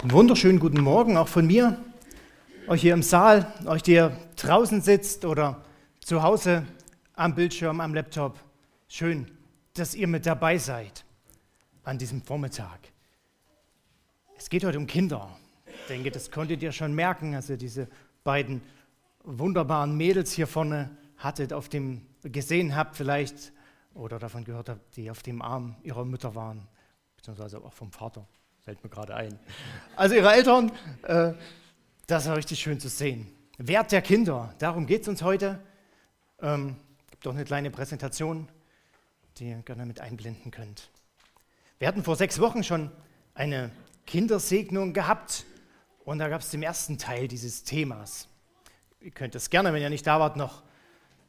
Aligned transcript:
Einen 0.00 0.12
wunderschönen 0.12 0.60
guten 0.60 0.80
Morgen 0.80 1.16
auch 1.16 1.26
von 1.26 1.44
mir, 1.44 1.76
euch 2.68 2.82
hier 2.82 2.94
im 2.94 3.02
Saal, 3.02 3.52
euch, 3.66 3.82
die 3.82 3.94
ihr 3.94 4.16
draußen 4.36 4.80
sitzt 4.80 5.24
oder 5.24 5.64
zu 5.98 6.22
Hause 6.22 6.64
am 7.14 7.34
Bildschirm, 7.34 7.80
am 7.80 7.94
Laptop. 7.94 8.38
Schön, 8.86 9.28
dass 9.74 9.96
ihr 9.96 10.06
mit 10.06 10.24
dabei 10.24 10.56
seid 10.56 11.04
an 11.82 11.98
diesem 11.98 12.22
Vormittag. 12.22 12.78
Es 14.36 14.48
geht 14.48 14.62
heute 14.62 14.78
um 14.78 14.86
Kinder. 14.86 15.36
Ich 15.66 15.88
denke, 15.88 16.12
das 16.12 16.30
konntet 16.30 16.62
ihr 16.62 16.70
schon 16.70 16.94
merken, 16.94 17.34
als 17.34 17.50
ihr 17.50 17.56
diese 17.56 17.88
beiden 18.22 18.62
wunderbaren 19.24 19.96
Mädels 19.96 20.30
hier 20.30 20.46
vorne 20.46 20.96
hattet, 21.16 21.52
auf 21.52 21.68
dem 21.68 22.06
gesehen 22.22 22.76
habt 22.76 22.94
vielleicht 22.94 23.52
oder 23.94 24.20
davon 24.20 24.44
gehört 24.44 24.68
habt, 24.68 24.96
die 24.96 25.10
auf 25.10 25.24
dem 25.24 25.42
Arm 25.42 25.74
ihrer 25.82 26.04
Mütter 26.04 26.36
waren, 26.36 26.68
beziehungsweise 27.16 27.58
auch 27.58 27.72
vom 27.72 27.90
Vater. 27.90 28.28
Fällt 28.68 28.84
mir 28.84 28.90
gerade 28.90 29.14
ein. 29.14 29.38
Also 29.96 30.14
ihre 30.14 30.30
Eltern, 30.30 30.70
äh, 31.04 31.32
das 32.06 32.28
war 32.28 32.36
richtig 32.36 32.60
schön 32.60 32.78
zu 32.78 32.90
sehen. 32.90 33.26
Wert 33.56 33.92
der 33.92 34.02
Kinder, 34.02 34.54
darum 34.58 34.84
geht 34.84 35.00
es 35.00 35.08
uns 35.08 35.22
heute. 35.22 35.58
Ähm, 36.42 36.76
gibt 37.10 37.24
doch 37.24 37.32
eine 37.32 37.46
kleine 37.46 37.70
Präsentation, 37.70 38.46
die 39.38 39.48
ihr 39.48 39.62
gerne 39.62 39.86
mit 39.86 40.02
einblenden 40.02 40.50
könnt. 40.50 40.90
Wir 41.78 41.88
hatten 41.88 42.04
vor 42.04 42.16
sechs 42.16 42.40
Wochen 42.40 42.62
schon 42.62 42.90
eine 43.32 43.70
Kindersegnung 44.04 44.92
gehabt 44.92 45.46
und 46.04 46.18
da 46.18 46.28
gab 46.28 46.42
es 46.42 46.50
den 46.50 46.62
ersten 46.62 46.98
Teil 46.98 47.26
dieses 47.26 47.64
Themas. 47.64 48.28
Ihr 49.00 49.12
könnt 49.12 49.34
es 49.34 49.48
gerne, 49.48 49.72
wenn 49.72 49.80
ihr 49.80 49.88
nicht 49.88 50.06
da 50.06 50.20
wart, 50.20 50.36
noch 50.36 50.62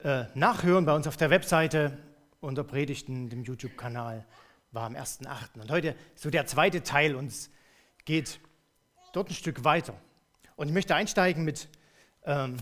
äh, 0.04 0.26
nachhören 0.34 0.84
bei 0.84 0.94
uns 0.94 1.08
auf 1.08 1.16
der 1.16 1.30
Webseite 1.30 1.98
unter 2.42 2.66
Predigten, 2.66 3.30
dem 3.30 3.44
YouTube-Kanal 3.44 4.26
war 4.72 4.86
am 4.86 4.96
1.8. 4.96 5.60
Und 5.60 5.72
heute 5.72 5.96
so 6.16 6.30
der 6.30 6.46
zweite 6.46 6.84
Teil 6.84 7.16
und 7.16 7.28
es 7.28 7.50
geht 8.06 8.40
dort 9.14 9.30
ein 9.30 9.34
Stück 9.34 9.64
weiter. 9.64 10.00
Und 10.56 10.68
ich 10.68 10.74
möchte 10.74 10.96
einsteigen 10.96 11.44
mit 11.44 11.70
ähm, 12.24 12.58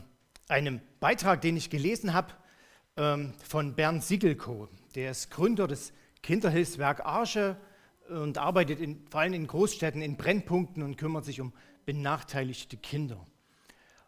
einem 0.48 0.81
Beitrag, 1.00 1.42
den 1.42 1.58
ich 1.58 1.70
gelesen 1.70 2.14
habe 2.14 2.34
ähm, 2.96 3.34
von 3.44 3.76
Bernd 3.76 4.04
Siegelko. 4.04 4.70
Der 4.96 5.12
ist 5.12 5.31
Gründer 5.31 5.68
des 5.68 5.94
Kinderhilfswerk 6.23 7.06
Arche 7.06 7.58
und 8.09 8.38
arbeitet 8.38 8.80
in, 8.80 9.06
vor 9.09 9.22
allem 9.22 9.34
in 9.34 9.48
Großstädten 9.48 10.02
in 10.02 10.16
Brennpunkten 10.16 10.84
und 10.84 10.98
kümmert 10.98 11.26
sich 11.26 11.42
um 11.42 11.53
benachteiligte 11.86 12.78
Kinder. 12.78 13.26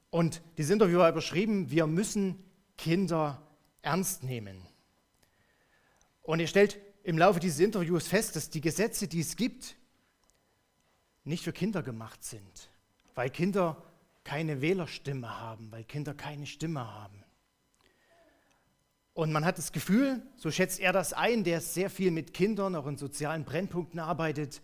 Und 0.09 0.41
dieses 0.57 0.71
Interview 0.71 0.99
war 0.99 1.09
überschrieben, 1.09 1.69
wir 1.69 1.85
müssen 1.85 2.43
Kinder 2.77 3.41
ernst 3.81 4.23
nehmen. 4.23 4.61
Und 6.21 6.39
er 6.39 6.47
stellt 6.47 6.79
im 7.09 7.17
Laufe 7.17 7.39
dieses 7.39 7.59
Interviews 7.59 8.07
fest, 8.07 8.35
dass 8.35 8.51
die 8.51 8.61
Gesetze, 8.61 9.07
die 9.07 9.21
es 9.21 9.35
gibt, 9.35 9.75
nicht 11.23 11.43
für 11.43 11.51
Kinder 11.51 11.81
gemacht 11.81 12.23
sind, 12.23 12.69
weil 13.15 13.31
Kinder 13.31 13.83
keine 14.23 14.61
Wählerstimme 14.61 15.39
haben, 15.39 15.71
weil 15.71 15.83
Kinder 15.85 16.13
keine 16.13 16.45
Stimme 16.45 16.81
haben. 16.81 17.23
Und 19.15 19.31
man 19.31 19.43
hat 19.43 19.57
das 19.57 19.71
Gefühl, 19.71 20.21
so 20.37 20.51
schätzt 20.51 20.79
er 20.79 20.93
das 20.93 21.13
ein, 21.13 21.43
der 21.43 21.61
sehr 21.61 21.89
viel 21.89 22.11
mit 22.11 22.31
Kindern, 22.31 22.75
auch 22.75 22.85
in 22.85 22.95
sozialen 22.95 23.43
Brennpunkten 23.43 23.99
arbeitet, 23.99 24.61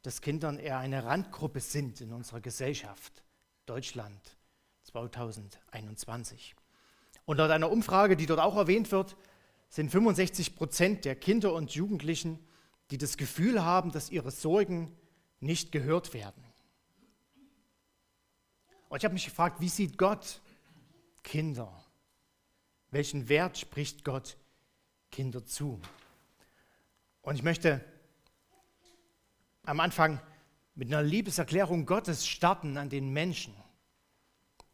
dass 0.00 0.22
Kindern 0.22 0.58
eher 0.58 0.78
eine 0.78 1.04
Randgruppe 1.04 1.60
sind 1.60 2.00
in 2.00 2.14
unserer 2.14 2.40
Gesellschaft, 2.40 3.22
Deutschland 3.66 4.38
2021. 4.84 6.54
Und 7.26 7.36
laut 7.36 7.50
einer 7.50 7.70
Umfrage, 7.70 8.16
die 8.16 8.24
dort 8.24 8.40
auch 8.40 8.56
erwähnt 8.56 8.90
wird, 8.92 9.14
sind 9.72 9.90
65 9.90 10.54
Prozent 10.54 11.06
der 11.06 11.16
Kinder 11.16 11.54
und 11.54 11.74
Jugendlichen, 11.74 12.38
die 12.90 12.98
das 12.98 13.16
Gefühl 13.16 13.64
haben, 13.64 13.90
dass 13.90 14.10
ihre 14.10 14.30
Sorgen 14.30 14.94
nicht 15.40 15.72
gehört 15.72 16.12
werden. 16.12 16.44
Und 18.90 18.98
ich 18.98 19.04
habe 19.06 19.14
mich 19.14 19.24
gefragt, 19.24 19.62
wie 19.62 19.70
sieht 19.70 19.96
Gott 19.96 20.42
Kinder? 21.22 21.72
Welchen 22.90 23.30
Wert 23.30 23.56
spricht 23.56 24.04
Gott 24.04 24.36
Kinder 25.10 25.46
zu? 25.46 25.80
Und 27.22 27.36
ich 27.36 27.42
möchte 27.42 27.82
am 29.64 29.80
Anfang 29.80 30.20
mit 30.74 30.88
einer 30.88 31.02
Liebeserklärung 31.02 31.86
Gottes 31.86 32.26
starten 32.26 32.76
an 32.76 32.90
den 32.90 33.10
Menschen. 33.10 33.54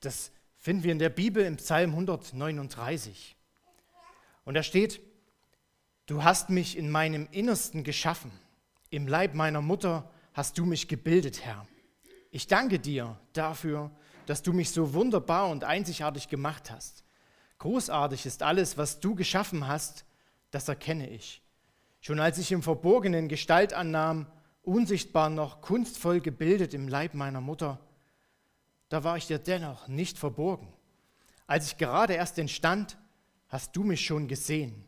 Das 0.00 0.32
finden 0.56 0.82
wir 0.82 0.90
in 0.90 0.98
der 0.98 1.10
Bibel 1.10 1.44
im 1.44 1.56
Psalm 1.56 1.90
139. 1.90 3.37
Und 4.48 4.54
da 4.54 4.62
steht, 4.62 5.02
du 6.06 6.24
hast 6.24 6.48
mich 6.48 6.78
in 6.78 6.90
meinem 6.90 7.28
Innersten 7.32 7.84
geschaffen. 7.84 8.32
Im 8.88 9.06
Leib 9.06 9.34
meiner 9.34 9.60
Mutter 9.60 10.10
hast 10.32 10.56
du 10.56 10.64
mich 10.64 10.88
gebildet, 10.88 11.44
Herr. 11.44 11.66
Ich 12.30 12.46
danke 12.46 12.78
dir 12.78 13.20
dafür, 13.34 13.90
dass 14.24 14.42
du 14.42 14.54
mich 14.54 14.70
so 14.70 14.94
wunderbar 14.94 15.50
und 15.50 15.64
einzigartig 15.64 16.28
gemacht 16.28 16.70
hast. 16.70 17.04
Großartig 17.58 18.24
ist 18.24 18.42
alles, 18.42 18.78
was 18.78 19.00
du 19.00 19.14
geschaffen 19.14 19.68
hast, 19.68 20.06
das 20.50 20.66
erkenne 20.66 21.10
ich. 21.10 21.42
Schon 22.00 22.18
als 22.18 22.38
ich 22.38 22.50
im 22.50 22.62
Verborgenen 22.62 23.28
Gestalt 23.28 23.74
annahm, 23.74 24.28
unsichtbar 24.62 25.28
noch 25.28 25.60
kunstvoll 25.60 26.22
gebildet 26.22 26.72
im 26.72 26.88
Leib 26.88 27.12
meiner 27.12 27.42
Mutter, 27.42 27.80
da 28.88 29.04
war 29.04 29.18
ich 29.18 29.26
dir 29.26 29.40
dennoch 29.40 29.88
nicht 29.88 30.16
verborgen. 30.16 30.72
Als 31.46 31.66
ich 31.66 31.76
gerade 31.76 32.14
erst 32.14 32.38
entstand, 32.38 32.96
hast 33.48 33.74
du 33.76 33.84
mich 33.84 34.04
schon 34.04 34.28
gesehen. 34.28 34.84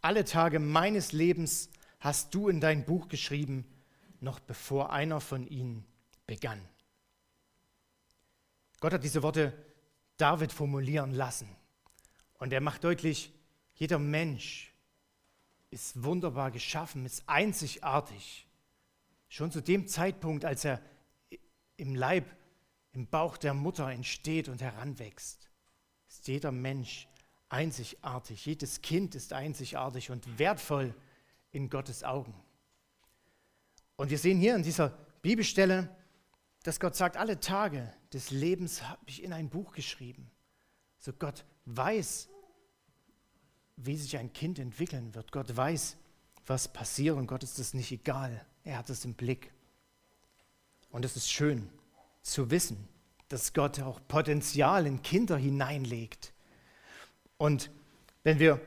Alle 0.00 0.24
Tage 0.24 0.58
meines 0.58 1.12
Lebens 1.12 1.70
hast 2.00 2.34
du 2.34 2.48
in 2.48 2.60
dein 2.60 2.84
Buch 2.84 3.08
geschrieben, 3.08 3.64
noch 4.20 4.40
bevor 4.40 4.92
einer 4.92 5.20
von 5.20 5.46
ihnen 5.46 5.84
begann. 6.26 6.60
Gott 8.80 8.92
hat 8.92 9.04
diese 9.04 9.22
Worte 9.22 9.52
David 10.16 10.52
formulieren 10.52 11.12
lassen. 11.12 11.48
Und 12.34 12.52
er 12.52 12.60
macht 12.60 12.84
deutlich, 12.84 13.32
jeder 13.74 13.98
Mensch 13.98 14.72
ist 15.70 16.02
wunderbar 16.02 16.50
geschaffen, 16.50 17.04
ist 17.04 17.28
einzigartig. 17.28 18.46
Schon 19.28 19.50
zu 19.50 19.60
dem 19.60 19.86
Zeitpunkt, 19.86 20.44
als 20.44 20.64
er 20.64 20.80
im 21.76 21.94
Leib, 21.94 22.24
im 22.92 23.06
Bauch 23.06 23.36
der 23.36 23.54
Mutter 23.54 23.90
entsteht 23.90 24.48
und 24.48 24.62
heranwächst, 24.62 25.50
ist 26.08 26.26
jeder 26.26 26.52
Mensch 26.52 27.06
einzigartig. 27.48 28.44
Jedes 28.46 28.82
Kind 28.82 29.14
ist 29.14 29.32
einzigartig 29.32 30.10
und 30.10 30.38
wertvoll 30.38 30.94
in 31.50 31.70
Gottes 31.70 32.04
Augen. 32.04 32.34
Und 33.96 34.10
wir 34.10 34.18
sehen 34.18 34.38
hier 34.38 34.54
in 34.54 34.62
dieser 34.62 34.90
Bibelstelle, 35.22 35.94
dass 36.62 36.80
Gott 36.80 36.94
sagt, 36.94 37.16
alle 37.16 37.40
Tage 37.40 37.92
des 38.12 38.30
Lebens 38.30 38.82
habe 38.82 39.02
ich 39.06 39.22
in 39.22 39.32
ein 39.32 39.48
Buch 39.48 39.72
geschrieben. 39.72 40.30
So 40.98 41.12
Gott 41.12 41.44
weiß, 41.64 42.28
wie 43.76 43.96
sich 43.96 44.16
ein 44.16 44.32
Kind 44.32 44.58
entwickeln 44.58 45.14
wird. 45.14 45.32
Gott 45.32 45.56
weiß, 45.56 45.96
was 46.46 46.72
passiert 46.72 47.16
und 47.16 47.26
Gott 47.26 47.42
ist 47.42 47.58
es 47.58 47.74
nicht 47.74 47.92
egal. 47.92 48.44
Er 48.64 48.78
hat 48.78 48.90
es 48.90 49.04
im 49.04 49.14
Blick. 49.14 49.52
Und 50.90 51.04
es 51.04 51.16
ist 51.16 51.30
schön 51.30 51.68
zu 52.22 52.50
wissen, 52.50 52.88
dass 53.28 53.52
Gott 53.52 53.80
auch 53.80 54.00
Potenzial 54.08 54.86
in 54.86 55.02
Kinder 55.02 55.36
hineinlegt 55.36 56.32
und 57.38 57.70
wenn 58.24 58.38
wir 58.38 58.60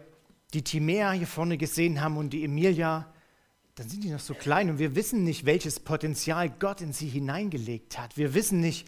die 0.53 0.63
Timea 0.63 1.11
hier 1.11 1.27
vorne 1.27 1.57
gesehen 1.57 2.01
haben 2.01 2.17
und 2.17 2.31
die 2.31 2.43
Emilia, 2.43 3.13
dann 3.75 3.87
sind 3.87 4.03
die 4.03 4.09
noch 4.09 4.19
so 4.19 4.33
klein 4.33 4.69
und 4.69 4.79
wir 4.79 4.95
wissen 4.95 5.23
nicht, 5.23 5.45
welches 5.45 5.79
Potenzial 5.79 6.49
Gott 6.49 6.81
in 6.81 6.93
sie 6.93 7.07
hineingelegt 7.07 7.97
hat. 7.97 8.17
Wir 8.17 8.33
wissen 8.33 8.59
nicht, 8.59 8.87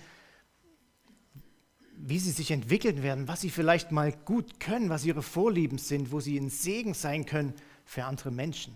wie 1.95 2.19
sie 2.19 2.31
sich 2.31 2.51
entwickeln 2.51 3.01
werden, 3.01 3.27
was 3.27 3.41
sie 3.41 3.49
vielleicht 3.49 3.91
mal 3.91 4.11
gut 4.11 4.59
können, 4.59 4.89
was 4.89 5.05
ihre 5.05 5.21
Vorlieben 5.21 5.77
sind, 5.77 6.11
wo 6.11 6.19
sie 6.19 6.37
ein 6.37 6.49
Segen 6.49 6.93
sein 6.93 7.25
können 7.25 7.53
für 7.85 8.03
andere 8.03 8.31
Menschen. 8.31 8.75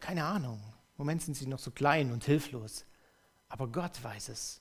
Keine 0.00 0.24
Ahnung. 0.24 0.60
Im 0.96 0.98
Moment 0.98 1.22
sind 1.22 1.34
sie 1.34 1.46
noch 1.46 1.58
so 1.58 1.70
klein 1.72 2.12
und 2.12 2.24
hilflos. 2.24 2.84
Aber 3.48 3.68
Gott 3.68 4.02
weiß 4.02 4.28
es. 4.28 4.60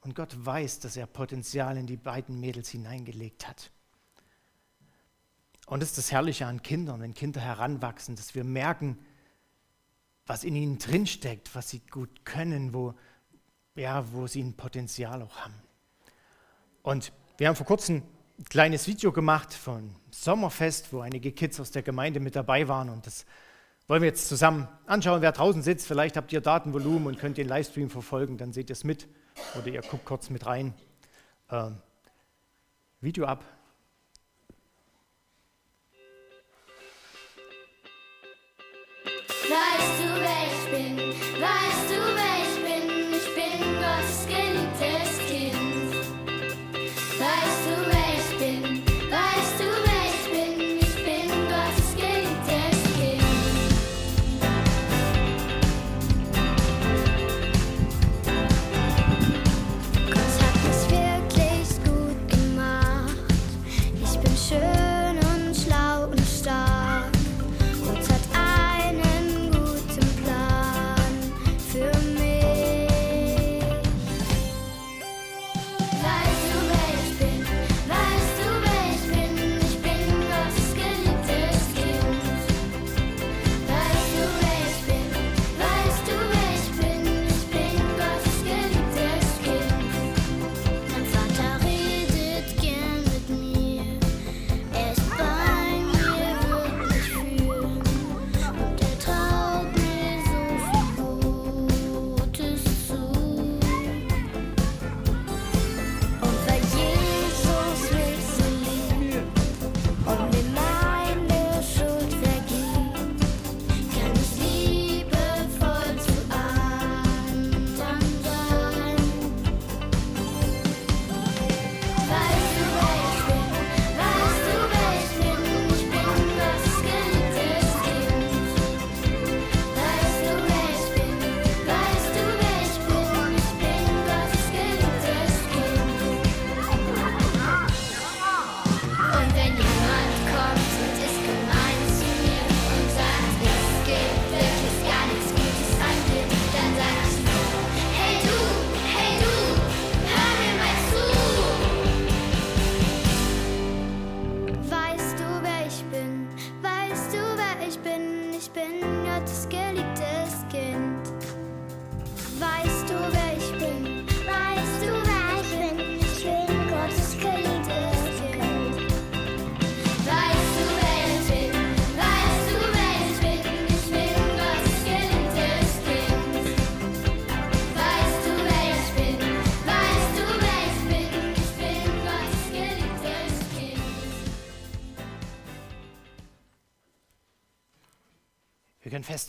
Und 0.00 0.16
Gott 0.16 0.34
weiß, 0.36 0.80
dass 0.80 0.96
er 0.96 1.06
Potenzial 1.06 1.76
in 1.76 1.86
die 1.86 1.96
beiden 1.96 2.40
Mädels 2.40 2.70
hineingelegt 2.70 3.46
hat. 3.46 3.70
Und 5.66 5.80
das 5.80 5.90
ist 5.90 5.98
das 5.98 6.12
Herrliche 6.12 6.46
an 6.46 6.62
Kindern, 6.62 7.00
wenn 7.00 7.14
Kinder 7.14 7.40
heranwachsen, 7.40 8.16
dass 8.16 8.34
wir 8.34 8.44
merken, 8.44 8.98
was 10.26 10.44
in 10.44 10.54
ihnen 10.54 10.78
drinsteckt, 10.78 11.54
was 11.54 11.70
sie 11.70 11.80
gut 11.90 12.24
können, 12.24 12.74
wo, 12.74 12.94
ja, 13.74 14.12
wo 14.12 14.26
sie 14.26 14.42
ein 14.42 14.54
Potenzial 14.54 15.22
auch 15.22 15.36
haben. 15.36 15.54
Und 16.82 17.12
wir 17.38 17.48
haben 17.48 17.56
vor 17.56 17.66
kurzem 17.66 18.02
ein 18.38 18.44
kleines 18.44 18.86
Video 18.86 19.12
gemacht 19.12 19.52
von 19.54 19.94
Sommerfest, 20.10 20.92
wo 20.92 21.00
einige 21.00 21.32
Kids 21.32 21.60
aus 21.60 21.70
der 21.70 21.82
Gemeinde 21.82 22.20
mit 22.20 22.36
dabei 22.36 22.68
waren. 22.68 22.88
Und 22.88 23.06
das 23.06 23.24
wollen 23.88 24.02
wir 24.02 24.08
jetzt 24.08 24.28
zusammen 24.28 24.68
anschauen. 24.86 25.22
Wer 25.22 25.32
draußen 25.32 25.62
sitzt, 25.62 25.86
vielleicht 25.86 26.16
habt 26.16 26.32
ihr 26.32 26.40
Datenvolumen 26.40 27.08
und 27.08 27.18
könnt 27.18 27.38
den 27.38 27.48
Livestream 27.48 27.90
verfolgen, 27.90 28.38
dann 28.38 28.52
seht 28.52 28.70
ihr 28.70 28.74
es 28.74 28.84
mit. 28.84 29.08
Oder 29.58 29.68
ihr 29.68 29.82
guckt 29.82 30.04
kurz 30.04 30.30
mit 30.30 30.46
rein. 30.46 30.74
Ähm, 31.50 31.78
Video 33.00 33.26
ab. 33.26 33.44
Weißt 39.42 39.98
du, 39.98 40.08
wer 40.20 40.46
ich 40.46 40.70
bin? 40.70 40.96
Weißt 41.40 41.90
du, 41.90 42.11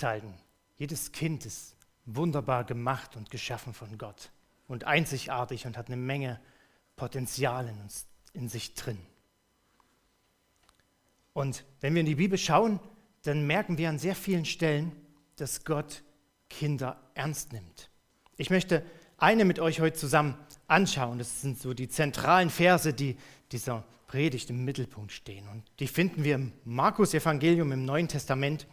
festhalten, 0.04 0.34
jedes 0.76 1.14
Kind 1.14 1.46
ist 1.46 1.78
wunderbar 2.06 2.66
gemacht 2.66 3.16
und 3.16 3.30
geschaffen 3.30 3.74
von 3.74 3.98
Gott 3.98 4.32
und 4.68 4.84
einzigartig 4.84 5.66
und 5.66 5.78
hat 5.78 5.88
eine 5.88 5.96
Menge 5.96 6.42
Potenzial 6.98 7.70
in, 7.70 7.80
uns, 7.80 8.06
in 8.34 8.50
sich 8.50 8.74
drin. 8.74 9.00
Und 11.32 11.64
wenn 11.80 11.94
wir 11.94 12.02
in 12.02 12.06
die 12.06 12.16
Bibel 12.16 12.38
schauen, 12.38 12.82
dann 13.22 13.48
merken 13.48 13.78
wir 13.78 13.88
an 13.88 13.98
sehr 13.98 14.14
vielen 14.14 14.44
Stellen, 14.44 14.92
dass 15.38 15.64
Gott 15.64 16.04
Kinder 16.50 17.00
ernst 17.14 17.54
nimmt. 17.54 17.90
Ich 18.36 18.50
möchte 18.50 18.84
eine 19.18 19.46
mit 19.46 19.60
euch 19.60 19.80
heute 19.80 19.98
zusammen 19.98 20.36
anschauen. 20.68 21.18
Das 21.18 21.40
sind 21.40 21.58
so 21.58 21.74
die 21.74 21.88
zentralen 21.88 22.50
Verse, 22.50 22.94
die 22.94 23.16
dieser 23.54 23.86
Predigt 24.08 24.50
im 24.50 24.66
Mittelpunkt 24.66 25.14
stehen. 25.14 25.48
Und 25.48 25.64
die 25.80 25.88
finden 25.88 26.26
wir 26.26 26.36
im 26.36 26.52
Markus-Evangelium 26.66 27.72
im 27.72 27.86
Neuen 27.86 28.10
Testament 28.10 28.68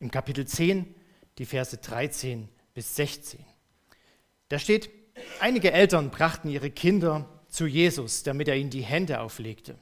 im 0.00 0.10
Kapitel 0.10 0.46
10, 0.46 0.94
die 1.38 1.46
Verse 1.46 1.76
13 1.76 2.48
bis 2.74 2.96
16. 2.96 3.44
Da 4.48 4.58
steht, 4.58 4.90
einige 5.40 5.72
Eltern 5.72 6.10
brachten 6.10 6.48
ihre 6.48 6.70
Kinder 6.70 7.28
zu 7.48 7.66
Jesus, 7.66 8.22
damit 8.22 8.48
er 8.48 8.56
ihnen 8.56 8.70
die 8.70 8.82
Hände 8.82 9.20
auflegte. 9.20 9.78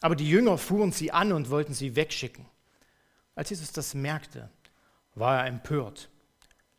Aber 0.00 0.16
die 0.16 0.28
Jünger 0.28 0.58
fuhren 0.58 0.92
sie 0.92 1.12
an 1.12 1.32
und 1.32 1.50
wollten 1.50 1.74
sie 1.74 1.96
wegschicken. 1.96 2.46
Als 3.34 3.50
Jesus 3.50 3.72
das 3.72 3.94
merkte, 3.94 4.50
war 5.14 5.38
er 5.38 5.46
empört. 5.46 6.10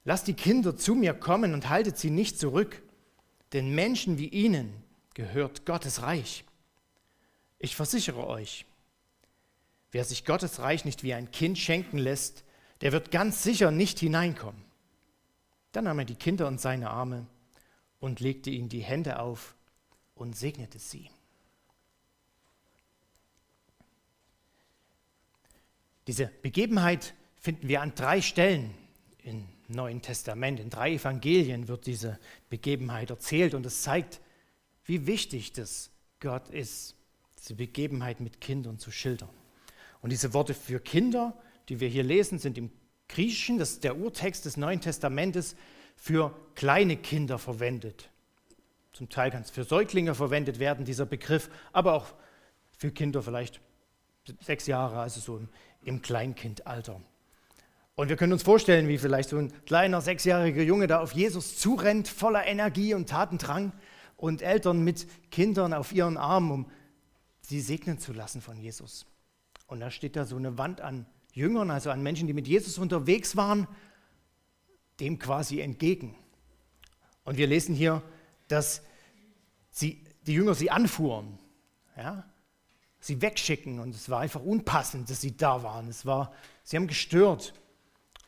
Lasst 0.05 0.27
die 0.27 0.33
Kinder 0.33 0.75
zu 0.75 0.95
mir 0.95 1.13
kommen 1.13 1.53
und 1.53 1.69
haltet 1.69 1.97
sie 1.97 2.09
nicht 2.09 2.37
zurück, 2.37 2.81
denn 3.53 3.73
Menschen 3.73 4.17
wie 4.17 4.27
ihnen 4.27 4.73
gehört 5.13 5.65
Gottes 5.65 6.01
Reich. 6.01 6.43
Ich 7.59 7.75
versichere 7.75 8.27
euch, 8.27 8.65
wer 9.93 10.03
sich 10.03 10.25
Gottes 10.25 10.59
Reich 10.59 10.83
nicht 10.83 11.03
wie 11.03 11.13
ein 11.13 11.31
Kind 11.31 11.57
schenken 11.57 11.97
lässt, 11.97 12.43
der 12.81 12.91
wird 12.91 13.11
ganz 13.11 13.43
sicher 13.43 13.71
nicht 13.71 13.99
hineinkommen. 13.99 14.61
Dann 15.71 15.85
nahm 15.85 15.99
er 15.99 16.05
die 16.05 16.15
Kinder 16.15 16.47
in 16.47 16.57
seine 16.57 16.89
Arme 16.89 17.27
und 17.99 18.19
legte 18.19 18.49
ihnen 18.49 18.69
die 18.69 18.83
Hände 18.83 19.19
auf 19.19 19.55
und 20.15 20.35
segnete 20.35 20.79
sie. 20.79 21.09
Diese 26.07 26.27
Begebenheit 26.41 27.13
finden 27.39 27.67
wir 27.67 27.81
an 27.81 27.95
drei 27.95 28.21
Stellen 28.21 28.73
im 29.19 29.47
Neuen 29.67 30.01
Testament. 30.01 30.59
In 30.59 30.69
drei 30.69 30.93
Evangelien 30.93 31.67
wird 31.67 31.85
diese 31.85 32.19
Begebenheit 32.49 33.09
erzählt 33.09 33.53
und 33.53 33.65
es 33.65 33.83
zeigt, 33.83 34.19
wie 34.85 35.07
wichtig 35.07 35.53
das 35.53 35.91
Gott 36.19 36.49
ist, 36.49 36.95
diese 37.39 37.55
Begebenheit 37.55 38.19
mit 38.19 38.41
Kindern 38.41 38.79
zu 38.79 38.91
schildern. 38.91 39.29
Und 40.03 40.11
diese 40.11 40.33
Worte 40.33 40.53
für 40.53 40.79
Kinder, 40.79 41.33
die 41.69 41.79
wir 41.79 41.87
hier 41.87 42.03
lesen, 42.03 42.37
sind 42.37 42.57
im 42.57 42.69
Griechischen, 43.07 43.57
das 43.57 43.71
ist 43.71 43.83
der 43.85 43.97
Urtext 43.97 44.45
des 44.45 44.57
Neuen 44.57 44.81
Testamentes, 44.81 45.55
für 45.95 46.35
kleine 46.55 46.97
Kinder 46.97 47.39
verwendet. 47.39 48.09
Zum 48.91 49.09
Teil 49.09 49.31
kann 49.31 49.43
es 49.43 49.49
für 49.49 49.63
Säuglinge 49.63 50.13
verwendet 50.13 50.59
werden, 50.59 50.83
dieser 50.83 51.05
Begriff, 51.05 51.49
aber 51.71 51.93
auch 51.93 52.13
für 52.77 52.91
Kinder 52.91 53.23
vielleicht 53.23 53.61
sechs 54.41 54.67
Jahre, 54.67 54.99
also 54.99 55.21
so 55.21 55.41
im, 55.85 56.01
Kleinkindalter. 56.01 57.01
Und 57.95 58.09
wir 58.09 58.17
können 58.17 58.33
uns 58.33 58.43
vorstellen, 58.43 58.89
wie 58.89 58.97
vielleicht 58.97 59.29
so 59.29 59.37
ein 59.37 59.53
kleiner 59.65 60.01
sechsjähriger 60.01 60.63
Junge 60.63 60.87
da 60.87 60.99
auf 60.99 61.13
Jesus 61.13 61.57
zurennt, 61.59 62.09
voller 62.09 62.45
Energie 62.45 62.93
und 62.93 63.07
Tatendrang 63.07 63.71
und 64.17 64.41
Eltern 64.41 64.83
mit 64.83 65.07
Kindern 65.31 65.73
auf 65.73 65.93
ihren 65.93 66.17
Armen, 66.17 66.51
um 66.51 66.71
sie 67.39 67.61
segnen 67.61 67.99
zu 67.99 68.11
lassen 68.11 68.41
von 68.41 68.57
Jesus. 68.57 69.05
Und 69.67 69.79
da 69.79 69.91
steht 69.91 70.15
da 70.15 70.25
so 70.25 70.35
eine 70.35 70.57
Wand 70.57 70.81
an 70.81 71.05
Jüngern, 71.33 71.71
also 71.71 71.89
an 71.89 72.03
Menschen, 72.03 72.27
die 72.27 72.33
mit 72.33 72.47
Jesus 72.47 72.77
unterwegs 72.77 73.35
waren, 73.35 73.67
dem 74.99 75.19
quasi 75.19 75.61
entgegen. 75.61 76.15
Und 77.23 77.37
wir 77.37 77.47
lesen 77.47 77.73
hier, 77.73 78.03
dass 78.47 78.83
sie, 79.71 80.03
die 80.27 80.33
Jünger 80.33 80.53
sie 80.53 80.69
anfuhren. 80.69 81.39
Ja? 81.97 82.25
sie 83.03 83.21
wegschicken 83.21 83.79
und 83.79 83.93
es 83.93 84.09
war 84.09 84.21
einfach 84.21 84.41
unpassend, 84.41 85.09
dass 85.09 85.19
sie 85.19 85.35
da 85.35 85.61
waren. 85.61 85.89
Es 85.89 86.05
war, 86.05 86.31
sie 86.63 86.77
haben 86.77 86.87
gestört. 86.87 87.53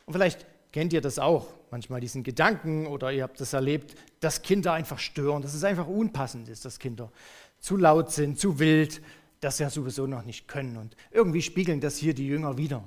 Und 0.04 0.12
vielleicht 0.12 0.46
kennt 0.70 0.92
ihr 0.92 1.00
das 1.00 1.18
auch, 1.18 1.48
manchmal 1.70 2.00
diesen 2.00 2.22
Gedanken 2.22 2.86
oder 2.86 3.10
ihr 3.10 3.22
habt 3.22 3.40
das 3.40 3.54
erlebt, 3.54 3.96
dass 4.20 4.42
Kinder 4.42 4.74
einfach 4.74 4.98
stören, 4.98 5.40
dass 5.40 5.54
es 5.54 5.64
einfach 5.64 5.86
unpassend 5.86 6.50
ist, 6.50 6.66
dass 6.66 6.78
Kinder 6.78 7.10
zu 7.58 7.78
laut 7.78 8.12
sind, 8.12 8.38
zu 8.38 8.58
wild, 8.58 9.00
sie 9.40 9.62
ja 9.62 9.70
sowieso 9.70 10.06
noch 10.06 10.24
nicht 10.24 10.48
können. 10.48 10.76
Und 10.76 10.96
irgendwie 11.10 11.42
spiegeln 11.42 11.80
das 11.80 11.96
hier 11.96 12.14
die 12.14 12.26
Jünger 12.26 12.58
wieder. 12.58 12.86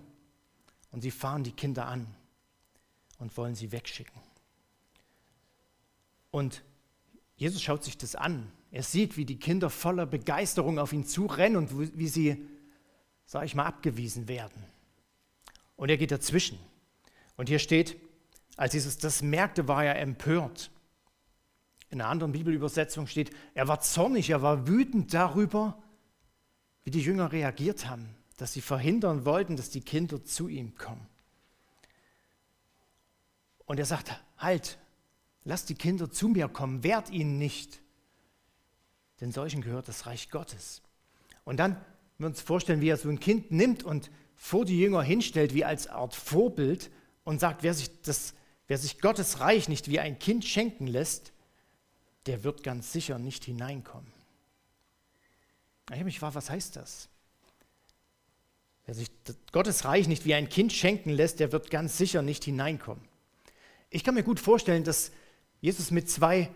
Und 0.91 1.01
sie 1.01 1.11
fahren 1.11 1.43
die 1.43 1.51
Kinder 1.51 1.87
an 1.87 2.07
und 3.19 3.35
wollen 3.37 3.55
sie 3.55 3.71
wegschicken. 3.71 4.21
Und 6.31 6.63
Jesus 7.35 7.61
schaut 7.61 7.83
sich 7.83 7.97
das 7.97 8.15
an 8.15 8.51
er 8.71 8.83
sieht, 8.83 9.17
wie 9.17 9.25
die 9.25 9.39
Kinder 9.39 9.69
voller 9.69 10.05
Begeisterung 10.05 10.77
auf 10.77 10.93
ihn 10.93 11.05
zurennen 11.05 11.57
und 11.57 11.97
wie 11.97 12.07
sie, 12.07 12.45
sage 13.25 13.45
ich 13.45 13.55
mal, 13.55 13.65
abgewiesen 13.65 14.27
werden. 14.27 14.63
Und 15.75 15.89
er 15.89 15.97
geht 15.97 16.11
dazwischen. 16.11 16.59
Und 17.35 17.49
hier 17.49 17.59
steht, 17.59 17.97
als 18.57 18.73
Jesus 18.73 18.97
das 18.97 19.21
merkte, 19.21 19.67
war 19.67 19.83
er 19.83 19.99
empört. 19.99 20.69
In 21.89 22.01
einer 22.01 22.09
anderen 22.09 22.33
Bibelübersetzung 22.33 23.07
steht, 23.07 23.31
er 23.55 23.67
war 23.67 23.79
zornig, 23.79 24.29
er 24.29 24.43
war 24.43 24.67
wütend 24.67 25.13
darüber, 25.13 25.81
wie 26.89 26.99
die 26.99 27.01
Jünger 27.01 27.31
reagiert 27.31 27.87
haben, 27.87 28.15
dass 28.37 28.53
sie 28.53 28.61
verhindern 28.61 29.23
wollten, 29.23 29.55
dass 29.55 29.69
die 29.69 29.81
Kinder 29.81 30.23
zu 30.23 30.47
ihm 30.47 30.75
kommen. 30.75 31.07
Und 33.65 33.79
er 33.79 33.85
sagt, 33.85 34.11
halt, 34.37 34.79
lass 35.43 35.65
die 35.65 35.75
Kinder 35.75 36.09
zu 36.09 36.29
mir 36.29 36.47
kommen, 36.47 36.83
wehrt 36.83 37.11
ihnen 37.11 37.37
nicht 37.37 37.79
denn 39.19 39.31
solchen 39.31 39.61
gehört 39.61 39.87
das 39.87 40.05
Reich 40.05 40.29
Gottes. 40.29 40.81
Und 41.43 41.57
dann 41.57 41.77
wir 42.17 42.27
uns 42.27 42.41
vorstellen, 42.41 42.81
wie 42.81 42.89
er 42.89 42.97
so 42.97 43.09
ein 43.09 43.19
Kind 43.19 43.51
nimmt 43.51 43.83
und 43.83 44.11
vor 44.35 44.65
die 44.65 44.79
Jünger 44.79 45.01
hinstellt, 45.01 45.53
wie 45.53 45.65
als 45.65 45.87
Art 45.87 46.15
Vorbild 46.15 46.91
und 47.23 47.39
sagt, 47.39 47.63
wer 47.63 47.73
sich, 47.73 48.01
das, 48.01 48.33
wer 48.67 48.77
sich 48.77 48.99
Gottes 48.99 49.39
Reich 49.39 49.69
nicht 49.69 49.89
wie 49.89 49.99
ein 49.99 50.19
Kind 50.19 50.45
schenken 50.45 50.87
lässt, 50.87 51.33
der 52.25 52.43
wird 52.43 52.63
ganz 52.63 52.91
sicher 52.91 53.19
nicht 53.19 53.45
hineinkommen. 53.45 54.11
Ich 55.89 55.95
habe 55.95 56.05
mich 56.05 56.15
gefragt, 56.15 56.35
was 56.35 56.49
heißt 56.49 56.75
das? 56.75 57.09
Wer 58.85 58.95
sich 58.95 59.09
Gottes 59.51 59.85
Reich 59.85 60.07
nicht 60.07 60.25
wie 60.25 60.33
ein 60.33 60.49
Kind 60.49 60.73
schenken 60.73 61.09
lässt, 61.09 61.39
der 61.39 61.51
wird 61.51 61.69
ganz 61.69 61.97
sicher 61.97 62.21
nicht 62.21 62.43
hineinkommen. 62.43 63.03
Ich 63.89 64.03
kann 64.03 64.15
mir 64.15 64.23
gut 64.23 64.39
vorstellen, 64.39 64.83
dass 64.83 65.11
Jesus 65.61 65.91
mit 65.91 66.09
zwei 66.09 66.49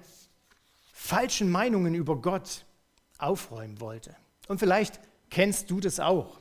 falschen 0.92 1.52
Meinungen 1.52 1.96
über 1.96 2.16
Gott 2.16 2.66
aufräumen 3.18 3.80
wollte. 3.80 4.16
Und 4.48 4.60
vielleicht 4.60 5.00
kennst 5.30 5.70
du 5.72 5.80
das 5.80 6.00
auch. 6.00 6.40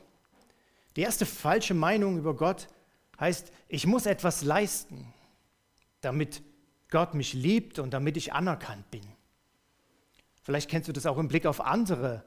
Die 0.95 1.01
erste 1.01 1.25
falsche 1.25 1.73
Meinung 1.73 2.17
über 2.17 2.35
Gott 2.35 2.67
heißt, 3.19 3.51
ich 3.67 3.87
muss 3.87 4.05
etwas 4.05 4.43
leisten, 4.43 5.11
damit 6.01 6.43
Gott 6.89 7.15
mich 7.15 7.33
liebt 7.33 7.79
und 7.79 7.91
damit 7.91 8.17
ich 8.17 8.33
anerkannt 8.33 8.89
bin. 8.91 9.03
Vielleicht 10.43 10.69
kennst 10.69 10.87
du 10.87 10.93
das 10.93 11.05
auch 11.05 11.17
im 11.17 11.27
Blick 11.27 11.45
auf 11.45 11.61
andere 11.61 12.23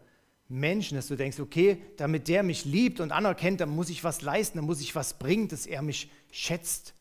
Menschen, 0.49 0.97
dass 0.97 1.09
du 1.09 1.17
denkst, 1.17 1.41
okay, 1.41 1.83
damit 1.97 2.29
der 2.29 2.43
mich 2.43 2.65
liebt 2.65 3.00
und 3.00 3.12
anerkennt, 3.12 3.61
dann 3.61 3.71
muss 3.71 3.88
ich 3.88 4.05
was 4.05 4.23
leisten, 4.23 4.59
dann 4.59 4.67
muss 4.67 4.81
ich 4.81 4.95
was 4.95 5.15
bringen, 5.15 5.49
dass 5.49 5.67
er 5.67 5.83
mich 5.83 6.11
schätzt. 6.31 6.95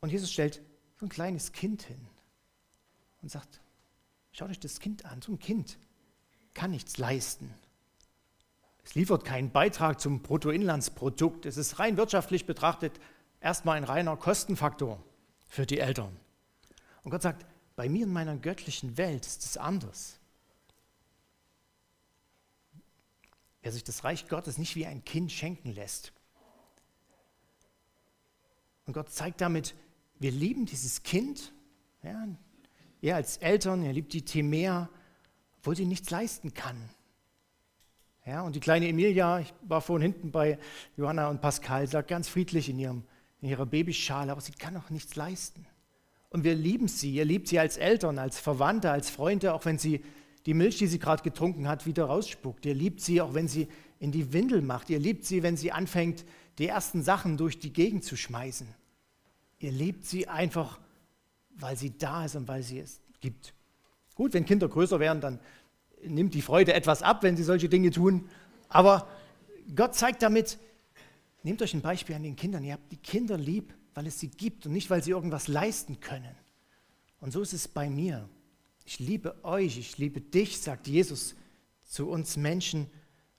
Und 0.00 0.10
Jesus 0.10 0.30
stellt 0.30 0.60
so 1.00 1.06
ein 1.06 1.08
kleines 1.08 1.52
Kind 1.52 1.82
hin 1.82 2.06
und 3.22 3.30
sagt, 3.30 3.60
schaut 4.32 4.50
euch 4.50 4.60
das 4.60 4.80
Kind 4.80 5.06
an, 5.06 5.22
so 5.22 5.32
ein 5.32 5.38
Kind 5.38 5.78
kann 6.52 6.70
nichts 6.70 6.98
leisten. 6.98 7.52
Es 8.84 8.94
liefert 8.94 9.24
keinen 9.24 9.50
Beitrag 9.50 9.98
zum 9.98 10.22
Bruttoinlandsprodukt. 10.22 11.46
Es 11.46 11.56
ist 11.56 11.78
rein 11.78 11.96
wirtschaftlich 11.96 12.46
betrachtet 12.46 12.92
erstmal 13.40 13.76
ein 13.76 13.84
reiner 13.84 14.16
Kostenfaktor 14.16 15.02
für 15.48 15.66
die 15.66 15.78
Eltern. 15.78 16.14
Und 17.02 17.10
Gott 17.10 17.22
sagt, 17.22 17.46
bei 17.76 17.88
mir 17.88 18.04
in 18.04 18.12
meiner 18.12 18.36
göttlichen 18.36 18.96
Welt 18.96 19.26
ist 19.26 19.44
es 19.44 19.56
anders. 19.56 20.20
Wer 23.64 23.72
sich 23.72 23.82
das 23.82 24.04
Reich 24.04 24.28
Gottes 24.28 24.58
nicht 24.58 24.76
wie 24.76 24.84
ein 24.84 25.06
Kind 25.06 25.32
schenken 25.32 25.72
lässt. 25.72 26.12
Und 28.84 28.92
Gott 28.92 29.08
zeigt 29.08 29.40
damit, 29.40 29.74
wir 30.18 30.30
lieben 30.30 30.66
dieses 30.66 31.02
Kind, 31.02 31.50
ja, 32.02 32.28
er 33.00 33.16
als 33.16 33.38
Eltern, 33.38 33.82
er 33.82 33.94
liebt 33.94 34.12
die 34.12 34.20
Timea, 34.20 34.90
obwohl 35.56 35.76
sie 35.76 35.86
nichts 35.86 36.10
leisten 36.10 36.52
kann. 36.52 36.76
Ja, 38.26 38.42
und 38.42 38.54
die 38.54 38.60
kleine 38.60 38.86
Emilia, 38.86 39.40
ich 39.40 39.54
war 39.62 39.80
vorhin 39.80 40.12
hinten 40.12 40.30
bei 40.30 40.58
Johanna 40.98 41.30
und 41.30 41.40
Pascal, 41.40 41.86
sagt 41.86 42.08
ganz 42.08 42.28
friedlich 42.28 42.68
in, 42.68 42.78
ihrem, 42.78 43.02
in 43.40 43.48
ihrer 43.48 43.64
Babyschale, 43.64 44.30
aber 44.30 44.42
sie 44.42 44.52
kann 44.52 44.76
auch 44.76 44.90
nichts 44.90 45.16
leisten. 45.16 45.66
Und 46.28 46.44
wir 46.44 46.54
lieben 46.54 46.86
sie, 46.86 47.14
ihr 47.14 47.24
liebt 47.24 47.48
sie 47.48 47.58
als 47.58 47.78
Eltern, 47.78 48.18
als 48.18 48.38
Verwandte, 48.38 48.90
als 48.90 49.08
Freunde, 49.08 49.54
auch 49.54 49.64
wenn 49.64 49.78
sie 49.78 50.04
die 50.46 50.54
Milch, 50.54 50.78
die 50.78 50.86
sie 50.86 50.98
gerade 50.98 51.22
getrunken 51.22 51.68
hat, 51.68 51.86
wieder 51.86 52.04
rausspuckt. 52.04 52.66
Ihr 52.66 52.74
liebt 52.74 53.00
sie, 53.00 53.20
auch 53.20 53.34
wenn 53.34 53.48
sie 53.48 53.68
in 53.98 54.12
die 54.12 54.32
Windel 54.32 54.60
macht. 54.60 54.90
Ihr 54.90 54.98
liebt 54.98 55.24
sie, 55.24 55.42
wenn 55.42 55.56
sie 55.56 55.72
anfängt, 55.72 56.24
die 56.58 56.66
ersten 56.66 57.02
Sachen 57.02 57.36
durch 57.36 57.58
die 57.58 57.72
Gegend 57.72 58.04
zu 58.04 58.16
schmeißen. 58.16 58.68
Ihr 59.58 59.72
lebt 59.72 60.04
sie 60.04 60.28
einfach, 60.28 60.78
weil 61.56 61.76
sie 61.76 61.96
da 61.96 62.26
ist 62.26 62.36
und 62.36 62.46
weil 62.48 62.62
sie 62.62 62.80
es 62.80 63.00
gibt. 63.20 63.54
Gut, 64.14 64.34
wenn 64.34 64.44
Kinder 64.44 64.68
größer 64.68 65.00
werden, 65.00 65.20
dann 65.20 65.40
nimmt 66.04 66.34
die 66.34 66.42
Freude 66.42 66.74
etwas 66.74 67.02
ab, 67.02 67.22
wenn 67.22 67.36
sie 67.36 67.42
solche 67.42 67.68
Dinge 67.68 67.90
tun. 67.90 68.28
Aber 68.68 69.08
Gott 69.74 69.94
zeigt 69.94 70.22
damit, 70.22 70.58
nehmt 71.42 71.62
euch 71.62 71.74
ein 71.74 71.80
Beispiel 71.80 72.14
an 72.14 72.22
den 72.22 72.36
Kindern. 72.36 72.62
Ihr 72.62 72.74
habt 72.74 72.92
die 72.92 72.98
Kinder 72.98 73.38
lieb, 73.38 73.72
weil 73.94 74.06
es 74.06 74.20
sie 74.20 74.28
gibt 74.28 74.66
und 74.66 74.72
nicht, 74.72 74.90
weil 74.90 75.02
sie 75.02 75.12
irgendwas 75.12 75.48
leisten 75.48 76.00
können. 76.00 76.34
Und 77.20 77.32
so 77.32 77.40
ist 77.40 77.54
es 77.54 77.66
bei 77.66 77.88
mir. 77.88 78.28
Ich 78.84 78.98
liebe 78.98 79.42
euch, 79.44 79.78
ich 79.78 79.98
liebe 79.98 80.20
dich, 80.20 80.60
sagt 80.60 80.86
Jesus 80.86 81.34
zu 81.84 82.08
uns 82.08 82.36
Menschen, 82.36 82.90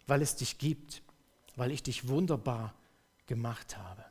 weil 0.08 0.22
es 0.22 0.36
dich 0.36 0.58
gibt, 0.58 1.02
weil 1.56 1.72
ich 1.72 1.84
dich 1.84 2.08
wunderbar 2.08 2.74
gemacht 3.28 3.78
habe. 3.78 4.04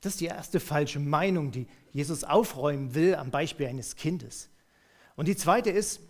Das 0.00 0.14
ist 0.14 0.20
die 0.20 0.26
erste 0.26 0.60
falsche 0.60 1.00
Meinung, 1.00 1.50
die 1.50 1.66
Jesus 1.90 2.24
aufräumen 2.24 2.94
will 2.94 3.14
am 3.14 3.30
Beispiel 3.30 3.66
eines 3.66 3.96
Kindes. 3.96 4.50
Und 5.16 5.28
die 5.28 5.36
zweite 5.36 5.70
ist, 5.70 6.00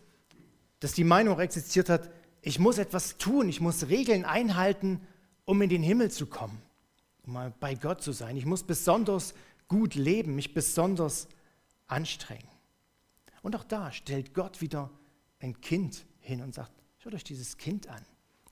dass 0.81 0.93
die 0.93 1.05
Meinung 1.05 1.39
existiert 1.41 1.89
hat, 1.89 2.11
ich 2.43 2.59
muss 2.59 2.79
etwas 2.79 3.17
tun, 3.17 3.49
ich 3.49 3.61
muss 3.61 3.89
Regeln 3.89 4.25
einhalten, 4.25 5.01
um 5.45 5.63
in 5.63 5.69
den 5.69 5.83
Himmel 5.83 6.11
zu 6.11 6.27
kommen, 6.27 6.61
um 7.25 7.33
mal 7.33 7.53
bei 7.59 7.75
Gott 7.75 8.03
zu 8.03 8.13
sein. 8.13 8.37
Ich 8.37 8.47
muss 8.47 8.63
besonders 8.63 9.35
gut 9.69 9.95
leben, 9.95 10.35
mich 10.35 10.55
besonders 10.55 11.29
anstrengen. 11.87 12.49
Und 13.47 13.55
auch 13.55 13.63
da 13.63 13.93
stellt 13.93 14.35
Gott 14.35 14.61
wieder 14.61 14.91
ein 15.39 15.61
Kind 15.61 16.05
hin 16.19 16.43
und 16.43 16.53
sagt, 16.53 16.73
schaut 16.99 17.15
euch 17.15 17.23
dieses 17.23 17.59
Kind 17.59 17.87
an. 17.87 18.05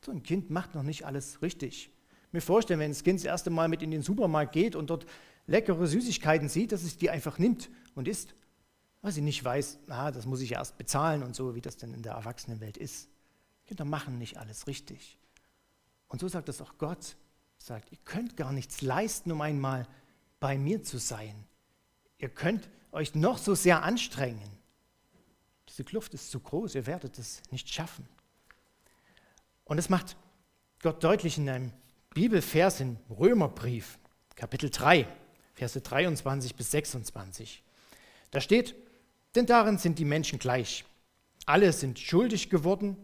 So 0.04 0.12
ein 0.12 0.22
Kind 0.22 0.50
macht 0.50 0.76
noch 0.76 0.84
nicht 0.84 1.04
alles 1.04 1.42
richtig. 1.42 1.90
Mir 2.30 2.40
vorstellen, 2.40 2.78
wenn 2.78 2.92
das 2.92 3.02
Kind 3.02 3.18
das 3.18 3.24
erste 3.24 3.50
Mal 3.50 3.66
mit 3.66 3.82
in 3.82 3.90
den 3.90 4.02
Supermarkt 4.02 4.52
geht 4.52 4.76
und 4.76 4.90
dort 4.90 5.04
leckere 5.48 5.88
Süßigkeiten 5.88 6.48
sieht, 6.48 6.70
dass 6.70 6.84
es 6.84 6.96
die 6.96 7.10
einfach 7.10 7.40
nimmt 7.40 7.70
und 7.96 8.06
isst 8.06 8.36
weil 9.02 9.10
sie 9.10 9.20
nicht 9.20 9.44
weiß, 9.44 9.80
ah, 9.88 10.10
das 10.10 10.24
muss 10.24 10.40
ich 10.40 10.52
erst 10.52 10.78
bezahlen 10.78 11.24
und 11.24 11.36
so, 11.36 11.54
wie 11.54 11.60
das 11.60 11.76
denn 11.76 11.92
in 11.92 12.02
der 12.02 12.12
Erwachsenenwelt 12.12 12.78
ist. 12.78 13.10
Kinder 13.66 13.84
machen 13.84 14.16
nicht 14.16 14.38
alles 14.38 14.66
richtig. 14.66 15.18
Und 16.08 16.20
so 16.20 16.28
sagt 16.28 16.48
es 16.48 16.62
auch 16.62 16.78
Gott, 16.78 17.16
sagt, 17.58 17.92
ihr 17.92 17.98
könnt 18.06 18.38
gar 18.38 18.50
nichts 18.50 18.80
leisten, 18.80 19.30
um 19.30 19.42
einmal 19.42 19.86
bei 20.40 20.56
mir 20.56 20.82
zu 20.82 20.96
sein. 20.96 21.34
Ihr 22.16 22.30
könnt 22.30 22.70
euch 22.92 23.14
noch 23.14 23.36
so 23.36 23.54
sehr 23.54 23.82
anstrengen. 23.82 24.63
Diese 25.75 25.83
Kluft 25.83 26.14
ist 26.14 26.31
zu 26.31 26.38
groß, 26.38 26.76
ihr 26.76 26.87
werdet 26.87 27.19
es 27.19 27.43
nicht 27.50 27.69
schaffen. 27.69 28.07
Und 29.64 29.78
es 29.78 29.88
macht 29.88 30.16
Gott 30.81 31.02
deutlich 31.02 31.37
in 31.37 31.49
einem 31.49 31.73
Bibelvers 32.11 32.78
im 32.78 32.97
Römerbrief, 33.11 33.99
Kapitel 34.37 34.71
3, 34.71 35.04
Verse 35.52 35.81
23 35.81 36.54
bis 36.54 36.71
26. 36.71 37.64
Da 38.31 38.40
steht, 38.40 38.76
denn 39.35 39.47
darin 39.47 39.78
sind 39.78 39.99
die 39.99 40.04
Menschen 40.04 40.38
gleich. 40.38 40.85
Alle 41.45 41.73
sind 41.73 41.99
schuldig 41.99 42.50
geworden 42.50 42.97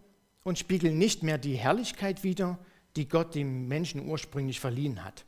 und 0.45 0.57
spiegeln 0.57 0.97
nicht 0.97 1.25
mehr 1.25 1.39
die 1.39 1.57
Herrlichkeit 1.57 2.23
wider, 2.23 2.57
die 2.95 3.09
Gott 3.09 3.35
dem 3.35 3.67
Menschen 3.67 4.09
ursprünglich 4.09 4.61
verliehen 4.61 5.05
hat. 5.05 5.25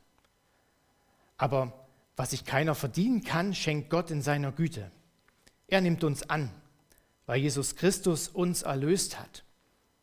Aber 1.35 1.87
was 2.15 2.29
sich 2.29 2.45
keiner 2.45 2.73
verdienen 2.73 3.21
kann, 3.21 3.53
schenkt 3.53 3.89
Gott 3.89 4.11
in 4.11 4.21
seiner 4.21 4.53
Güte. 4.53 4.89
Er 5.67 5.81
nimmt 5.81 6.05
uns 6.05 6.23
an, 6.29 6.49
weil 7.25 7.39
Jesus 7.39 7.75
Christus 7.75 8.27
uns 8.27 8.63
erlöst 8.63 9.19
hat. 9.19 9.43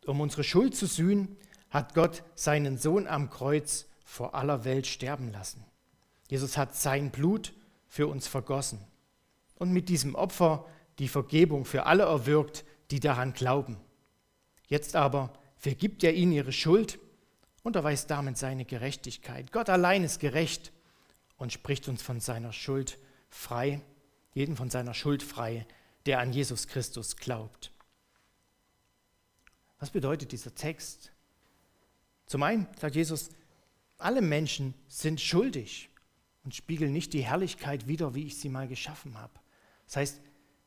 Um 0.06 0.20
unsere 0.20 0.44
Schuld 0.44 0.74
zu 0.74 0.86
sühnen, 0.86 1.36
hat 1.70 1.94
Gott 1.94 2.22
seinen 2.34 2.78
Sohn 2.78 3.06
am 3.06 3.30
Kreuz 3.30 3.86
vor 4.04 4.34
aller 4.34 4.64
Welt 4.64 4.86
sterben 4.86 5.30
lassen. 5.30 5.64
Jesus 6.28 6.56
hat 6.56 6.74
sein 6.74 7.10
Blut 7.10 7.52
für 7.86 8.06
uns 8.06 8.26
vergossen. 8.26 8.80
Und 9.54 9.72
mit 9.72 9.88
diesem 9.88 10.14
Opfer 10.14 10.66
die 10.98 11.08
Vergebung 11.08 11.64
für 11.64 11.86
alle 11.86 12.04
erwirkt, 12.04 12.64
die 12.90 13.00
daran 13.00 13.32
glauben. 13.32 13.76
Jetzt 14.66 14.96
aber 14.96 15.32
vergibt 15.56 16.02
er 16.02 16.14
ihnen 16.14 16.32
ihre 16.32 16.52
Schuld 16.52 16.98
und 17.62 17.76
erweist 17.76 18.10
damit 18.10 18.38
seine 18.38 18.64
Gerechtigkeit. 18.64 19.52
Gott 19.52 19.68
allein 19.68 20.02
ist 20.02 20.18
gerecht 20.18 20.72
und 21.36 21.52
spricht 21.52 21.88
uns 21.88 22.02
von 22.02 22.20
seiner 22.20 22.52
Schuld 22.52 22.98
frei, 23.28 23.80
jeden 24.32 24.56
von 24.56 24.70
seiner 24.70 24.94
Schuld 24.94 25.22
frei, 25.22 25.66
der 26.10 26.18
an 26.18 26.32
Jesus 26.32 26.66
Christus 26.66 27.16
glaubt. 27.16 27.70
Was 29.78 29.90
bedeutet 29.90 30.32
dieser 30.32 30.52
Text? 30.52 31.12
Zum 32.26 32.42
einen 32.42 32.66
sagt 32.80 32.96
Jesus, 32.96 33.30
alle 33.96 34.20
Menschen 34.20 34.74
sind 34.88 35.20
schuldig 35.20 35.88
und 36.42 36.52
spiegeln 36.52 36.92
nicht 36.92 37.12
die 37.12 37.22
Herrlichkeit 37.22 37.86
wider, 37.86 38.12
wie 38.16 38.26
ich 38.26 38.38
sie 38.38 38.48
mal 38.48 38.66
geschaffen 38.66 39.16
habe. 39.18 39.38
Das 39.86 39.98
heißt, 39.98 40.20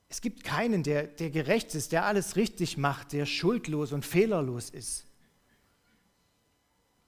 es 0.08 0.22
gibt 0.22 0.46
keinen, 0.46 0.82
der, 0.82 1.08
der 1.08 1.30
gerecht 1.30 1.76
ist, 1.76 1.92
der 1.92 2.06
alles 2.06 2.38
richtig 2.38 2.78
macht, 2.78 3.12
der 3.12 3.26
schuldlos 3.26 3.92
und 3.92 4.06
fehlerlos 4.06 4.70
ist. 4.70 5.06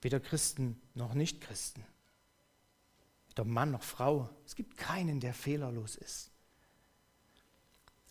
Weder 0.02 0.20
Christen 0.20 0.78
noch 0.92 1.14
Nichtchristen. 1.14 1.82
Weder 3.30 3.44
Mann 3.44 3.70
noch 3.70 3.82
Frau. 3.82 4.28
Es 4.44 4.54
gibt 4.54 4.76
keinen, 4.76 5.20
der 5.20 5.32
fehlerlos 5.32 5.96
ist. 5.96 6.35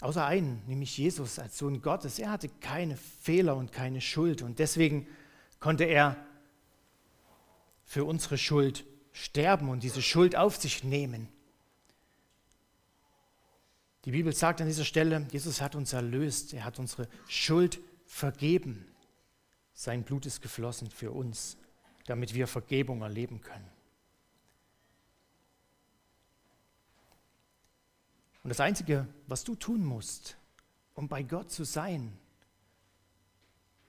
Außer 0.02 0.26
einen, 0.26 0.62
nämlich 0.68 0.98
Jesus 0.98 1.40
als 1.40 1.58
Sohn 1.58 1.82
Gottes. 1.82 2.20
Er 2.20 2.32
hatte 2.32 2.50
keine 2.50 2.98
Fehler 2.98 3.56
und 3.56 3.72
keine 3.72 4.02
Schuld. 4.02 4.42
Und 4.42 4.60
deswegen 4.60 5.08
konnte 5.60 5.86
er 5.86 6.18
für 7.86 8.04
unsere 8.04 8.38
Schuld 8.38 8.86
sterben 9.14 9.70
und 9.70 9.84
diese 9.84 10.02
Schuld 10.02 10.36
auf 10.36 10.58
sich 10.58 10.84
nehmen. 10.84 11.30
Die 14.04 14.12
Bibel 14.12 14.34
sagt 14.34 14.62
an 14.62 14.68
dieser 14.68 14.86
Stelle, 14.86 15.26
Jesus 15.32 15.62
hat 15.62 15.76
uns 15.76 15.94
erlöst, 15.94 16.54
er 16.54 16.66
hat 16.66 16.78
unsere 16.78 17.08
Schuld 17.28 17.80
vergeben. 18.06 18.86
Sein 19.74 20.04
Blut 20.04 20.26
ist 20.26 20.42
geflossen 20.42 20.92
für 20.92 21.12
uns, 21.12 21.58
damit 22.06 22.34
wir 22.34 22.48
Vergebung 22.48 23.02
erleben 23.02 23.42
können. 23.42 23.75
Und 28.46 28.50
das 28.50 28.60
Einzige, 28.60 29.08
was 29.26 29.44
du 29.44 29.56
tun 29.56 29.84
musst, 29.84 30.38
um 30.94 31.08
bei 31.08 31.24
Gott 31.24 31.52
zu 31.52 31.64
sein, 31.64 32.16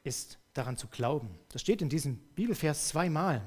ist 0.02 0.38
daran 0.54 0.78
zu 0.78 0.86
glauben. 0.86 1.28
Das 1.50 1.60
steht 1.60 1.82
in 1.82 1.90
diesem 1.90 2.16
Bibelvers 2.16 2.88
zweimal, 2.88 3.42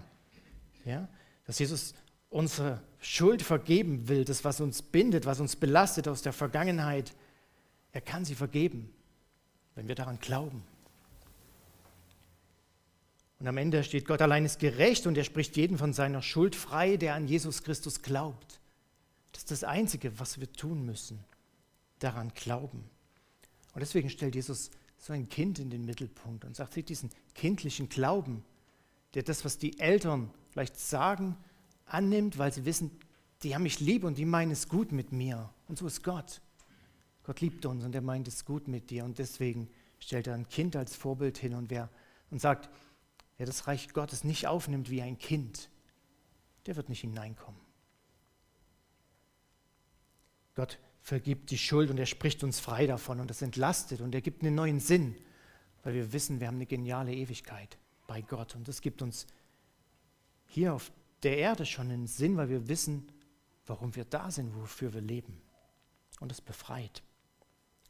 ja, 0.86 1.10
dass 1.46 1.58
Jesus 1.58 1.96
unsere 2.30 2.84
Schuld 3.00 3.42
vergeben 3.42 4.08
will, 4.08 4.24
das, 4.24 4.44
was 4.44 4.62
uns 4.62 4.84
bindet, 4.84 5.26
was 5.26 5.40
uns 5.40 5.56
belastet 5.56 6.08
aus 6.08 6.22
der 6.22 6.32
Vergangenheit, 6.32 7.12
er 7.92 8.02
kann 8.02 8.24
sie 8.24 8.36
vergeben, 8.36 8.94
wenn 9.74 9.88
wir 9.88 9.96
daran 9.96 10.20
glauben. 10.20 10.64
Und 13.40 13.48
am 13.48 13.58
Ende 13.58 13.84
steht, 13.84 14.06
Gott 14.06 14.22
allein 14.22 14.46
ist 14.46 14.60
gerecht 14.60 15.08
und 15.08 15.18
er 15.18 15.24
spricht 15.24 15.58
jeden 15.58 15.80
von 15.80 15.92
seiner 15.92 16.22
Schuld 16.22 16.56
frei, 16.56 16.98
der 16.98 17.16
an 17.16 17.28
Jesus 17.28 17.64
Christus 17.64 18.04
glaubt. 18.04 18.60
Das 19.32 19.42
ist 19.44 19.52
das 19.52 19.64
Einzige, 19.64 20.20
was 20.20 20.40
wir 20.40 20.52
tun 20.52 20.86
müssen, 20.86 21.24
daran 22.00 22.34
glauben. 22.34 22.90
Und 23.74 23.80
deswegen 23.82 24.10
stellt 24.10 24.36
Jesus 24.36 24.72
so 24.98 25.14
ein 25.14 25.30
Kind 25.30 25.60
in 25.60 25.70
den 25.70 25.86
Mittelpunkt 25.86 26.46
und 26.46 26.56
sagt, 26.56 26.74
seht 26.74 26.90
diesen 26.90 27.10
kindlichen 27.36 27.90
Glauben, 27.90 28.44
der 29.14 29.24
das, 29.24 29.46
was 29.46 29.58
die 29.58 29.80
Eltern 29.80 30.32
vielleicht 30.52 30.80
sagen, 30.80 31.38
annimmt, 31.86 32.38
weil 32.38 32.54
sie 32.54 32.66
wissen, 32.66 32.92
die 33.44 33.56
haben 33.56 33.64
mich 33.64 33.80
lieb 33.80 34.04
und 34.04 34.18
die 34.18 34.26
meinen 34.26 34.52
es 34.52 34.68
gut 34.68 34.92
mit 34.92 35.12
mir. 35.12 35.50
Und 35.68 35.78
so 35.78 35.88
ist 35.88 36.04
Gott. 36.04 36.42
Gott 37.24 37.42
liebt 37.42 37.66
uns 37.66 37.86
und 37.86 37.96
er 37.96 38.02
meint 38.02 38.28
es 38.28 38.44
gut 38.44 38.68
mit 38.68 38.90
dir. 38.90 39.06
Und 39.06 39.20
deswegen 39.20 39.70
stellt 40.00 40.28
er 40.28 40.34
ein 40.34 40.50
Kind 40.50 40.76
als 40.76 40.96
Vorbild 40.96 41.38
hin 41.38 41.54
und, 41.54 41.70
wer, 41.70 41.90
und 42.32 42.42
sagt, 42.42 42.70
wer 43.38 43.46
das 43.46 43.68
Reich 43.68 43.94
Gottes 43.94 44.24
nicht 44.24 44.48
aufnimmt 44.48 44.90
wie 44.90 45.02
ein 45.02 45.18
Kind, 45.18 45.70
der 46.66 46.76
wird 46.76 46.90
nicht 46.90 47.02
hineinkommen. 47.02 47.60
Gott 50.60 50.78
vergibt 51.02 51.52
die 51.52 51.58
Schuld 51.58 51.90
und 51.90 51.98
er 52.00 52.06
spricht 52.06 52.44
uns 52.44 52.60
frei 52.60 52.86
davon 52.86 53.22
und 53.22 53.30
das 53.30 53.42
entlastet 53.42 54.02
und 54.02 54.14
er 54.14 54.20
gibt 54.20 54.44
einen 54.44 54.56
neuen 54.56 54.82
Sinn, 54.82 55.16
weil 55.84 55.94
wir 55.94 56.12
wissen, 56.12 56.42
wir 56.42 56.48
haben 56.48 56.56
eine 56.56 56.66
geniale 56.66 57.14
Ewigkeit 57.14 57.78
bei 58.08 58.22
Gott 58.22 58.56
und 58.56 58.68
das 58.68 58.82
gibt 58.82 59.02
uns 59.02 59.26
hier 60.48 60.74
auf 60.74 60.92
der 61.24 61.38
Erde 61.38 61.66
schon 61.66 61.90
einen 61.90 62.08
Sinn, 62.08 62.36
weil 62.36 62.50
wir 62.50 62.68
wissen, 62.68 63.10
warum 63.68 63.96
wir 63.96 64.04
da 64.04 64.32
sind, 64.32 64.54
wofür 64.54 64.94
wir 64.94 65.00
leben. 65.00 65.42
Und 66.20 66.30
es 66.30 66.42
befreit, 66.42 67.04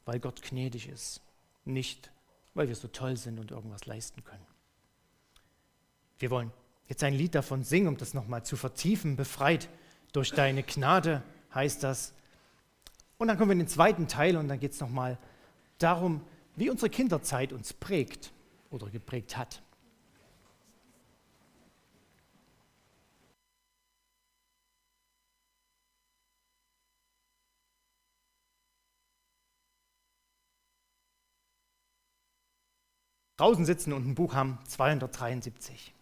weil 0.06 0.20
Gott 0.20 0.44
gnädig 0.44 0.90
ist, 0.90 1.22
nicht 1.66 2.12
weil 2.54 2.67
wir 2.67 2.76
so 2.76 2.88
toll 2.88 3.17
sind 3.17 3.39
und 3.39 3.50
irgendwas 3.50 3.88
leisten 3.88 4.24
können. 4.24 4.46
Wir 6.20 6.30
wollen 6.30 6.52
jetzt 6.88 7.04
ein 7.04 7.15
Lied 7.15 7.34
davon 7.34 7.63
singen, 7.63 7.88
um 7.88 7.98
das 7.98 8.13
nochmal 8.13 8.46
zu 8.46 8.58
vertiefen. 8.58 9.15
Befreit 9.15 9.70
durch 10.12 10.34
deine 10.34 10.62
Gnade 10.62 11.24
heißt 11.52 11.82
das. 11.82 12.13
Und 13.19 13.27
dann 13.27 13.38
kommen 13.38 13.49
wir 13.49 13.53
in 13.53 13.60
den 13.60 13.67
zweiten 13.67 14.08
Teil 14.08 14.38
und 14.38 14.47
dann 14.47 14.60
geht 14.60 14.71
es 14.71 14.79
nochmal 14.79 15.17
darum, 15.77 16.21
wie 16.55 16.69
unsere 16.69 16.89
Kinderzeit 16.89 17.51
uns 17.51 17.73
prägt 17.73 18.32
oder 18.71 18.89
geprägt 18.89 19.38
hat. 19.38 19.62
draußen 33.39 33.63
sitzen 33.63 33.93
und 33.93 34.05
ein 34.05 34.15
Buch 34.15 34.34
haben, 34.34 34.60
273. 34.67 35.93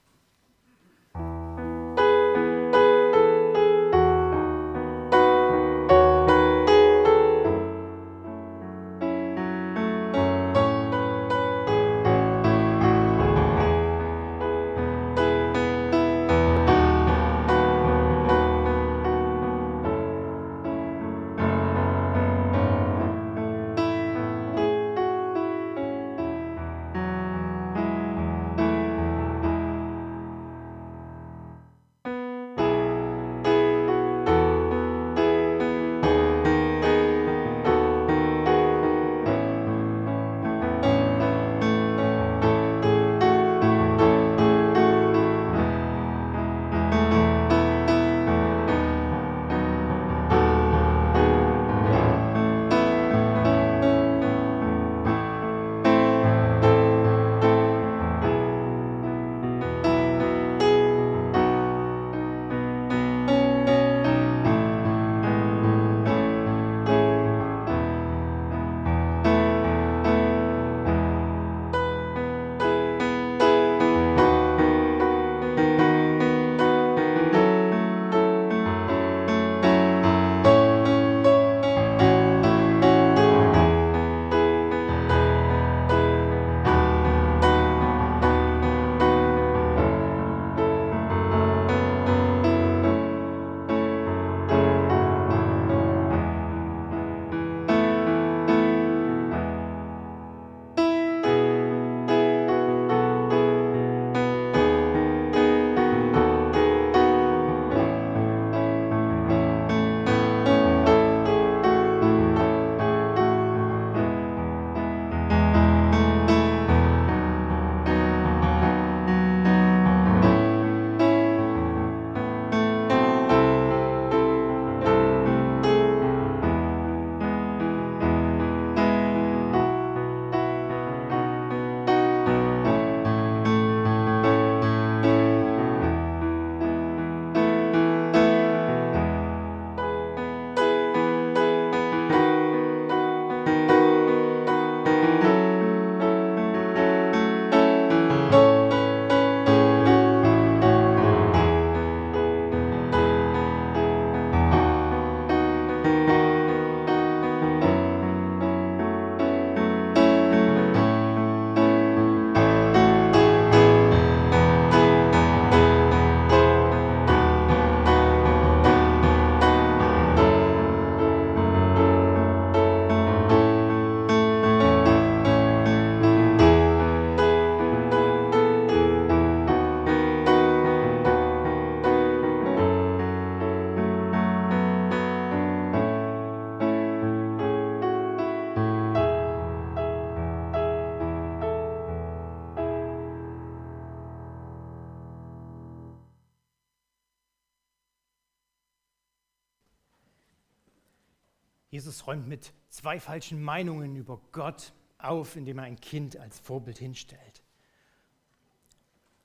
Jesus 201.98 202.06
räumt 202.06 202.28
mit 202.28 202.54
zwei 202.70 203.00
falschen 203.00 203.42
Meinungen 203.42 203.96
über 203.96 204.22
Gott 204.32 204.72
auf, 205.00 205.36
indem 205.36 205.58
er 205.58 205.64
ein 205.64 205.80
Kind 205.80 206.16
als 206.16 206.38
Vorbild 206.38 206.78
hinstellt. 206.78 207.42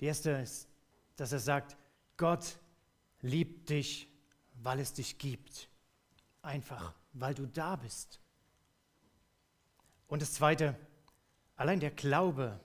Die 0.01 0.07
erste 0.07 0.31
ist, 0.31 0.69
dass 1.17 1.33
er 1.33 1.39
sagt, 1.39 1.77
Gott 2.17 2.59
liebt 3.21 3.69
dich, 3.69 4.09
weil 4.63 4.81
es 4.81 4.95
dich 4.95 5.19
gibt. 5.19 5.69
Einfach, 6.41 6.95
weil 7.13 7.35
du 7.35 7.47
da 7.47 7.77
bist. 7.77 8.21
Und 10.09 10.23
das 10.23 10.33
Zweite, 10.33 10.75
allein 11.57 11.79
der 11.79 11.91
Glaube 11.91 12.59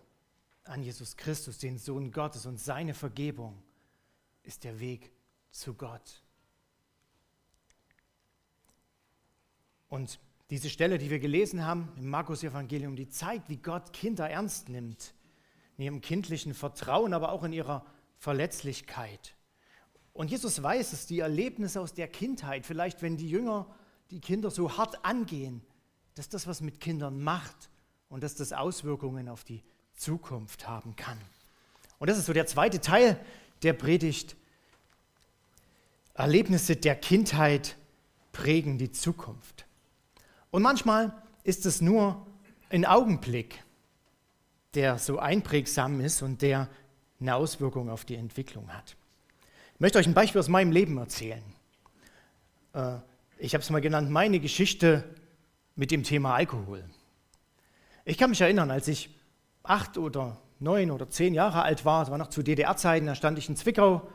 an 0.63 0.83
Jesus 0.83 1.17
Christus, 1.17 1.57
den 1.57 1.77
Sohn 1.77 2.13
Gottes 2.13 2.45
und 2.45 2.61
seine 2.61 2.93
Vergebung, 2.93 3.61
ist 4.43 4.63
der 4.63 4.79
Weg 4.79 5.11
zu 5.51 5.73
Gott. 5.73 6.23
Und 9.89 10.19
diese 10.49 10.69
Stelle, 10.69 10.97
die 10.97 11.09
wir 11.09 11.19
gelesen 11.19 11.65
haben 11.65 11.91
im 11.97 12.09
Markus-Evangelium, 12.09 12.95
die 12.95 13.09
zeigt, 13.09 13.49
wie 13.49 13.57
Gott 13.57 13.93
Kinder 13.93 14.29
ernst 14.29 14.69
nimmt, 14.69 15.13
in 15.77 15.83
ihrem 15.83 16.01
kindlichen 16.01 16.53
Vertrauen, 16.53 17.13
aber 17.13 17.31
auch 17.31 17.43
in 17.43 17.53
ihrer 17.53 17.85
Verletzlichkeit. 18.17 19.35
Und 20.13 20.31
Jesus 20.31 20.63
weiß 20.63 20.93
es, 20.93 21.05
die 21.05 21.19
Erlebnisse 21.19 21.79
aus 21.79 21.93
der 21.93 22.07
Kindheit, 22.07 22.65
vielleicht 22.65 23.01
wenn 23.01 23.17
die 23.17 23.29
Jünger 23.29 23.67
die 24.09 24.19
Kinder 24.21 24.49
so 24.49 24.77
hart 24.77 25.05
angehen, 25.05 25.61
dass 26.15 26.29
das 26.29 26.47
was 26.47 26.61
mit 26.61 26.79
Kindern 26.79 27.21
macht 27.21 27.69
und 28.09 28.23
dass 28.23 28.33
das 28.33 28.53
Auswirkungen 28.53 29.29
auf 29.29 29.43
die 29.43 29.63
Zukunft 29.93 30.67
haben 30.67 30.95
kann. 30.95 31.19
Und 31.99 32.09
das 32.09 32.17
ist 32.17 32.25
so 32.25 32.33
der 32.33 32.47
zweite 32.47 32.81
Teil 32.81 33.19
der 33.61 33.73
Predigt. 33.73 34.35
Erlebnisse 36.13 36.75
der 36.75 36.95
Kindheit 36.95 37.75
prägen 38.31 38.77
die 38.77 38.91
Zukunft. 38.91 39.66
Und 40.57 40.63
manchmal 40.63 41.13
ist 41.43 41.67
es 41.67 41.81
nur 41.81 42.25
ein 42.71 42.83
Augenblick, 42.83 43.63
der 44.73 44.97
so 44.97 45.19
einprägsam 45.19 46.01
ist 46.01 46.23
und 46.23 46.41
der 46.41 46.67
eine 47.21 47.35
Auswirkung 47.35 47.91
auf 47.91 48.05
die 48.05 48.15
Entwicklung 48.15 48.73
hat. 48.73 48.95
Ich 49.75 49.79
möchte 49.79 49.99
euch 49.99 50.07
ein 50.07 50.15
Beispiel 50.15 50.39
aus 50.39 50.47
meinem 50.47 50.71
Leben 50.71 50.97
erzählen. 50.97 51.43
Äh, 52.73 52.95
ich 53.37 53.53
habe 53.53 53.61
es 53.61 53.69
mal 53.69 53.81
genannt, 53.81 54.09
meine 54.09 54.39
Geschichte 54.39 55.03
mit 55.75 55.91
dem 55.91 56.01
Thema 56.01 56.33
Alkohol. 56.33 56.83
Ich 58.03 58.17
kann 58.17 58.31
mich 58.31 58.41
erinnern, 58.41 58.71
als 58.71 58.87
ich 58.87 59.15
acht 59.61 59.99
oder 59.99 60.41
neun 60.57 60.89
oder 60.89 61.07
zehn 61.07 61.35
Jahre 61.35 61.61
alt 61.61 61.85
war, 61.85 61.99
das 61.99 62.09
war 62.09 62.17
noch 62.17 62.31
zu 62.31 62.41
DDR-Zeiten, 62.41 63.05
da 63.05 63.13
stand 63.13 63.37
ich 63.37 63.47
in 63.47 63.55
Zwickau 63.55 64.09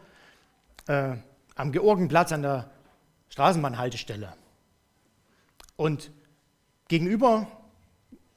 äh, 0.88 1.14
am 1.54 1.70
Georgenplatz 1.70 2.32
an 2.32 2.42
der 2.42 2.68
Straßenbahnhaltestelle. 3.28 4.34
Und 5.76 6.10
Gegenüber 6.88 7.46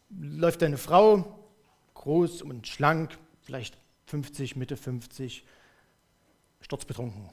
läuft 0.10 0.64
eine 0.64 0.78
Frau, 0.78 1.40
groß 1.94 2.42
und 2.42 2.68
schlank, 2.68 3.18
vielleicht 3.42 3.78
50, 4.08 4.56
Mitte 4.56 4.78
50, 4.78 5.46
sturzbetrunken. 6.62 7.30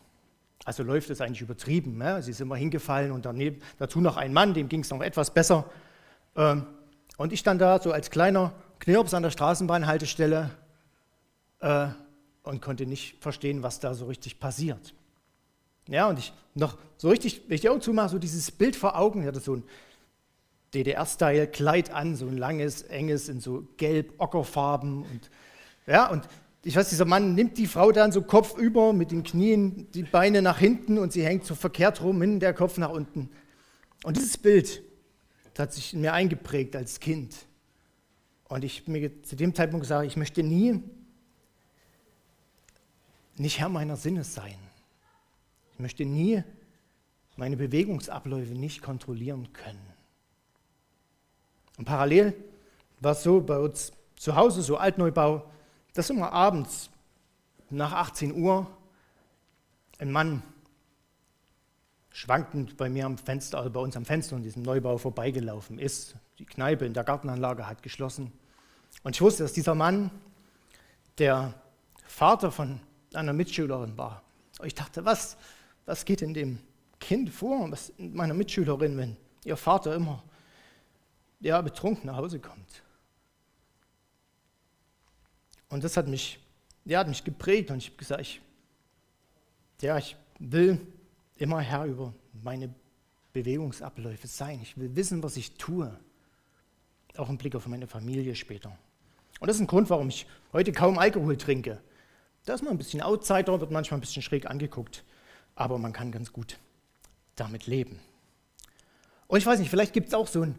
Also 0.64 0.82
läuft 0.82 1.10
es 1.10 1.20
eigentlich 1.20 1.40
übertrieben. 1.40 1.98
Ne? 1.98 2.22
Sie 2.22 2.30
ist 2.30 2.40
immer 2.40 2.56
hingefallen 2.56 3.12
und 3.12 3.24
daneben, 3.24 3.60
dazu 3.78 4.00
noch 4.00 4.16
ein 4.16 4.32
Mann, 4.32 4.54
dem 4.54 4.68
ging 4.68 4.80
es 4.80 4.90
noch 4.90 5.00
etwas 5.00 5.32
besser. 5.34 5.68
Ähm, 6.36 6.66
und 7.16 7.32
ich 7.32 7.40
stand 7.40 7.60
da 7.60 7.80
so 7.80 7.92
als 7.92 8.10
kleiner 8.10 8.52
Knirps 8.78 9.14
an 9.14 9.22
der 9.22 9.30
Straßenbahnhaltestelle 9.30 10.50
äh, 11.60 11.88
und 12.42 12.62
konnte 12.62 12.86
nicht 12.86 13.22
verstehen, 13.22 13.62
was 13.62 13.80
da 13.80 13.94
so 13.94 14.06
richtig 14.06 14.40
passiert. 14.40 14.94
Ja, 15.88 16.08
und 16.08 16.18
ich 16.18 16.32
noch 16.54 16.78
so 16.96 17.08
richtig, 17.08 17.42
wenn 17.48 17.56
ich 17.56 17.60
die 17.62 17.68
Augen 17.68 17.80
zumache, 17.80 18.10
so 18.10 18.18
dieses 18.18 18.50
Bild 18.50 18.76
vor 18.76 18.96
Augen, 18.96 19.22
ich 19.22 19.26
hatte 19.26 19.40
so 19.40 19.56
ein 19.56 19.64
DDR-Style-Kleid 20.74 21.90
an, 21.90 22.16
so 22.16 22.26
ein 22.26 22.36
langes, 22.36 22.82
enges, 22.82 23.28
in 23.28 23.40
so 23.40 23.66
gelb-ockerfarben 23.76 25.02
und 25.02 25.30
ja, 25.86 26.08
und 26.08 26.28
ich 26.64 26.76
weiß, 26.76 26.90
dieser 26.90 27.04
Mann 27.04 27.34
nimmt 27.34 27.58
die 27.58 27.66
Frau 27.66 27.90
dann 27.90 28.12
so 28.12 28.22
kopfüber 28.22 28.92
mit 28.92 29.10
den 29.10 29.24
Knien, 29.24 29.90
die 29.92 30.04
Beine 30.04 30.42
nach 30.42 30.58
hinten 30.58 30.96
und 30.96 31.12
sie 31.12 31.24
hängt 31.24 31.44
so 31.44 31.56
verkehrt 31.56 32.02
rum, 32.02 32.20
hin 32.20 32.38
der 32.38 32.54
Kopf 32.54 32.78
nach 32.78 32.90
unten. 32.90 33.30
Und 34.04 34.16
dieses 34.16 34.38
Bild 34.38 34.82
hat 35.58 35.72
sich 35.72 35.92
in 35.92 36.02
mir 36.02 36.12
eingeprägt 36.12 36.76
als 36.76 37.00
Kind. 37.00 37.34
Und 38.48 38.64
ich 38.64 38.82
habe 38.82 38.92
mir 38.92 39.22
zu 39.24 39.34
dem 39.34 39.54
Zeitpunkt 39.54 39.82
gesagt, 39.82 40.06
ich 40.06 40.16
möchte 40.16 40.42
nie 40.42 40.80
nicht 43.36 43.58
Herr 43.58 43.68
meiner 43.68 43.96
Sinne 43.96 44.24
sein. 44.24 44.58
Ich 45.72 45.78
möchte 45.78 46.04
nie 46.04 46.42
meine 47.36 47.56
Bewegungsabläufe 47.56 48.52
nicht 48.52 48.82
kontrollieren 48.82 49.52
können. 49.52 49.91
Und 51.82 51.86
parallel 51.86 52.32
war 53.00 53.10
es 53.10 53.24
so 53.24 53.40
bei 53.40 53.58
uns 53.58 53.90
zu 54.14 54.36
Hause, 54.36 54.62
so 54.62 54.76
Altneubau, 54.76 55.50
dass 55.94 56.10
immer 56.10 56.30
abends 56.30 56.90
nach 57.70 57.90
18 57.90 58.40
Uhr 58.40 58.68
ein 59.98 60.12
Mann 60.12 60.44
schwankend 62.10 62.76
bei 62.76 62.88
mir 62.88 63.04
am 63.04 63.18
Fenster, 63.18 63.58
also 63.58 63.70
bei 63.70 63.80
uns 63.80 63.96
am 63.96 64.04
Fenster 64.04 64.36
in 64.36 64.44
diesem 64.44 64.62
Neubau 64.62 64.96
vorbeigelaufen 64.96 65.80
ist. 65.80 66.14
Die 66.38 66.46
Kneipe 66.46 66.86
in 66.86 66.94
der 66.94 67.02
Gartenanlage 67.02 67.66
hat 67.66 67.82
geschlossen. 67.82 68.30
Und 69.02 69.16
ich 69.16 69.20
wusste, 69.20 69.42
dass 69.42 69.52
dieser 69.52 69.74
Mann 69.74 70.12
der 71.18 71.52
Vater 72.06 72.52
von 72.52 72.78
einer 73.12 73.32
Mitschülerin 73.32 73.98
war. 73.98 74.22
Und 74.60 74.68
ich 74.68 74.76
dachte, 74.76 75.04
was, 75.04 75.36
was 75.84 76.04
geht 76.04 76.22
in 76.22 76.32
dem 76.32 76.60
Kind 77.00 77.30
vor, 77.30 77.68
was 77.72 77.88
in 77.98 78.14
meiner 78.14 78.34
Mitschülerin, 78.34 78.96
wenn 78.96 79.16
ihr 79.44 79.56
Vater 79.56 79.96
immer 79.96 80.22
ja, 81.42 81.60
betrunken 81.60 82.06
nach 82.06 82.16
Hause 82.16 82.38
kommt? 82.40 82.82
Und 85.68 85.84
das 85.84 85.96
hat 85.96 86.08
mich, 86.08 86.38
ja, 86.84 87.00
hat 87.00 87.08
mich 87.08 87.24
geprägt 87.24 87.70
und 87.70 87.78
ich 87.78 87.88
habe 87.88 87.96
gesagt, 87.96 88.20
ich, 88.20 88.40
ja, 89.80 89.98
ich 89.98 90.16
will 90.38 90.80
immer 91.36 91.60
Herr 91.60 91.86
über 91.86 92.12
meine 92.42 92.72
Bewegungsabläufe 93.32 94.26
sein. 94.26 94.60
Ich 94.62 94.76
will 94.76 94.94
wissen, 94.94 95.22
was 95.22 95.36
ich 95.36 95.56
tue. 95.56 95.98
Auch 97.16 97.28
im 97.28 97.38
Blick 97.38 97.54
auf 97.54 97.66
meine 97.66 97.86
Familie 97.86 98.34
später. 98.34 98.76
Und 99.40 99.48
das 99.48 99.56
ist 99.56 99.62
ein 99.62 99.66
Grund, 99.66 99.90
warum 99.90 100.08
ich 100.08 100.26
heute 100.52 100.72
kaum 100.72 100.98
Alkohol 100.98 101.36
trinke. 101.36 101.80
Da 102.44 102.54
ist 102.54 102.62
man 102.62 102.72
ein 102.72 102.78
bisschen 102.78 103.02
Outsider, 103.02 103.60
wird 103.60 103.70
manchmal 103.70 103.98
ein 103.98 104.00
bisschen 104.00 104.22
schräg 104.22 104.46
angeguckt, 104.46 105.04
aber 105.54 105.78
man 105.78 105.92
kann 105.92 106.10
ganz 106.12 106.32
gut 106.32 106.58
damit 107.36 107.66
leben. 107.66 107.98
Und 109.26 109.38
ich 109.38 109.46
weiß 109.46 109.58
nicht, 109.58 109.70
vielleicht 109.70 109.92
gibt 109.92 110.08
es 110.08 110.14
auch 110.14 110.26
so 110.26 110.42
einen 110.42 110.58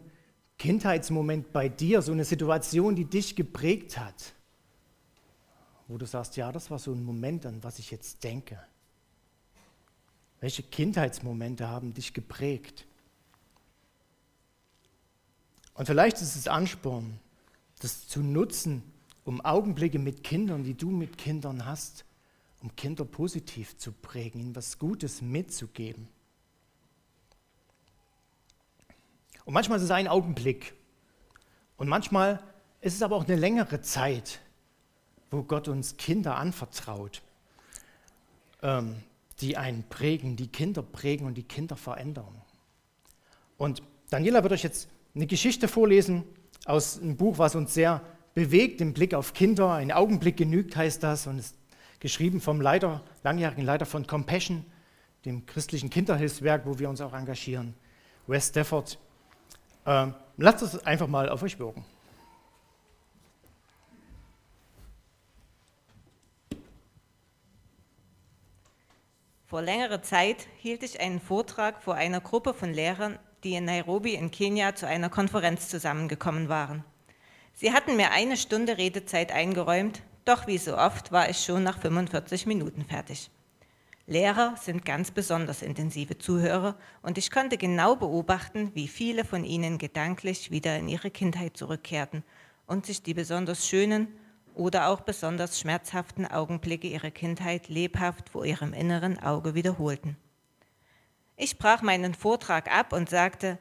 Kindheitsmoment 0.58 1.52
bei 1.52 1.68
dir, 1.68 2.00
so 2.02 2.12
eine 2.12 2.24
Situation, 2.24 2.94
die 2.94 3.04
dich 3.04 3.36
geprägt 3.36 3.98
hat 3.98 4.34
wo 5.88 5.98
du 5.98 6.06
sagst, 6.06 6.36
ja, 6.36 6.50
das 6.50 6.70
war 6.70 6.78
so 6.78 6.92
ein 6.92 7.04
Moment, 7.04 7.46
an 7.46 7.62
was 7.62 7.78
ich 7.78 7.90
jetzt 7.90 8.24
denke? 8.24 8.58
Welche 10.40 10.62
Kindheitsmomente 10.62 11.68
haben 11.68 11.94
dich 11.94 12.12
geprägt? 12.12 12.86
Und 15.74 15.86
vielleicht 15.86 16.20
ist 16.20 16.36
es 16.36 16.48
Ansporn, 16.48 17.18
das 17.80 18.08
zu 18.08 18.20
nutzen, 18.20 18.82
um 19.24 19.40
Augenblicke 19.40 19.98
mit 19.98 20.22
Kindern, 20.22 20.64
die 20.64 20.74
du 20.74 20.90
mit 20.90 21.18
Kindern 21.18 21.64
hast, 21.64 22.04
um 22.62 22.74
Kinder 22.76 23.04
positiv 23.04 23.76
zu 23.76 23.92
prägen, 23.92 24.40
ihnen 24.40 24.56
was 24.56 24.78
Gutes 24.78 25.20
mitzugeben. 25.22 26.08
Und 29.44 29.54
manchmal 29.54 29.78
ist 29.78 29.84
es 29.84 29.90
ein 29.90 30.08
Augenblick. 30.08 30.74
Und 31.76 31.88
manchmal 31.88 32.42
ist 32.80 32.94
es 32.94 33.02
aber 33.02 33.16
auch 33.16 33.24
eine 33.24 33.36
längere 33.36 33.80
Zeit, 33.80 34.40
wo 35.30 35.42
Gott 35.42 35.68
uns 35.68 35.96
Kinder 35.96 36.36
anvertraut, 36.36 37.22
ähm, 38.62 38.96
die 39.40 39.56
einen 39.56 39.84
prägen, 39.88 40.36
die 40.36 40.48
Kinder 40.48 40.82
prägen 40.82 41.26
und 41.26 41.34
die 41.34 41.42
Kinder 41.42 41.76
verändern. 41.76 42.40
Und 43.56 43.82
Daniela 44.10 44.42
wird 44.42 44.52
euch 44.52 44.62
jetzt 44.62 44.88
eine 45.14 45.26
Geschichte 45.26 45.68
vorlesen 45.68 46.24
aus 46.66 47.00
einem 47.00 47.16
Buch, 47.16 47.38
was 47.38 47.54
uns 47.54 47.74
sehr 47.74 48.00
bewegt 48.34 48.80
im 48.80 48.92
Blick 48.92 49.14
auf 49.14 49.32
Kinder. 49.32 49.72
Ein 49.72 49.92
Augenblick 49.92 50.36
genügt 50.36 50.76
heißt 50.76 51.02
das 51.02 51.26
und 51.26 51.38
ist 51.38 51.56
geschrieben 52.00 52.40
vom 52.40 52.60
Leiter, 52.60 53.02
langjährigen 53.22 53.64
Leiter 53.64 53.86
von 53.86 54.06
Compassion, 54.06 54.64
dem 55.24 55.46
christlichen 55.46 55.90
Kinderhilfswerk, 55.90 56.66
wo 56.66 56.78
wir 56.78 56.90
uns 56.90 57.00
auch 57.00 57.14
engagieren, 57.14 57.74
Wes 58.26 58.48
Stafford. 58.48 58.98
Ähm, 59.86 60.14
lasst 60.36 60.62
es 60.62 60.84
einfach 60.86 61.06
mal 61.06 61.28
auf 61.28 61.42
euch 61.42 61.58
wirken. 61.58 61.84
Vor 69.46 69.62
längerer 69.62 70.02
Zeit 70.02 70.48
hielt 70.58 70.82
ich 70.82 71.00
einen 71.00 71.20
Vortrag 71.20 71.82
vor 71.82 71.94
einer 71.94 72.20
Gruppe 72.20 72.54
von 72.54 72.72
Lehrern, 72.72 73.18
die 73.44 73.54
in 73.54 73.66
Nairobi 73.66 74.14
in 74.14 74.30
Kenia 74.30 74.74
zu 74.74 74.86
einer 74.88 75.10
Konferenz 75.10 75.68
zusammengekommen 75.68 76.48
waren. 76.48 76.82
Sie 77.52 77.72
hatten 77.72 77.96
mir 77.96 78.10
eine 78.10 78.36
Stunde 78.36 78.78
Redezeit 78.78 79.30
eingeräumt, 79.30 80.02
doch 80.24 80.46
wie 80.48 80.58
so 80.58 80.76
oft 80.76 81.12
war 81.12 81.28
ich 81.28 81.44
schon 81.44 81.62
nach 81.62 81.78
45 81.78 82.46
Minuten 82.46 82.84
fertig. 82.84 83.30
Lehrer 84.06 84.54
sind 84.60 84.84
ganz 84.84 85.10
besonders 85.10 85.62
intensive 85.62 86.18
Zuhörer 86.18 86.76
und 87.00 87.16
ich 87.16 87.30
konnte 87.30 87.56
genau 87.56 87.96
beobachten, 87.96 88.70
wie 88.74 88.86
viele 88.86 89.24
von 89.24 89.44
ihnen 89.44 89.78
gedanklich 89.78 90.50
wieder 90.50 90.76
in 90.76 90.88
ihre 90.88 91.10
Kindheit 91.10 91.56
zurückkehrten 91.56 92.22
und 92.66 92.84
sich 92.84 93.02
die 93.02 93.14
besonders 93.14 93.66
schönen 93.66 94.08
oder 94.54 94.88
auch 94.88 95.00
besonders 95.00 95.58
schmerzhaften 95.58 96.26
Augenblicke 96.26 96.86
ihrer 96.86 97.10
Kindheit 97.10 97.68
lebhaft 97.68 98.28
vor 98.28 98.44
ihrem 98.44 98.74
inneren 98.74 99.18
Auge 99.18 99.54
wiederholten. 99.54 100.16
Ich 101.36 101.58
brach 101.58 101.80
meinen 101.80 102.14
Vortrag 102.14 102.70
ab 102.70 102.92
und 102.92 103.08
sagte, 103.08 103.58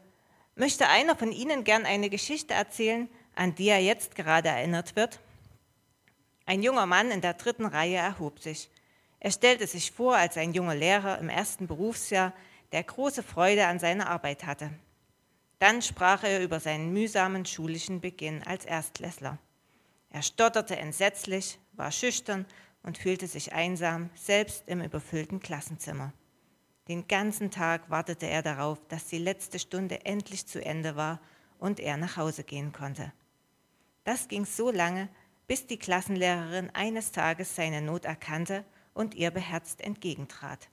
möchte 0.55 0.87
einer 0.89 1.15
von 1.15 1.31
Ihnen 1.31 1.63
gern 1.63 1.85
eine 1.85 2.09
Geschichte 2.09 2.53
erzählen, 2.53 3.09
an 3.33 3.55
die 3.55 3.69
er 3.69 3.79
jetzt 3.79 4.15
gerade 4.15 4.49
erinnert 4.49 4.95
wird? 4.95 5.19
Ein 6.45 6.61
junger 6.61 6.85
Mann 6.85 7.09
in 7.09 7.21
der 7.21 7.33
dritten 7.33 7.65
Reihe 7.65 7.95
erhob 7.95 8.39
sich. 8.39 8.69
Er 9.23 9.31
stellte 9.31 9.67
sich 9.67 9.91
vor 9.91 10.17
als 10.17 10.35
ein 10.35 10.53
junger 10.53 10.75
Lehrer 10.75 11.17
im 11.17 11.29
ersten 11.29 11.65
Berufsjahr, 11.65 12.33
der 12.73 12.83
große 12.83 13.23
Freude 13.23 13.65
an 13.67 13.79
seiner 13.79 14.09
Arbeit 14.09 14.45
hatte. 14.45 14.69
Dann 15.59 15.81
sprach 15.81 16.23
er 16.23 16.43
über 16.43 16.59
seinen 16.59 16.91
mühsamen 16.91 17.45
schulischen 17.45 18.01
Beginn 18.01 18.43
als 18.43 18.65
Erstklässler. 18.65 19.37
Er 20.09 20.23
stotterte 20.23 20.75
entsetzlich, 20.75 21.57
war 21.71 21.89
schüchtern 21.93 22.45
und 22.83 22.97
fühlte 22.97 23.27
sich 23.27 23.53
einsam, 23.53 24.09
selbst 24.13 24.63
im 24.67 24.81
überfüllten 24.81 25.39
Klassenzimmer. 25.39 26.11
Den 26.89 27.07
ganzen 27.07 27.49
Tag 27.49 27.89
wartete 27.89 28.27
er 28.27 28.41
darauf, 28.41 28.85
dass 28.89 29.05
die 29.05 29.19
letzte 29.19 29.57
Stunde 29.57 30.05
endlich 30.05 30.47
zu 30.47 30.63
Ende 30.63 30.97
war 30.97 31.21
und 31.59 31.79
er 31.79 31.95
nach 31.95 32.17
Hause 32.17 32.43
gehen 32.43 32.73
konnte. 32.73 33.13
Das 34.03 34.27
ging 34.27 34.43
so 34.43 34.69
lange, 34.69 35.07
bis 35.47 35.65
die 35.65 35.79
Klassenlehrerin 35.79 36.71
eines 36.73 37.13
Tages 37.13 37.55
seine 37.55 37.81
Not 37.81 38.03
erkannte 38.03 38.65
und 38.93 39.15
ihr 39.15 39.31
beherzt 39.31 39.81
entgegentrat. 39.81 40.69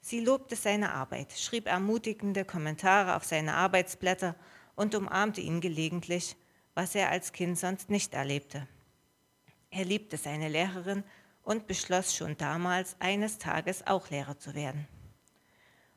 Sie 0.00 0.20
lobte 0.20 0.56
seine 0.56 0.92
Arbeit, 0.92 1.32
schrieb 1.32 1.66
ermutigende 1.66 2.44
Kommentare 2.44 3.16
auf 3.16 3.24
seine 3.24 3.54
Arbeitsblätter 3.54 4.34
und 4.74 4.94
umarmte 4.94 5.40
ihn 5.40 5.60
gelegentlich, 5.60 6.36
was 6.74 6.94
er 6.94 7.10
als 7.10 7.32
Kind 7.32 7.58
sonst 7.58 7.90
nicht 7.90 8.14
erlebte. 8.14 8.66
Er 9.70 9.84
liebte 9.84 10.16
seine 10.16 10.48
Lehrerin 10.48 11.04
und 11.42 11.66
beschloss 11.66 12.14
schon 12.14 12.36
damals, 12.36 12.96
eines 12.98 13.38
Tages 13.38 13.86
auch 13.86 14.10
Lehrer 14.10 14.38
zu 14.38 14.54
werden. 14.54 14.88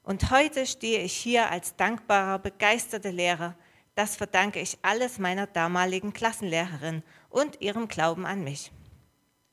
Und 0.04 0.32
heute 0.32 0.66
stehe 0.66 1.00
ich 1.00 1.14
hier 1.14 1.50
als 1.50 1.76
dankbarer, 1.76 2.40
begeisterter 2.40 3.12
Lehrer. 3.12 3.56
Das 3.96 4.16
verdanke 4.18 4.60
ich 4.60 4.78
alles 4.82 5.18
meiner 5.18 5.48
damaligen 5.48 6.12
Klassenlehrerin 6.12 7.04
und 7.30 7.62
ihrem 7.62 7.88
Glauben 7.88 8.26
an 8.26 8.44
mich. 8.44 8.72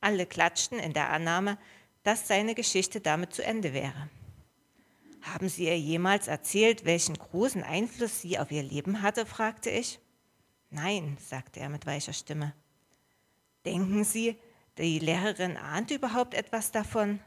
Alle 0.01 0.27
klatschten 0.27 0.79
in 0.79 0.93
der 0.93 1.11
Annahme, 1.11 1.57
dass 2.03 2.29
seine 2.29 2.55
Geschichte 2.55 3.01
damit 3.01 3.35
zu 3.35 3.45
Ende 3.45 3.73
wäre. 3.73 4.09
Haben 5.23 5.49
Sie 5.49 5.67
ihr 5.67 5.79
jemals 5.79 6.29
erzählt, 6.29 6.85
welchen 6.85 7.17
großen 7.17 7.63
Einfluss 7.63 8.23
sie 8.23 8.39
auf 8.39 8.51
ihr 8.51 8.63
Leben 8.63 9.03
hatte? 9.03 9.27
fragte 9.27 9.71
ich. 9.71 10.01
Nein, 10.71 11.19
sagte 11.21 11.61
er 11.61 11.69
mit 11.69 11.85
weicher 11.85 12.13
Stimme. 12.13 12.55
Denken 13.67 14.05
Sie, 14.05 14.37
die 14.79 14.99
Lehrerin 14.99 15.57
ahnt 15.57 15.91
überhaupt 15.91 16.33
etwas 16.33 16.73
davon? 16.73 17.21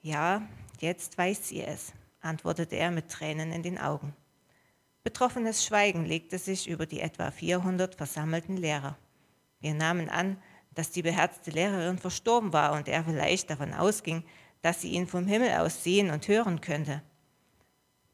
Ja, 0.00 0.42
jetzt 0.80 1.16
weiß 1.16 1.48
sie 1.48 1.62
es, 1.62 1.92
antwortete 2.20 2.76
er 2.76 2.90
mit 2.90 3.08
Tränen 3.08 3.52
in 3.52 3.62
den 3.62 3.78
Augen. 3.78 4.14
Betroffenes 5.04 5.64
Schweigen 5.64 6.04
legte 6.04 6.38
sich 6.38 6.68
über 6.68 6.86
die 6.86 7.00
etwa 7.00 7.30
400 7.30 7.94
versammelten 7.94 8.56
Lehrer. 8.56 8.96
Wir 9.60 9.74
nahmen 9.74 10.08
an, 10.08 10.42
dass 10.76 10.90
die 10.90 11.02
beherzte 11.02 11.50
Lehrerin 11.50 11.98
verstorben 11.98 12.52
war 12.52 12.72
und 12.72 12.86
er 12.86 13.02
vielleicht 13.02 13.50
davon 13.50 13.72
ausging, 13.72 14.22
dass 14.62 14.82
sie 14.82 14.90
ihn 14.90 15.06
vom 15.06 15.26
Himmel 15.26 15.50
aus 15.52 15.82
sehen 15.82 16.10
und 16.10 16.28
hören 16.28 16.60
könnte. 16.60 17.02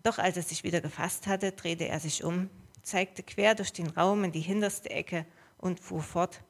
Doch 0.02 0.18
als 0.18 0.36
er 0.36 0.42
sich 0.44 0.64
wieder 0.64 0.80
gefasst 0.80 1.26
hatte, 1.26 1.52
drehte 1.52 1.88
er 1.88 2.00
sich 2.00 2.24
um, 2.24 2.48
zeigte 2.82 3.22
quer 3.22 3.54
durch 3.54 3.72
den 3.72 3.88
Raum 3.88 4.24
in 4.24 4.32
die 4.32 4.40
hinterste 4.40 4.90
Ecke 4.90 5.26
und 5.58 5.80
fuhr 5.80 6.02
fort, 6.02 6.42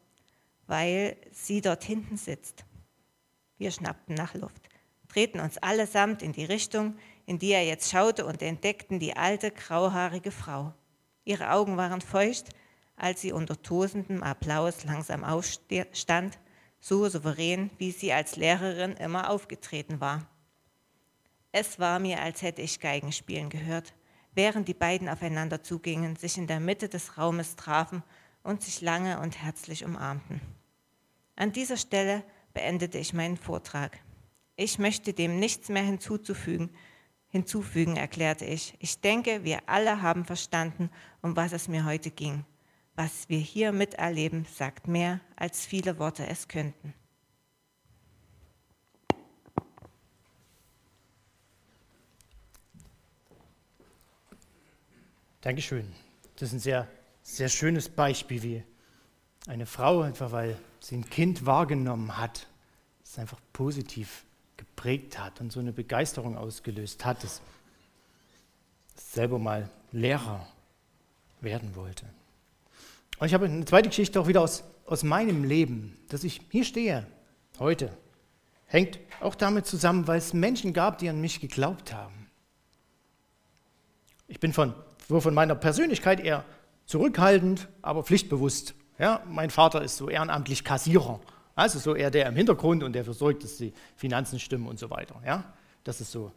weil 0.66 1.16
sie 1.32 1.62
dort 1.62 1.82
hinten 1.82 2.18
sitzt. 2.18 2.64
Wir 3.56 3.70
schnappten 3.70 4.14
nach 4.14 4.34
Luft, 4.34 4.68
drehten 5.08 5.40
uns 5.40 5.58
allesamt 5.58 6.20
in 6.22 6.32
die 6.32 6.44
Richtung, 6.44 6.96
in 7.24 7.38
die 7.38 7.52
er 7.52 7.64
jetzt 7.64 7.90
schaute 7.90 8.26
und 8.26 8.42
entdeckten 8.42 8.98
die 8.98 9.16
alte, 9.16 9.50
grauhaarige 9.50 10.30
Frau. 10.30 10.74
Ihre 11.24 11.52
Augen 11.52 11.78
waren 11.78 12.02
feucht, 12.02 12.50
als 12.96 13.20
sie 13.20 13.32
unter 13.32 13.60
tosendem 13.60 14.22
Applaus 14.22 14.84
langsam 14.84 15.24
aufstand, 15.24 16.38
so 16.80 17.08
souverän, 17.08 17.70
wie 17.78 17.92
sie 17.92 18.12
als 18.12 18.36
Lehrerin 18.36 18.92
immer 18.92 19.30
aufgetreten 19.30 20.00
war. 20.00 20.26
Es 21.52 21.78
war 21.78 21.98
mir, 21.98 22.20
als 22.20 22.42
hätte 22.42 22.62
ich 22.62 22.80
Geigenspielen 22.80 23.50
gehört, 23.50 23.94
während 24.34 24.68
die 24.68 24.74
beiden 24.74 25.08
aufeinander 25.08 25.62
zugingen, 25.62 26.16
sich 26.16 26.38
in 26.38 26.46
der 26.46 26.60
Mitte 26.60 26.88
des 26.88 27.18
Raumes 27.18 27.56
trafen 27.56 28.02
und 28.42 28.62
sich 28.62 28.80
lange 28.80 29.20
und 29.20 29.40
herzlich 29.42 29.84
umarmten. 29.84 30.40
An 31.36 31.52
dieser 31.52 31.76
Stelle 31.76 32.24
beendete 32.54 32.98
ich 32.98 33.12
meinen 33.12 33.36
Vortrag. 33.36 33.98
Ich 34.56 34.78
möchte 34.78 35.12
dem 35.12 35.38
nichts 35.38 35.68
mehr 35.68 35.82
hinzuzufügen, 35.82 36.70
hinzufügen, 37.28 37.96
erklärte 37.96 38.44
ich. 38.44 38.74
Ich 38.78 39.00
denke, 39.00 39.44
wir 39.44 39.60
alle 39.66 40.02
haben 40.02 40.24
verstanden, 40.24 40.90
um 41.22 41.36
was 41.36 41.52
es 41.52 41.68
mir 41.68 41.84
heute 41.84 42.10
ging. 42.10 42.44
Was 42.94 43.28
wir 43.28 43.38
hier 43.38 43.72
miterleben, 43.72 44.44
sagt 44.44 44.86
mehr, 44.86 45.20
als 45.36 45.64
viele 45.64 45.98
Worte 45.98 46.26
es 46.26 46.48
könnten. 46.48 46.94
Dankeschön. 55.40 55.90
Das 56.36 56.50
ist 56.50 56.52
ein 56.52 56.60
sehr, 56.60 56.88
sehr 57.22 57.48
schönes 57.48 57.88
Beispiel, 57.88 58.42
wie 58.42 58.64
eine 59.48 59.66
Frau, 59.66 60.02
einfach 60.02 60.30
weil 60.30 60.56
sie 60.80 60.96
ein 60.96 61.08
Kind 61.08 61.46
wahrgenommen 61.46 62.16
hat, 62.16 62.46
es 63.02 63.18
einfach 63.18 63.40
positiv 63.52 64.24
geprägt 64.56 65.18
hat 65.18 65.40
und 65.40 65.50
so 65.50 65.58
eine 65.58 65.72
Begeisterung 65.72 66.36
ausgelöst 66.36 67.04
hat, 67.04 67.24
dass 67.24 67.40
selber 68.94 69.38
mal 69.38 69.68
Lehrer 69.90 70.46
werden 71.40 71.74
wollte. 71.74 72.06
Und 73.22 73.28
ich 73.28 73.34
habe 73.34 73.44
eine 73.44 73.64
zweite 73.64 73.88
Geschichte 73.88 74.20
auch 74.20 74.26
wieder 74.26 74.40
aus, 74.40 74.64
aus 74.84 75.04
meinem 75.04 75.44
Leben, 75.44 75.96
dass 76.08 76.24
ich 76.24 76.40
hier 76.50 76.64
stehe 76.64 77.06
heute. 77.60 77.96
Hängt 78.66 78.98
auch 79.20 79.36
damit 79.36 79.64
zusammen, 79.64 80.08
weil 80.08 80.18
es 80.18 80.32
Menschen 80.32 80.72
gab, 80.72 80.98
die 80.98 81.08
an 81.08 81.20
mich 81.20 81.38
geglaubt 81.38 81.92
haben. 81.94 82.28
Ich 84.26 84.40
bin 84.40 84.52
von 84.52 84.74
von 85.06 85.34
meiner 85.34 85.54
Persönlichkeit 85.54 86.18
eher 86.18 86.44
zurückhaltend, 86.86 87.68
aber 87.80 88.02
pflichtbewusst. 88.02 88.74
Ja, 88.98 89.22
mein 89.30 89.50
Vater 89.50 89.82
ist 89.82 89.98
so 89.98 90.08
ehrenamtlich 90.08 90.64
Kassierer, 90.64 91.20
also 91.54 91.78
so 91.78 91.94
eher 91.94 92.10
der 92.10 92.26
im 92.26 92.34
Hintergrund 92.34 92.82
und 92.82 92.92
der 92.92 93.04
versorgt, 93.04 93.44
dass 93.44 93.56
die 93.56 93.72
Finanzen 93.94 94.40
stimmen 94.40 94.66
und 94.66 94.80
so 94.80 94.90
weiter. 94.90 95.22
Ja, 95.24 95.44
das 95.84 96.00
ist 96.00 96.10
so 96.10 96.32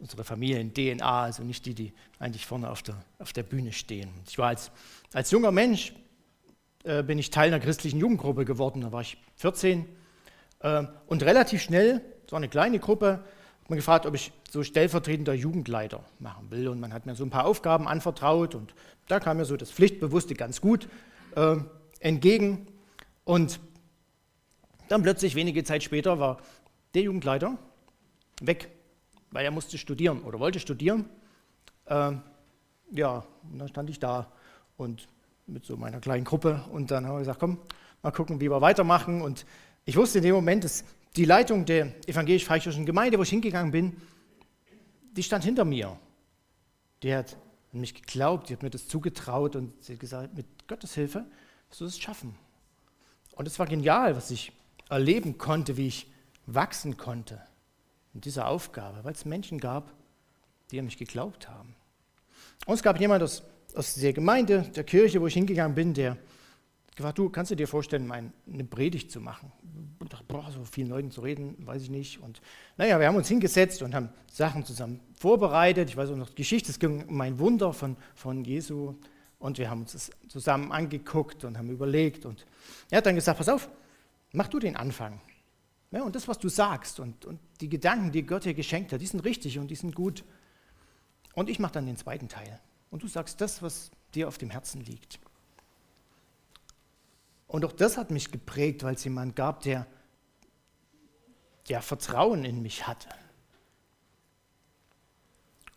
unsere 0.00 0.24
Familien-DNA, 0.24 1.22
also 1.22 1.44
nicht 1.44 1.64
die, 1.64 1.74
die 1.74 1.92
eigentlich 2.18 2.44
vorne 2.44 2.68
auf 2.68 2.82
der, 2.82 2.96
auf 3.20 3.32
der 3.32 3.44
Bühne 3.44 3.72
stehen. 3.72 4.10
Ich 4.26 4.36
war 4.36 4.48
als, 4.48 4.72
als 5.12 5.30
junger 5.30 5.52
Mensch, 5.52 5.92
äh, 6.84 7.02
bin 7.02 7.18
ich 7.18 7.30
Teil 7.30 7.48
einer 7.48 7.60
christlichen 7.60 7.98
Jugendgruppe 7.98 8.44
geworden, 8.44 8.82
da 8.82 8.92
war 8.92 9.00
ich 9.00 9.16
14 9.36 9.86
äh, 10.60 10.84
und 11.06 11.22
relativ 11.22 11.62
schnell, 11.62 12.02
so 12.28 12.36
eine 12.36 12.48
kleine 12.48 12.78
Gruppe, 12.78 13.24
hat 13.62 13.70
man 13.70 13.76
gefragt, 13.76 14.04
ob 14.04 14.14
ich 14.14 14.32
so 14.50 14.62
stellvertretender 14.62 15.32
Jugendleiter 15.32 16.04
machen 16.18 16.50
will. 16.50 16.68
Und 16.68 16.80
man 16.80 16.92
hat 16.92 17.06
mir 17.06 17.14
so 17.14 17.24
ein 17.24 17.30
paar 17.30 17.46
Aufgaben 17.46 17.88
anvertraut 17.88 18.54
und 18.54 18.74
da 19.08 19.20
kam 19.20 19.38
mir 19.38 19.46
so 19.46 19.56
das 19.56 19.70
Pflichtbewusste 19.70 20.34
ganz 20.34 20.60
gut 20.60 20.88
äh, 21.34 21.56
entgegen. 22.00 22.66
Und 23.24 23.58
dann 24.88 25.02
plötzlich, 25.02 25.34
wenige 25.34 25.64
Zeit 25.64 25.82
später, 25.82 26.18
war 26.18 26.38
der 26.92 27.02
Jugendleiter 27.02 27.56
weg, 28.42 28.70
weil 29.30 29.46
er 29.46 29.50
musste 29.50 29.78
studieren 29.78 30.22
oder 30.22 30.38
wollte 30.38 30.60
studieren. 30.60 31.08
Äh, 31.86 32.12
ja, 32.90 33.24
und 33.50 33.58
dann 33.58 33.68
stand 33.68 33.88
ich 33.88 33.98
da 33.98 34.30
und 34.76 35.08
mit 35.46 35.64
so 35.64 35.76
meiner 35.76 36.00
kleinen 36.00 36.24
Gruppe 36.24 36.64
und 36.72 36.90
dann 36.90 37.06
haben 37.06 37.14
wir 37.14 37.18
gesagt, 37.20 37.40
komm, 37.40 37.58
mal 38.02 38.10
gucken, 38.10 38.40
wie 38.40 38.50
wir 38.50 38.60
weitermachen. 38.60 39.22
Und 39.22 39.44
ich 39.84 39.96
wusste 39.96 40.18
in 40.18 40.24
dem 40.24 40.34
Moment, 40.34 40.64
dass 40.64 40.84
die 41.16 41.24
Leitung 41.24 41.64
der 41.64 41.94
evangelisch-freikirchlichen 42.08 42.86
Gemeinde, 42.86 43.18
wo 43.18 43.22
ich 43.22 43.30
hingegangen 43.30 43.72
bin, 43.72 43.96
die 45.12 45.22
stand 45.22 45.44
hinter 45.44 45.64
mir. 45.64 45.96
Die 47.02 47.14
hat 47.14 47.36
an 47.72 47.80
mich 47.80 47.94
geglaubt, 47.94 48.48
die 48.48 48.54
hat 48.54 48.62
mir 48.62 48.70
das 48.70 48.88
zugetraut 48.88 49.56
und 49.56 49.72
sie 49.82 49.94
hat 49.94 50.00
gesagt, 50.00 50.34
mit 50.34 50.46
Gottes 50.66 50.94
Hilfe 50.94 51.24
wirst 51.68 51.80
du 51.80 51.84
es 51.84 51.98
schaffen. 51.98 52.34
Und 53.32 53.46
es 53.46 53.58
war 53.58 53.66
genial, 53.66 54.16
was 54.16 54.30
ich 54.30 54.52
erleben 54.88 55.38
konnte, 55.38 55.76
wie 55.76 55.88
ich 55.88 56.10
wachsen 56.46 56.96
konnte 56.96 57.40
in 58.12 58.20
dieser 58.20 58.46
Aufgabe, 58.46 59.02
weil 59.02 59.12
es 59.12 59.24
Menschen 59.24 59.58
gab, 59.58 59.92
die 60.70 60.78
an 60.78 60.84
mich 60.84 60.98
geglaubt 60.98 61.48
haben. 61.48 61.74
Und 62.66 62.74
es 62.74 62.82
gab 62.82 63.00
jemand 63.00 63.22
aus, 63.22 63.42
aus 63.74 63.94
der 63.94 64.12
Gemeinde, 64.12 64.62
der 64.74 64.84
Kirche, 64.84 65.20
wo 65.20 65.26
ich 65.26 65.34
hingegangen 65.34 65.74
bin, 65.74 65.94
der 65.94 66.16
gefragt, 66.94 67.18
du 67.18 67.28
kannst 67.28 67.50
du 67.50 67.56
dir 67.56 67.66
vorstellen, 67.66 68.10
eine 68.10 68.64
Predigt 68.64 69.10
zu 69.10 69.20
machen? 69.20 69.52
Und 69.98 70.12
dachte, 70.12 70.24
boah, 70.28 70.50
so 70.52 70.64
vielen 70.64 70.88
Leuten 70.88 71.10
zu 71.10 71.22
reden, 71.22 71.56
weiß 71.66 71.82
ich 71.82 71.90
nicht. 71.90 72.20
Und 72.20 72.40
naja, 72.76 73.00
wir 73.00 73.06
haben 73.06 73.16
uns 73.16 73.28
hingesetzt 73.28 73.82
und 73.82 73.94
haben 73.94 74.10
Sachen 74.30 74.64
zusammen 74.64 75.00
vorbereitet. 75.14 75.88
Ich 75.88 75.96
weiß 75.96 76.10
auch 76.10 76.16
noch 76.16 76.28
die 76.28 76.36
Geschichte, 76.36 76.70
es 76.70 76.78
ging 76.78 77.04
um 77.04 77.20
ein 77.20 77.38
Wunder 77.38 77.72
von, 77.72 77.96
von 78.14 78.44
Jesu. 78.44 78.94
Und 79.38 79.58
wir 79.58 79.70
haben 79.70 79.82
uns 79.82 79.92
das 79.92 80.10
zusammen 80.28 80.72
angeguckt 80.72 81.44
und 81.44 81.58
haben 81.58 81.70
überlegt. 81.70 82.24
Und 82.26 82.46
er 82.90 82.98
hat 82.98 83.06
dann 83.06 83.14
gesagt, 83.14 83.38
pass 83.38 83.48
auf, 83.48 83.68
mach 84.32 84.48
du 84.48 84.58
den 84.58 84.76
Anfang. 84.76 85.20
Ja, 85.90 86.02
und 86.02 86.14
das, 86.14 86.28
was 86.28 86.38
du 86.38 86.48
sagst 86.48 86.98
und, 87.00 87.24
und 87.24 87.38
die 87.60 87.68
Gedanken, 87.68 88.10
die 88.10 88.24
Gott 88.24 88.44
dir 88.44 88.54
geschenkt 88.54 88.92
hat, 88.92 89.00
die 89.00 89.06
sind 89.06 89.20
richtig 89.20 89.58
und 89.58 89.68
die 89.68 89.76
sind 89.76 89.94
gut. 89.94 90.24
Und 91.34 91.48
ich 91.48 91.58
mache 91.58 91.72
dann 91.72 91.86
den 91.86 91.96
zweiten 91.96 92.28
Teil. 92.28 92.60
Und 92.94 93.02
du 93.02 93.08
sagst 93.08 93.40
das, 93.40 93.60
was 93.60 93.90
dir 94.14 94.28
auf 94.28 94.38
dem 94.38 94.50
Herzen 94.50 94.80
liegt. 94.80 95.18
Und 97.48 97.64
auch 97.64 97.72
das 97.72 97.96
hat 97.96 98.12
mich 98.12 98.30
geprägt, 98.30 98.84
weil 98.84 98.94
es 98.94 99.02
jemand 99.02 99.34
gab, 99.34 99.62
der, 99.62 99.88
der 101.68 101.82
Vertrauen 101.82 102.44
in 102.44 102.62
mich 102.62 102.86
hatte. 102.86 103.08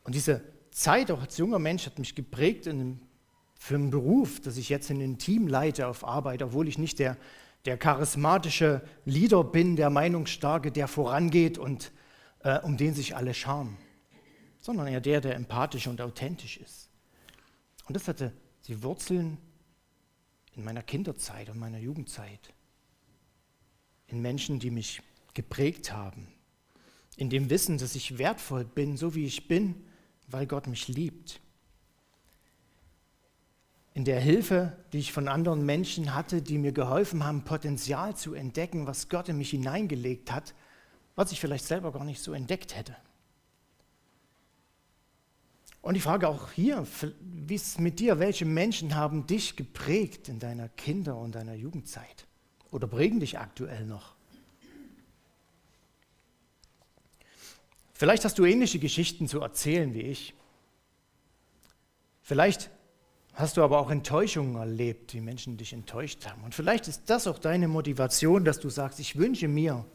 Und 0.04 0.14
diese 0.14 0.44
Zeit 0.70 1.10
auch 1.10 1.22
als 1.22 1.38
junger 1.38 1.58
Mensch 1.58 1.88
hat 1.88 1.98
mich 1.98 2.14
geprägt 2.14 2.68
in, 2.68 3.02
für 3.56 3.74
einen 3.74 3.90
Beruf, 3.90 4.40
dass 4.40 4.58
ich 4.58 4.70
jetzt 4.70 4.92
in 4.92 5.02
einem 5.02 5.18
Team 5.18 5.48
leite 5.48 5.88
auf 5.88 6.04
Arbeit, 6.04 6.44
obwohl 6.44 6.68
ich 6.68 6.78
nicht 6.78 7.00
der, 7.00 7.18
der 7.66 7.80
charismatische 7.80 8.88
Leader 9.06 9.44
bin, 9.44 9.76
der 9.76 9.90
Meinungsstarke, 9.90 10.72
der 10.72 10.88
vorangeht 10.88 11.58
und 11.58 11.92
äh, 12.44 12.60
um 12.60 12.78
den 12.78 12.94
sich 12.94 13.16
alle 13.16 13.34
scharen, 13.34 13.76
sondern 14.60 14.86
eher 14.86 15.02
der, 15.02 15.20
der 15.20 15.34
empathisch 15.34 15.88
und 15.88 16.00
authentisch 16.00 16.58
ist. 16.58 16.87
Und 17.88 17.96
das 17.96 18.08
hatte 18.08 18.34
die 18.68 18.84
Wurzeln 18.84 19.38
in 20.56 20.64
meiner 20.64 20.84
Kinderzeit 20.84 21.50
und 21.50 21.58
meiner 21.58 21.80
Jugendzeit, 21.80 22.54
in 24.08 24.22
Menschen, 24.22 24.60
die 24.60 24.72
mich 24.72 25.02
geprägt 25.34 25.92
haben, 25.92 26.28
in 27.16 27.30
dem 27.30 27.50
Wissen, 27.50 27.78
dass 27.78 27.96
ich 27.96 28.18
wertvoll 28.18 28.66
bin, 28.66 28.98
so 28.98 29.16
wie 29.16 29.26
ich 29.26 29.48
bin, 29.48 29.86
weil 30.28 30.46
Gott 30.46 30.68
mich 30.68 30.88
liebt, 30.88 31.40
in 33.94 34.06
der 34.06 34.20
Hilfe, 34.20 34.78
die 34.94 35.00
ich 35.00 35.12
von 35.12 35.28
anderen 35.28 35.66
Menschen 35.66 36.14
hatte, 36.14 36.44
die 36.44 36.60
mir 36.60 36.72
geholfen 36.72 37.24
haben, 37.24 37.44
Potenzial 37.44 38.16
zu 38.16 38.36
entdecken, 38.36 38.86
was 38.86 39.10
Gott 39.10 39.28
in 39.28 39.40
mich 39.40 39.50
hineingelegt 39.50 40.32
hat, 40.32 40.54
was 41.16 41.32
ich 41.32 41.40
vielleicht 41.40 41.66
selber 41.66 41.92
gar 41.92 42.04
nicht 42.04 42.22
so 42.22 42.34
entdeckt 42.34 42.76
hätte. 42.76 42.96
Und 45.88 45.96
ich 45.96 46.04
frage 46.04 46.28
auch 46.28 46.52
hier, 46.52 46.86
wie 47.22 47.56
ist 47.56 47.66
es 47.66 47.80
mit 47.80 48.02
dir? 48.02 48.20
Welche 48.20 48.44
Menschen 48.44 48.96
haben 48.96 49.26
dich 49.26 49.56
geprägt 49.56 50.28
in 50.28 50.38
deiner 50.38 50.68
Kinder- 50.68 51.16
und 51.16 51.34
deiner 51.34 51.54
Jugendzeit? 51.54 52.28
Oder 52.72 52.88
prägen 52.88 53.22
dich 53.22 53.40
aktuell 53.40 53.86
noch? 53.86 54.14
Vielleicht 57.94 58.26
hast 58.26 58.38
du 58.38 58.44
ähnliche 58.44 58.80
Geschichten 58.80 59.30
zu 59.30 59.40
erzählen 59.40 59.94
wie 59.94 60.02
ich. 60.02 60.34
Vielleicht 62.22 62.70
hast 63.36 63.56
du 63.56 63.64
aber 63.64 63.80
auch 63.80 63.90
Enttäuschungen 63.90 64.58
erlebt, 64.58 65.14
die 65.14 65.22
Menschen 65.22 65.56
dich 65.56 65.72
enttäuscht 65.72 66.28
haben. 66.28 66.44
Und 66.44 66.54
vielleicht 66.54 66.90
ist 66.90 67.04
das 67.10 67.28
auch 67.28 67.40
deine 67.40 67.70
Motivation, 67.70 68.44
dass 68.44 68.60
du 68.60 68.70
sagst, 68.70 69.00
ich 69.00 69.16
wünsche 69.16 69.48
mir, 69.48 69.86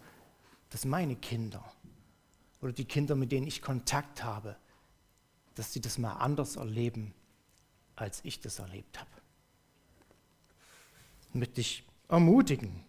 dass 0.71 0.87
meine 0.87 1.17
Kinder 1.17 1.63
oder 2.63 2.73
die 2.73 2.87
Kinder, 2.87 3.15
mit 3.15 3.31
denen 3.31 3.47
ich 3.47 3.61
Kontakt 3.61 4.25
habe, 4.25 4.57
dass 5.55 5.73
sie 5.73 5.81
das 5.81 5.99
mal 5.99 6.15
anders 6.15 6.57
erleben, 6.57 7.15
als 7.97 8.21
ich 8.25 8.41
das 8.41 8.59
erlebt 8.59 8.99
habe. 8.99 9.11
Mit 11.33 11.57
dich 11.57 11.85
ermutigen, 12.09 12.85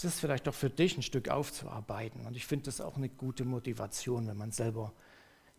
das 0.00 0.14
ist 0.14 0.20
vielleicht 0.20 0.48
auch 0.48 0.54
für 0.54 0.70
dich 0.70 0.96
ein 0.96 1.02
Stück 1.02 1.28
aufzuarbeiten. 1.28 2.24
Und 2.26 2.36
ich 2.36 2.46
finde 2.46 2.66
das 2.66 2.80
auch 2.80 2.96
eine 2.96 3.08
gute 3.08 3.44
Motivation, 3.44 4.28
wenn 4.28 4.36
man 4.36 4.52
selber 4.52 4.92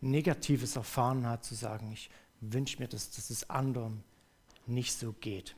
Negatives 0.00 0.76
erfahren 0.76 1.26
hat, 1.26 1.44
zu 1.44 1.54
sagen, 1.54 1.92
ich 1.92 2.10
wünsche 2.40 2.78
mir, 2.78 2.88
dass, 2.88 3.10
dass 3.10 3.28
es 3.28 3.50
anderen 3.50 4.02
nicht 4.66 4.94
so 4.94 5.12
geht. 5.12 5.56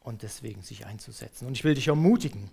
Und 0.00 0.22
deswegen 0.22 0.62
sich 0.62 0.86
einzusetzen. 0.86 1.46
Und 1.46 1.54
ich 1.54 1.64
will 1.64 1.74
dich 1.74 1.88
ermutigen, 1.88 2.50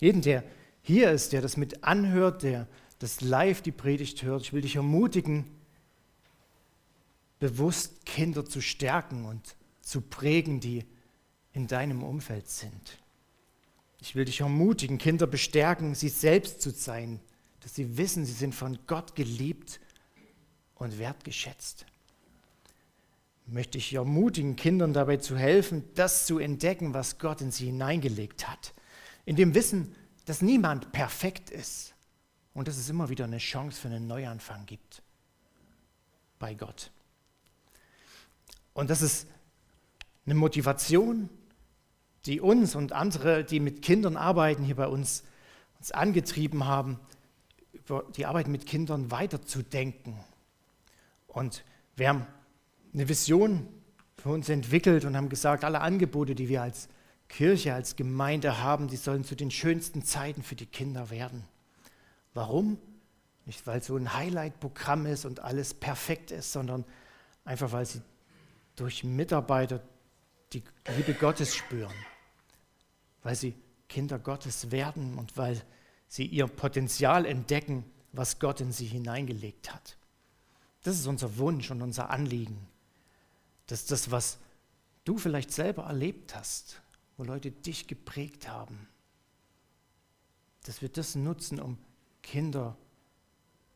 jeden, 0.00 0.22
der 0.22 0.42
hier 0.82 1.10
ist, 1.12 1.32
der 1.32 1.42
das 1.42 1.56
mit 1.56 1.84
anhört, 1.84 2.42
der 2.42 2.66
das 2.98 3.20
live 3.20 3.62
die 3.62 3.72
Predigt 3.72 4.22
hört, 4.22 4.42
ich 4.42 4.52
will 4.52 4.62
dich 4.62 4.76
ermutigen, 4.76 5.44
bewusst 7.38 8.06
Kinder 8.06 8.44
zu 8.44 8.60
stärken 8.60 9.24
und 9.24 9.56
zu 9.82 10.00
prägen, 10.00 10.60
die 10.60 10.84
in 11.52 11.66
deinem 11.66 12.02
Umfeld 12.02 12.48
sind. 12.48 12.98
Ich 14.00 14.14
will 14.14 14.24
dich 14.24 14.40
ermutigen, 14.40 14.98
Kinder 14.98 15.26
bestärken, 15.26 15.94
sie 15.94 16.08
selbst 16.08 16.60
zu 16.60 16.70
sein, 16.70 17.20
dass 17.60 17.74
sie 17.74 17.96
wissen, 17.96 18.24
sie 18.24 18.32
sind 18.32 18.54
von 18.54 18.78
Gott 18.86 19.14
geliebt 19.14 19.80
und 20.74 20.98
wertgeschätzt. 20.98 21.86
Möchte 23.46 23.78
ich 23.78 23.94
ermutigen, 23.94 24.56
Kindern 24.56 24.92
dabei 24.92 25.16
zu 25.16 25.36
helfen, 25.36 25.84
das 25.94 26.26
zu 26.26 26.38
entdecken, 26.38 26.94
was 26.94 27.18
Gott 27.18 27.40
in 27.40 27.50
sie 27.50 27.66
hineingelegt 27.66 28.48
hat. 28.48 28.74
In 29.24 29.36
dem 29.36 29.54
Wissen, 29.54 29.94
dass 30.24 30.42
niemand 30.42 30.92
perfekt 30.92 31.50
ist 31.50 31.94
und 32.54 32.68
dass 32.68 32.76
es 32.76 32.88
immer 32.88 33.08
wieder 33.08 33.24
eine 33.24 33.38
Chance 33.38 33.80
für 33.80 33.88
einen 33.88 34.06
Neuanfang 34.06 34.66
gibt 34.66 35.02
bei 36.38 36.54
Gott. 36.54 36.90
Und 38.76 38.90
das 38.90 39.00
ist 39.00 39.26
eine 40.26 40.34
Motivation, 40.34 41.30
die 42.26 42.42
uns 42.42 42.74
und 42.74 42.92
andere, 42.92 43.42
die 43.42 43.58
mit 43.58 43.80
Kindern 43.80 44.18
arbeiten, 44.18 44.64
hier 44.64 44.76
bei 44.76 44.86
uns, 44.86 45.24
uns 45.78 45.92
angetrieben 45.92 46.66
haben, 46.66 47.00
über 47.72 48.04
die 48.14 48.26
Arbeit 48.26 48.48
mit 48.48 48.66
Kindern 48.66 49.10
weiterzudenken. 49.10 50.14
Und 51.26 51.64
wir 51.96 52.10
haben 52.10 52.26
eine 52.92 53.08
Vision 53.08 53.66
für 54.18 54.28
uns 54.28 54.50
entwickelt 54.50 55.06
und 55.06 55.16
haben 55.16 55.30
gesagt, 55.30 55.64
alle 55.64 55.80
Angebote, 55.80 56.34
die 56.34 56.50
wir 56.50 56.60
als 56.60 56.90
Kirche, 57.30 57.72
als 57.72 57.96
Gemeinde 57.96 58.60
haben, 58.62 58.88
die 58.88 58.96
sollen 58.96 59.24
zu 59.24 59.36
den 59.36 59.50
schönsten 59.50 60.04
Zeiten 60.04 60.42
für 60.42 60.54
die 60.54 60.66
Kinder 60.66 61.08
werden. 61.08 61.44
Warum? 62.34 62.76
Nicht, 63.46 63.66
weil 63.66 63.82
so 63.82 63.96
ein 63.96 64.12
Highlight-Programm 64.12 65.06
ist 65.06 65.24
und 65.24 65.40
alles 65.40 65.72
perfekt 65.72 66.30
ist, 66.30 66.52
sondern 66.52 66.84
einfach, 67.46 67.72
weil 67.72 67.86
sie 67.86 68.02
durch 68.76 69.04
Mitarbeiter 69.04 69.82
die 70.52 70.62
Liebe 70.96 71.14
Gottes 71.14 71.54
spüren 71.54 71.94
weil 73.26 73.34
sie 73.34 73.56
Kinder 73.88 74.20
Gottes 74.20 74.70
werden 74.70 75.18
und 75.18 75.36
weil 75.36 75.60
sie 76.06 76.26
ihr 76.26 76.46
Potenzial 76.46 77.26
entdecken, 77.26 77.84
was 78.12 78.38
Gott 78.38 78.60
in 78.60 78.70
sie 78.70 78.86
hineingelegt 78.86 79.74
hat. 79.74 79.98
Das 80.84 80.96
ist 80.96 81.08
unser 81.08 81.36
Wunsch 81.36 81.72
und 81.72 81.82
unser 81.82 82.10
Anliegen, 82.10 82.68
dass 83.66 83.84
das, 83.84 84.12
was 84.12 84.38
du 85.04 85.18
vielleicht 85.18 85.50
selber 85.50 85.86
erlebt 85.86 86.36
hast, 86.36 86.80
wo 87.16 87.24
Leute 87.24 87.50
dich 87.50 87.88
geprägt 87.88 88.48
haben, 88.48 88.86
dass 90.66 90.80
wir 90.80 90.88
das 90.88 91.16
nutzen, 91.16 91.58
um 91.58 91.78
Kinder, 92.22 92.76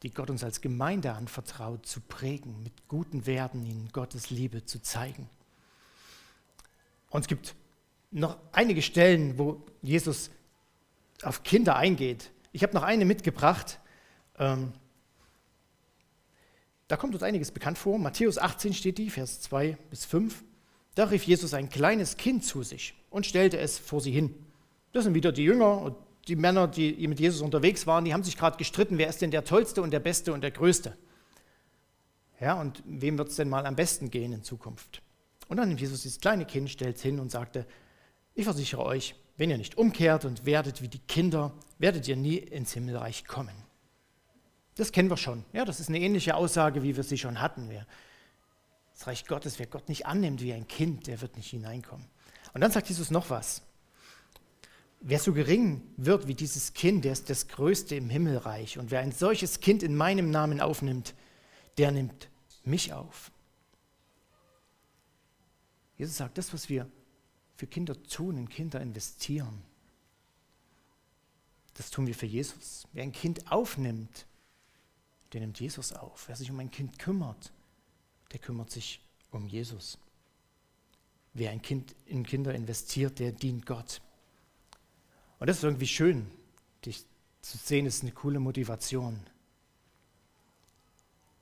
die 0.02 0.10
Gott 0.10 0.30
uns 0.30 0.42
als 0.42 0.60
Gemeinde 0.60 1.12
anvertraut, 1.12 1.86
zu 1.86 2.00
prägen, 2.00 2.62
mit 2.62 2.88
guten 2.88 3.26
Werten 3.26 3.64
ihnen 3.64 3.90
Gottes 3.92 4.30
Liebe 4.30 4.64
zu 4.64 4.80
zeigen. 4.80 5.28
Und 7.10 7.22
es 7.22 7.26
gibt 7.26 7.54
noch 8.10 8.38
einige 8.52 8.82
Stellen, 8.82 9.38
wo 9.38 9.64
Jesus 9.82 10.30
auf 11.22 11.42
Kinder 11.42 11.76
eingeht. 11.76 12.30
Ich 12.52 12.62
habe 12.62 12.74
noch 12.74 12.82
eine 12.82 13.04
mitgebracht. 13.04 13.78
Ähm, 14.38 14.72
da 16.88 16.96
kommt 16.96 17.14
uns 17.14 17.22
einiges 17.22 17.52
bekannt 17.52 17.78
vor. 17.78 17.98
Matthäus 17.98 18.38
18 18.38 18.74
steht 18.74 18.98
die, 18.98 19.10
Vers 19.10 19.40
2 19.42 19.76
bis 19.90 20.04
5. 20.06 20.42
Da 20.94 21.04
rief 21.04 21.24
Jesus 21.24 21.54
ein 21.54 21.68
kleines 21.68 22.16
Kind 22.16 22.44
zu 22.44 22.62
sich 22.62 22.94
und 23.10 23.26
stellte 23.26 23.58
es 23.58 23.78
vor 23.78 24.00
sie 24.00 24.10
hin. 24.10 24.34
Das 24.92 25.04
sind 25.04 25.14
wieder 25.14 25.30
die 25.30 25.44
Jünger 25.44 25.78
und 25.78 25.96
die 26.30 26.36
Männer, 26.36 26.68
die 26.68 27.06
mit 27.08 27.18
Jesus 27.18 27.40
unterwegs 27.40 27.86
waren, 27.86 28.04
die 28.04 28.14
haben 28.14 28.22
sich 28.22 28.36
gerade 28.36 28.56
gestritten, 28.56 28.98
wer 28.98 29.08
ist 29.08 29.20
denn 29.20 29.32
der 29.32 29.44
Tollste 29.44 29.82
und 29.82 29.90
der 29.90 29.98
Beste 29.98 30.32
und 30.32 30.42
der 30.42 30.52
Größte. 30.52 30.96
Ja, 32.40 32.58
und 32.58 32.82
wem 32.86 33.18
wird 33.18 33.28
es 33.28 33.36
denn 33.36 33.48
mal 33.48 33.66
am 33.66 33.74
besten 33.76 34.10
gehen 34.10 34.32
in 34.32 34.44
Zukunft? 34.44 35.02
Und 35.48 35.56
dann 35.56 35.68
nimmt 35.68 35.80
Jesus 35.80 36.02
dieses 36.02 36.20
kleine 36.20 36.46
Kind, 36.46 36.70
stellt 36.70 36.96
es 36.96 37.02
hin 37.02 37.18
und 37.18 37.30
sagte, 37.30 37.66
ich 38.34 38.44
versichere 38.44 38.84
euch, 38.84 39.16
wenn 39.36 39.50
ihr 39.50 39.58
nicht 39.58 39.76
umkehrt 39.76 40.24
und 40.24 40.46
werdet 40.46 40.80
wie 40.80 40.88
die 40.88 41.00
Kinder, 41.00 41.52
werdet 41.78 42.06
ihr 42.06 42.16
nie 42.16 42.36
ins 42.36 42.72
Himmelreich 42.72 43.26
kommen. 43.26 43.64
Das 44.76 44.92
kennen 44.92 45.10
wir 45.10 45.16
schon. 45.16 45.44
Ja, 45.52 45.64
das 45.64 45.80
ist 45.80 45.88
eine 45.88 45.98
ähnliche 45.98 46.36
Aussage, 46.36 46.84
wie 46.84 46.96
wir 46.96 47.02
sie 47.02 47.18
schon 47.18 47.40
hatten. 47.40 47.68
Das 48.94 49.06
Reich 49.08 49.26
Gottes, 49.26 49.58
wer 49.58 49.66
Gott 49.66 49.88
nicht 49.88 50.06
annimmt 50.06 50.40
wie 50.40 50.52
ein 50.52 50.68
Kind, 50.68 51.08
der 51.08 51.20
wird 51.20 51.36
nicht 51.36 51.50
hineinkommen. 51.50 52.06
Und 52.54 52.60
dann 52.60 52.70
sagt 52.70 52.88
Jesus 52.88 53.10
noch 53.10 53.30
was. 53.30 53.62
Wer 55.00 55.18
so 55.18 55.32
gering 55.32 55.82
wird 55.96 56.26
wie 56.26 56.34
dieses 56.34 56.74
Kind, 56.74 57.06
der 57.06 57.12
ist 57.12 57.30
das 57.30 57.48
Größte 57.48 57.96
im 57.96 58.10
Himmelreich. 58.10 58.78
Und 58.78 58.90
wer 58.90 59.00
ein 59.00 59.12
solches 59.12 59.60
Kind 59.60 59.82
in 59.82 59.96
meinem 59.96 60.30
Namen 60.30 60.60
aufnimmt, 60.60 61.14
der 61.78 61.90
nimmt 61.90 62.28
mich 62.64 62.92
auf. 62.92 63.32
Jesus 65.96 66.18
sagt, 66.18 66.36
das, 66.36 66.52
was 66.52 66.68
wir 66.68 66.90
für 67.56 67.66
Kinder 67.66 68.02
tun, 68.04 68.36
in 68.36 68.48
Kinder 68.48 68.80
investieren. 68.80 69.62
Das 71.74 71.90
tun 71.90 72.06
wir 72.06 72.14
für 72.14 72.26
Jesus. 72.26 72.86
Wer 72.92 73.02
ein 73.02 73.12
Kind 73.12 73.50
aufnimmt, 73.50 74.26
der 75.32 75.40
nimmt 75.40 75.60
Jesus 75.60 75.92
auf. 75.92 76.28
Wer 76.28 76.36
sich 76.36 76.50
um 76.50 76.58
ein 76.58 76.70
Kind 76.70 76.98
kümmert, 76.98 77.52
der 78.32 78.40
kümmert 78.40 78.70
sich 78.70 79.00
um 79.30 79.46
Jesus. 79.46 79.98
Wer 81.32 81.50
ein 81.50 81.62
Kind 81.62 81.94
in 82.06 82.24
Kinder 82.24 82.54
investiert, 82.54 83.18
der 83.18 83.32
dient 83.32 83.64
Gott. 83.66 84.00
Und 85.40 85.48
das 85.48 85.56
ist 85.56 85.64
irgendwie 85.64 85.88
schön, 85.88 86.30
dich 86.84 87.04
zu 87.42 87.58
sehen, 87.58 87.86
ist 87.86 88.02
eine 88.02 88.12
coole 88.12 88.38
Motivation. 88.38 89.18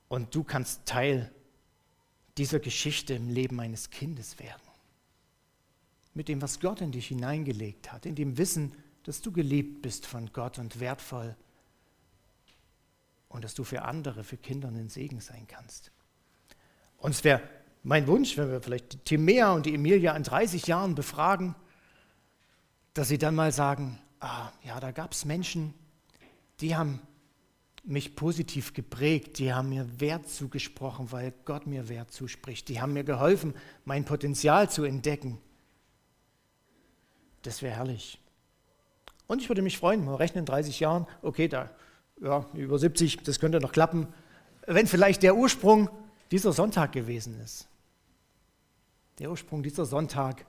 Und 0.07 0.33
du 0.33 0.43
kannst 0.43 0.85
Teil 0.85 1.31
dieser 2.37 2.59
Geschichte 2.59 3.13
im 3.13 3.29
Leben 3.29 3.59
eines 3.59 3.91
Kindes 3.91 4.39
werden 4.39 4.69
mit 6.13 6.27
dem, 6.27 6.41
was 6.41 6.59
Gott 6.59 6.81
in 6.81 6.91
dich 6.91 7.07
hineingelegt 7.07 7.91
hat, 7.91 8.05
in 8.05 8.15
dem 8.15 8.37
Wissen, 8.37 8.73
dass 9.03 9.21
du 9.21 9.31
geliebt 9.31 9.81
bist 9.81 10.05
von 10.05 10.31
Gott 10.33 10.59
und 10.59 10.79
wertvoll 10.79 11.35
und 13.29 13.43
dass 13.43 13.53
du 13.53 13.63
für 13.63 13.83
andere, 13.83 14.23
für 14.23 14.37
Kinder 14.37 14.67
ein 14.67 14.89
Segen 14.89 15.21
sein 15.21 15.45
kannst. 15.47 15.91
Und 16.97 17.11
es 17.11 17.23
wäre 17.23 17.41
mein 17.83 18.07
Wunsch, 18.07 18.37
wenn 18.37 18.51
wir 18.51 18.61
vielleicht 18.61 18.93
die 18.93 18.97
Timea 18.97 19.53
und 19.53 19.65
die 19.65 19.73
Emilia 19.73 20.15
in 20.15 20.23
30 20.23 20.67
Jahren 20.67 20.95
befragen, 20.95 21.55
dass 22.99 23.07
sie 23.07 23.17
dann 23.17 23.33
mal 23.33 23.53
sagen, 23.53 23.97
ah, 24.19 24.51
ja, 24.61 24.77
da 24.81 24.91
gab 24.91 25.13
es 25.13 25.23
Menschen, 25.23 25.73
die 26.59 26.75
haben 26.75 26.99
mich 27.85 28.17
positiv 28.17 28.73
geprägt, 28.73 29.39
die 29.39 29.53
haben 29.53 29.69
mir 29.69 30.01
Wert 30.01 30.27
zugesprochen, 30.27 31.09
weil 31.13 31.33
Gott 31.45 31.65
mir 31.65 31.87
Wert 31.87 32.11
zuspricht, 32.11 32.67
die 32.67 32.81
haben 32.81 32.91
mir 32.91 33.05
geholfen, 33.05 33.53
mein 33.85 34.03
Potenzial 34.03 34.69
zu 34.69 34.83
entdecken. 34.83 35.37
Das 37.43 37.61
wäre 37.61 37.77
herrlich. 37.77 38.19
Und 39.27 39.41
ich 39.41 39.47
würde 39.47 39.61
mich 39.61 39.77
freuen, 39.77 40.03
wir 40.03 40.19
rechnen 40.19 40.39
in 40.39 40.45
30 40.45 40.81
Jahren, 40.81 41.07
okay, 41.21 41.47
da, 41.47 41.69
ja, 42.19 42.45
über 42.53 42.77
70, 42.77 43.23
das 43.23 43.39
könnte 43.39 43.61
noch 43.61 43.71
klappen, 43.71 44.09
wenn 44.67 44.87
vielleicht 44.87 45.23
der 45.23 45.37
Ursprung 45.37 45.89
dieser 46.31 46.51
Sonntag 46.51 46.91
gewesen 46.91 47.39
ist. 47.39 47.69
Der 49.19 49.31
Ursprung 49.31 49.63
dieser 49.63 49.85
Sonntag, 49.85 50.45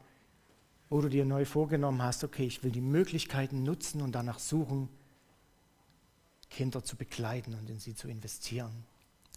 wo 0.91 1.01
du 1.01 1.09
dir 1.09 1.25
neu 1.25 1.45
vorgenommen 1.45 2.03
hast, 2.03 2.25
okay, 2.25 2.45
ich 2.45 2.63
will 2.65 2.73
die 2.73 2.81
Möglichkeiten 2.81 3.63
nutzen 3.63 4.03
und 4.03 4.13
danach 4.13 4.41
suchen, 4.41 4.89
Kinder 6.51 6.83
zu 6.83 6.97
begleiten 6.97 7.55
und 7.55 7.71
in 7.71 7.79
sie 7.79 7.95
zu 7.95 8.09
investieren 8.09 8.85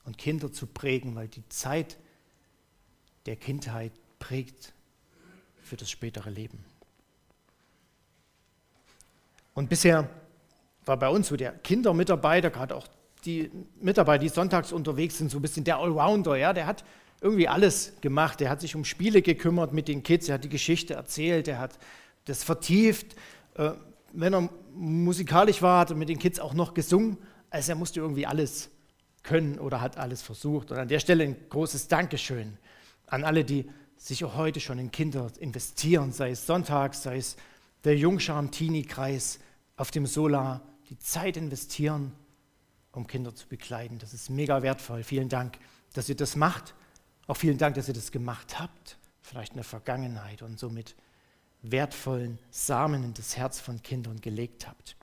und 0.04 0.18
Kinder 0.18 0.51
zu 0.51 0.66
prägen, 0.66 1.16
weil 1.16 1.28
die 1.28 1.47
Zeit 1.49 1.97
der 3.28 3.36
Kindheit 3.36 3.93
prägt 4.18 4.74
für 5.62 5.78
das 5.78 5.89
spätere 5.91 6.32
Leben. 6.32 6.66
Und 9.54 9.70
bisher 9.70 10.10
war 10.86 10.97
bei 10.97 11.08
uns 11.08 11.28
so 11.28 11.38
der 11.38 11.54
Kindermitarbeiter, 11.54 12.49
gerade 12.49 12.76
auch 12.76 12.88
die 13.26 13.51
Mitarbeiter, 13.80 14.24
die 14.24 14.30
sonntags 14.30 14.72
unterwegs 14.74 15.20
sind, 15.20 15.30
so 15.30 15.38
ein 15.38 15.41
bisschen 15.41 15.64
der 15.64 15.78
Allrounder. 15.78 16.36
Ja? 16.36 16.51
Der 16.51 16.66
hat 16.66 16.84
irgendwie 17.24 17.47
alles 17.47 17.93
gemacht. 18.01 18.41
Er 18.41 18.49
hat 18.49 18.59
sich 18.61 18.76
um 18.76 18.84
Spiele 18.84 19.21
gekümmert 19.21 19.71
mit 19.71 19.88
den 19.88 20.03
Kids, 20.03 20.28
er 20.28 20.36
hat 20.36 20.43
die 20.43 20.49
Geschichte 20.49 20.95
erzählt, 20.95 21.47
er 21.47 21.57
hat 21.57 21.80
das 22.26 22.43
vertieft. 22.43 23.15
Äh, 23.55 23.71
wenn 24.11 24.34
er 24.34 24.49
musikalisch 24.76 25.61
war, 25.61 25.80
hat 25.80 25.91
er 25.91 25.95
mit 25.95 26.09
den 26.09 26.19
Kids 26.19 26.39
auch 26.39 26.53
noch 26.53 26.74
gesungen. 26.74 27.17
Also 27.49 27.71
er 27.71 27.76
musste 27.76 28.01
irgendwie 28.01 28.28
alles 28.28 28.69
können 29.24 29.57
oder 29.57 29.80
hat 29.80 29.97
alles 29.97 30.21
versucht. 30.21 30.71
Und 30.71 30.78
an 30.78 30.89
der 30.89 30.99
Stelle 30.99 31.24
ein 31.24 31.38
großes 31.49 31.88
Dankeschön 31.88 32.57
an 33.07 33.24
alle, 33.24 33.45
die 33.45 33.69
sich 33.95 34.26
auch 34.26 34.36
heute 34.36 34.59
schon 34.59 34.78
in 34.78 34.91
Kinder 34.91 35.32
investieren, 35.39 36.11
sei 36.11 36.32
es 36.32 36.45
sonntags, 36.45 37.03
sei 37.03 37.17
es 37.17 37.38
der 37.86 37.95
Jungschar 37.95 38.51
Teenie-Kreis 38.51 39.39
auf 39.78 39.91
dem 39.91 40.05
Solar, 40.05 40.61
die 40.89 40.99
Zeit 40.99 41.38
investieren, 41.38 42.11
um 42.91 43.07
Kinder 43.07 43.34
zu 43.34 43.47
begleiten. 43.47 43.97
Das 43.99 44.13
ist 44.13 44.30
mega 44.30 44.61
wertvoll. 44.61 45.03
Vielen 45.03 45.30
Dank, 45.30 45.57
dass 45.93 46.09
ihr 46.09 46.15
das 46.15 46.36
macht. 46.36 46.74
Auch 47.28 47.38
vielen 47.38 47.57
Dank, 47.57 47.76
dass 47.76 47.88
ihr 47.88 47.93
das 47.93 48.11
gemacht 48.11 48.59
habt, 48.59 48.97
vielleicht 49.21 49.53
in 49.53 49.57
der 49.57 49.63
Vergangenheit 49.63 50.41
und 50.41 50.59
somit 50.59 50.95
wertvollen 51.61 52.39
Samen 52.51 53.03
in 53.03 53.13
das 53.13 53.38
Herz 53.38 53.59
von 53.59 53.82
Kindern 53.82 54.19
gelegt 54.19 54.67
habt. 54.67 54.97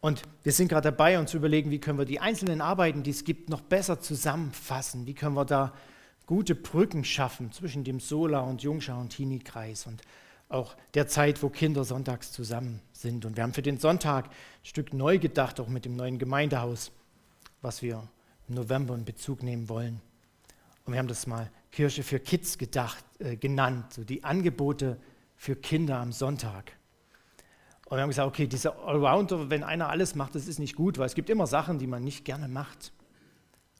Und 0.00 0.22
wir 0.42 0.52
sind 0.52 0.66
gerade 0.66 0.90
dabei, 0.90 1.18
uns 1.18 1.30
zu 1.30 1.36
überlegen, 1.36 1.70
wie 1.70 1.78
können 1.78 1.98
wir 1.98 2.04
die 2.04 2.18
einzelnen 2.18 2.60
Arbeiten, 2.60 3.04
die 3.04 3.10
es 3.10 3.22
gibt, 3.22 3.48
noch 3.48 3.60
besser 3.60 4.00
zusammenfassen. 4.00 5.06
Wie 5.06 5.14
können 5.14 5.36
wir 5.36 5.44
da 5.44 5.72
gute 6.26 6.56
Brücken 6.56 7.04
schaffen 7.04 7.52
zwischen 7.52 7.84
dem 7.84 8.00
Sola 8.00 8.40
und 8.40 8.64
Jungschau 8.64 8.98
und 8.98 9.10
Teenie-Kreis 9.10 9.86
und 9.86 10.02
auch 10.48 10.74
der 10.94 11.06
Zeit, 11.06 11.42
wo 11.42 11.48
Kinder 11.48 11.84
sonntags 11.84 12.32
zusammen 12.32 12.80
sind. 12.92 13.24
Und 13.24 13.36
wir 13.36 13.44
haben 13.44 13.54
für 13.54 13.62
den 13.62 13.78
Sonntag 13.78 14.26
ein 14.26 14.32
Stück 14.64 14.92
neu 14.92 15.18
gedacht, 15.18 15.60
auch 15.60 15.68
mit 15.68 15.84
dem 15.84 15.96
neuen 15.96 16.18
Gemeindehaus, 16.18 16.90
was 17.62 17.80
wir 17.80 18.06
im 18.48 18.56
November 18.56 18.94
in 18.94 19.04
Bezug 19.04 19.42
nehmen 19.42 19.68
wollen. 19.68 20.00
Und 20.84 20.92
wir 20.92 20.98
haben 20.98 21.08
das 21.08 21.26
mal 21.26 21.50
Kirche 21.70 22.02
für 22.02 22.20
Kids 22.20 22.58
gedacht, 22.58 23.04
äh, 23.18 23.36
genannt, 23.36 23.94
so 23.94 24.04
die 24.04 24.24
Angebote 24.24 25.00
für 25.36 25.56
Kinder 25.56 25.98
am 25.98 26.12
Sonntag. 26.12 26.76
Und 27.86 27.98
wir 27.98 28.02
haben 28.02 28.10
gesagt, 28.10 28.28
okay, 28.28 28.46
dieser 28.46 28.78
Allrounder, 28.78 29.50
wenn 29.50 29.64
einer 29.64 29.88
alles 29.88 30.14
macht, 30.14 30.34
das 30.34 30.48
ist 30.48 30.58
nicht 30.58 30.76
gut, 30.76 30.98
weil 30.98 31.06
es 31.06 31.14
gibt 31.14 31.28
immer 31.28 31.46
Sachen, 31.46 31.78
die 31.78 31.86
man 31.86 32.02
nicht 32.02 32.24
gerne 32.24 32.48
macht. 32.48 32.92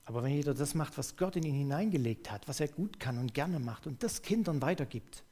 Aber 0.04 0.22
wenn 0.22 0.32
jeder 0.32 0.54
das 0.54 0.74
macht, 0.74 0.98
was 0.98 1.16
Gott 1.16 1.36
in 1.36 1.44
ihn 1.44 1.54
hineingelegt 1.54 2.30
hat, 2.30 2.48
was 2.48 2.60
er 2.60 2.68
gut 2.68 3.00
kann 3.00 3.18
und 3.18 3.34
gerne 3.34 3.58
macht 3.58 3.86
und 3.86 4.02
das 4.02 4.22
Kindern 4.22 4.60
weitergibt, 4.60 5.22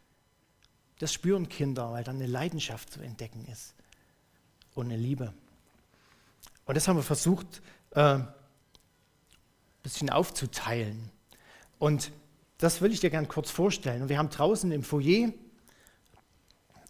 das 0.98 1.12
spüren 1.12 1.48
Kinder, 1.48 1.92
weil 1.92 2.04
dann 2.04 2.16
eine 2.16 2.26
Leidenschaft 2.26 2.92
zu 2.92 3.00
entdecken 3.00 3.44
ist 3.50 3.74
und 4.74 4.86
eine 4.86 4.96
Liebe. 4.96 5.34
Und 6.66 6.76
das 6.76 6.86
haben 6.86 6.96
wir 6.96 7.02
versucht, 7.02 7.62
äh, 7.90 8.00
ein 8.00 8.28
bisschen 9.82 10.10
aufzuteilen. 10.10 11.10
Und 11.80 12.12
das 12.58 12.82
will 12.82 12.92
ich 12.92 13.00
dir 13.00 13.08
gerne 13.08 13.26
kurz 13.26 13.50
vorstellen. 13.50 14.02
Und 14.02 14.10
wir 14.10 14.18
haben 14.18 14.28
draußen 14.28 14.70
im 14.70 14.84
Foyer 14.84 15.32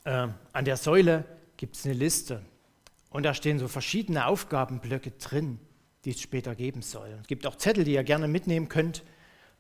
äh, 0.05 0.29
an 0.53 0.65
der 0.65 0.77
Säule 0.77 1.25
gibt 1.57 1.77
es 1.77 1.85
eine 1.87 1.95
Liste. 1.95 2.43
Und 3.09 3.23
da 3.23 3.33
stehen 3.33 3.61
so 3.61 3.69
verschiedene 3.69 4.27
Aufgabenblöcke 4.27 5.13
drin, 5.13 5.61
die 6.05 6.11
es 6.11 6.21
später 6.21 6.57
geben 6.57 6.83
soll. 6.83 7.17
Es 7.21 7.29
gibt 7.29 7.47
auch 7.47 7.55
Zettel, 7.55 7.85
die 7.85 7.93
ihr 7.93 8.03
gerne 8.03 8.27
mitnehmen 8.27 8.69
könnt. 8.69 9.05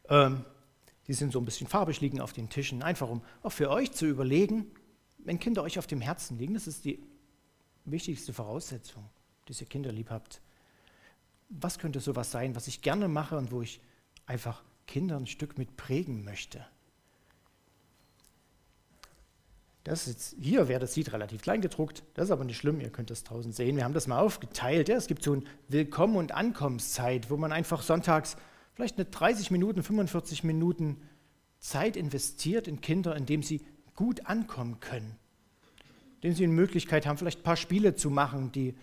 Ähm, 0.09 0.45
die 1.07 1.15
sind 1.15 1.33
so 1.33 1.39
ein 1.39 1.45
bisschen 1.45 1.69
farbig, 1.69 2.01
liegen 2.01 2.21
auf 2.21 2.33
den 2.33 2.49
Tischen. 2.49 2.83
Einfach 2.83 3.09
um 3.09 3.23
auch 3.45 3.53
für 3.53 3.71
euch 3.71 3.93
zu 3.93 4.07
überlegen, 4.07 4.67
wenn 5.19 5.39
Kinder 5.39 5.63
euch 5.63 5.79
auf 5.79 5.87
dem 5.87 6.01
Herzen 6.01 6.39
liegen, 6.39 6.55
das 6.55 6.67
ist 6.67 6.85
die 6.85 7.01
wichtigste 7.85 8.33
Voraussetzung, 8.33 9.09
dass 9.47 9.61
ihr 9.61 9.69
Kinder 9.69 9.93
lieb 9.93 10.11
habt. 10.11 10.43
Was 11.51 11.79
könnte 11.79 12.01
sowas 12.01 12.33
sein, 12.33 12.57
was 12.57 12.67
ich 12.67 12.83
gerne 12.83 13.07
mache 13.07 13.37
und 13.37 13.53
wo 13.53 13.63
ich 13.63 13.81
einfach 14.27 14.65
Kinder 14.91 15.17
ein 15.17 15.29
Stück 15.29 15.57
mit 15.57 15.77
prägen 15.77 16.25
möchte? 16.25 16.67
Das 19.85 20.09
ist 20.09 20.35
hier 20.39 20.67
wäre 20.67 20.81
das 20.81 20.93
sieht 20.93 21.13
relativ 21.13 21.43
klein 21.43 21.61
gedruckt, 21.61 22.03
das 22.15 22.27
ist 22.27 22.31
aber 22.33 22.45
nicht 22.45 22.59
schlimm, 22.59 22.81
ihr 22.81 22.91
könnt 22.91 23.09
das 23.09 23.23
draußen 23.23 23.53
sehen. 23.53 23.77
Wir 23.77 23.85
haben 23.85 23.95
das 23.95 24.09
mal 24.09 24.19
aufgeteilt. 24.19 24.89
Ja, 24.89 24.97
es 24.97 25.07
gibt 25.07 25.23
so 25.23 25.33
eine 25.33 25.43
Willkommen- 25.69 26.17
und 26.17 26.33
Ankommenszeit, 26.33 27.31
wo 27.31 27.37
man 27.37 27.53
einfach 27.53 27.83
sonntags 27.83 28.37
vielleicht 28.75 28.99
eine 28.99 29.05
30 29.05 29.53
Minuten, 29.53 29.83
45 29.83 30.43
Minuten 30.43 31.01
Zeit 31.61 31.97
investiert 31.97 32.67
in 32.67 32.81
Kinder, 32.81 33.15
indem 33.15 33.45
sie 33.45 33.65
gut 33.95 34.27
ankommen 34.27 34.81
können. 34.81 35.17
Indem 36.17 36.35
sie 36.35 36.45
eine 36.45 36.53
Möglichkeit 36.53 37.07
haben, 37.07 37.17
vielleicht 37.17 37.41
ein 37.41 37.45
paar 37.45 37.57
Spiele 37.57 37.95
zu 37.95 38.11
machen, 38.11 38.51
die 38.51 38.75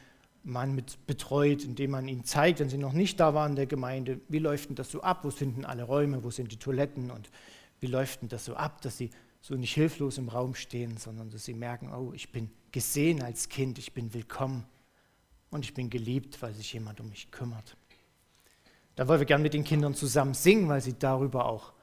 man 0.47 0.73
mit 0.73 1.05
betreut, 1.05 1.63
indem 1.63 1.91
man 1.91 2.07
ihnen 2.07 2.23
zeigt, 2.23 2.59
wenn 2.59 2.69
sie 2.69 2.77
noch 2.77 2.93
nicht 2.93 3.19
da 3.19 3.33
waren 3.33 3.51
in 3.51 3.55
der 3.57 3.65
Gemeinde, 3.67 4.21
wie 4.29 4.39
läuft 4.39 4.69
denn 4.69 4.75
das 4.75 4.89
so 4.89 5.01
ab, 5.01 5.23
wo 5.23 5.29
sind 5.29 5.57
denn 5.57 5.65
alle 5.65 5.83
Räume, 5.83 6.23
wo 6.23 6.31
sind 6.31 6.51
die 6.51 6.57
Toiletten 6.57 7.11
und 7.11 7.29
wie 7.79 7.87
läuft 7.87 8.21
denn 8.21 8.29
das 8.29 8.45
so 8.45 8.55
ab, 8.55 8.81
dass 8.81 8.97
sie 8.97 9.09
so 9.41 9.55
nicht 9.55 9.73
hilflos 9.73 10.17
im 10.17 10.29
Raum 10.29 10.55
stehen, 10.55 10.97
sondern 10.97 11.29
dass 11.29 11.45
sie 11.45 11.53
merken, 11.53 11.93
oh, 11.93 12.13
ich 12.13 12.31
bin 12.31 12.49
gesehen 12.71 13.21
als 13.21 13.49
Kind, 13.49 13.77
ich 13.77 13.93
bin 13.93 14.13
willkommen 14.13 14.65
und 15.49 15.65
ich 15.65 15.73
bin 15.73 15.89
geliebt, 15.89 16.41
weil 16.41 16.53
sich 16.53 16.73
jemand 16.73 16.99
um 17.01 17.09
mich 17.09 17.29
kümmert. 17.29 17.75
Da 18.95 19.07
wollen 19.07 19.19
wir 19.19 19.27
gern 19.27 19.41
mit 19.41 19.53
den 19.53 19.63
Kindern 19.63 19.93
zusammen 19.93 20.33
singen, 20.33 20.69
weil 20.69 20.81
sie 20.81 20.97
darüber 20.97 21.45
auch 21.45 21.73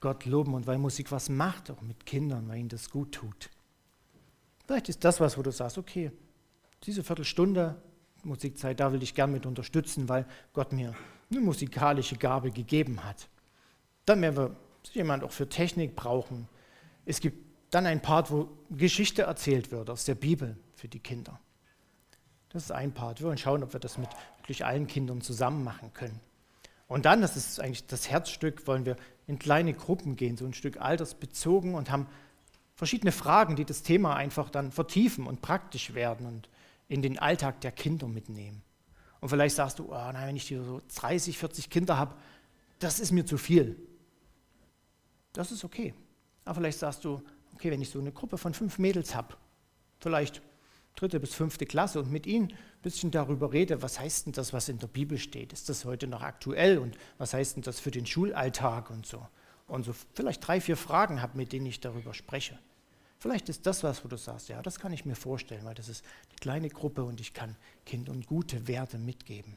Gott 0.00 0.26
loben 0.26 0.54
und 0.54 0.66
weil 0.66 0.78
Musik 0.78 1.10
was 1.12 1.28
macht, 1.28 1.70
auch 1.70 1.80
mit 1.82 2.04
Kindern, 2.04 2.48
weil 2.48 2.58
ihnen 2.58 2.68
das 2.68 2.90
gut 2.90 3.12
tut. 3.12 3.50
Vielleicht 4.66 4.88
ist 4.88 5.04
das 5.04 5.20
was, 5.20 5.38
wo 5.38 5.42
du 5.42 5.52
sagst, 5.52 5.78
okay, 5.78 6.10
diese 6.86 7.02
Viertelstunde 7.02 7.76
Musikzeit, 8.22 8.80
da 8.80 8.92
will 8.92 9.02
ich 9.02 9.14
gern 9.14 9.32
mit 9.32 9.46
unterstützen, 9.46 10.08
weil 10.08 10.26
Gott 10.52 10.72
mir 10.72 10.94
eine 11.30 11.40
musikalische 11.40 12.16
Gabe 12.16 12.50
gegeben 12.50 13.04
hat. 13.04 13.28
Dann 14.04 14.22
werden 14.22 14.36
wir 14.36 14.56
jemand 14.92 15.24
auch 15.24 15.32
für 15.32 15.48
Technik 15.48 15.96
brauchen, 15.96 16.48
es 17.04 17.20
gibt 17.20 17.46
dann 17.70 17.86
ein 17.86 18.02
Part, 18.02 18.30
wo 18.30 18.48
Geschichte 18.70 19.22
erzählt 19.22 19.70
wird 19.70 19.90
aus 19.90 20.04
der 20.04 20.14
Bibel 20.14 20.56
für 20.74 20.88
die 20.88 20.98
Kinder. 20.98 21.38
Das 22.48 22.64
ist 22.64 22.72
ein 22.72 22.92
Part. 22.92 23.20
Wir 23.20 23.28
wollen 23.28 23.38
schauen, 23.38 23.62
ob 23.62 23.72
wir 23.72 23.80
das 23.80 23.98
mit 23.98 24.08
wirklich 24.38 24.64
allen 24.64 24.86
Kindern 24.86 25.20
zusammen 25.20 25.62
machen 25.62 25.92
können. 25.92 26.20
Und 26.88 27.04
dann, 27.04 27.20
das 27.20 27.36
ist 27.36 27.60
eigentlich 27.60 27.86
das 27.86 28.08
Herzstück, 28.08 28.66
wollen 28.66 28.86
wir 28.86 28.96
in 29.26 29.38
kleine 29.38 29.72
Gruppen 29.72 30.16
gehen, 30.16 30.36
so 30.36 30.46
ein 30.46 30.54
Stück 30.54 30.80
altersbezogen 30.80 31.74
und 31.74 31.90
haben 31.90 32.06
verschiedene 32.74 33.12
Fragen, 33.12 33.56
die 33.56 33.64
das 33.64 33.82
Thema 33.82 34.14
einfach 34.14 34.50
dann 34.50 34.70
vertiefen 34.70 35.26
und 35.26 35.42
praktisch 35.42 35.94
werden 35.94 36.26
und 36.26 36.48
in 36.88 37.02
den 37.02 37.18
Alltag 37.18 37.60
der 37.60 37.72
Kinder 37.72 38.08
mitnehmen. 38.08 38.62
Und 39.20 39.28
vielleicht 39.28 39.56
sagst 39.56 39.78
du, 39.78 39.86
oh, 39.92 40.12
nein, 40.12 40.28
wenn 40.28 40.36
ich 40.36 40.48
hier 40.48 40.62
so 40.62 40.80
30, 40.94 41.38
40 41.38 41.70
Kinder 41.70 41.96
habe, 41.96 42.14
das 42.78 43.00
ist 43.00 43.12
mir 43.12 43.24
zu 43.24 43.38
viel. 43.38 43.76
Das 45.32 45.52
ist 45.52 45.64
okay. 45.64 45.94
Aber 46.44 46.56
vielleicht 46.56 46.78
sagst 46.78 47.04
du, 47.04 47.22
okay, 47.54 47.70
wenn 47.70 47.82
ich 47.82 47.90
so 47.90 47.98
eine 47.98 48.12
Gruppe 48.12 48.38
von 48.38 48.54
fünf 48.54 48.78
Mädels 48.78 49.14
habe, 49.14 49.34
vielleicht 49.98 50.42
dritte 50.94 51.20
bis 51.20 51.34
fünfte 51.34 51.66
Klasse 51.66 52.00
und 52.00 52.10
mit 52.10 52.26
ihnen 52.26 52.52
ein 52.52 52.82
bisschen 52.82 53.10
darüber 53.10 53.52
rede, 53.52 53.82
was 53.82 54.00
heißt 54.00 54.26
denn 54.26 54.32
das, 54.32 54.52
was 54.52 54.68
in 54.68 54.78
der 54.78 54.86
Bibel 54.86 55.18
steht? 55.18 55.52
Ist 55.52 55.68
das 55.68 55.84
heute 55.84 56.06
noch 56.06 56.22
aktuell 56.22 56.78
und 56.78 56.96
was 57.18 57.34
heißt 57.34 57.56
denn 57.56 57.62
das 57.62 57.80
für 57.80 57.90
den 57.90 58.06
Schulalltag 58.06 58.90
und 58.90 59.06
so? 59.06 59.26
Und 59.66 59.84
so 59.84 59.94
vielleicht 60.14 60.46
drei, 60.46 60.60
vier 60.60 60.76
Fragen 60.76 61.20
habe, 61.20 61.36
mit 61.36 61.52
denen 61.52 61.66
ich 61.66 61.80
darüber 61.80 62.14
spreche. 62.14 62.58
Vielleicht 63.18 63.48
ist 63.48 63.66
das 63.66 63.82
was, 63.82 64.04
wo 64.04 64.08
du 64.08 64.16
sagst, 64.16 64.48
ja, 64.48 64.60
das 64.62 64.78
kann 64.78 64.92
ich 64.92 65.04
mir 65.04 65.16
vorstellen, 65.16 65.64
weil 65.64 65.74
das 65.74 65.88
ist 65.88 66.04
eine 66.28 66.38
kleine 66.38 66.68
Gruppe 66.68 67.04
und 67.04 67.20
ich 67.20 67.32
kann 67.32 67.56
Kindern 67.86 68.22
gute 68.22 68.68
Werte 68.68 68.98
mitgeben. 68.98 69.56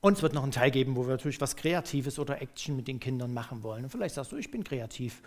Und 0.00 0.14
es 0.16 0.22
wird 0.22 0.34
noch 0.34 0.42
einen 0.42 0.52
Teil 0.52 0.70
geben, 0.70 0.96
wo 0.96 1.02
wir 1.02 1.12
natürlich 1.12 1.40
was 1.40 1.56
Kreatives 1.56 2.18
oder 2.18 2.40
Action 2.40 2.76
mit 2.76 2.86
den 2.88 3.00
Kindern 3.00 3.34
machen 3.34 3.62
wollen. 3.62 3.84
Und 3.84 3.90
vielleicht 3.90 4.14
sagst 4.14 4.32
du, 4.32 4.36
ich 4.36 4.50
bin 4.50 4.64
kreativ. 4.64 5.22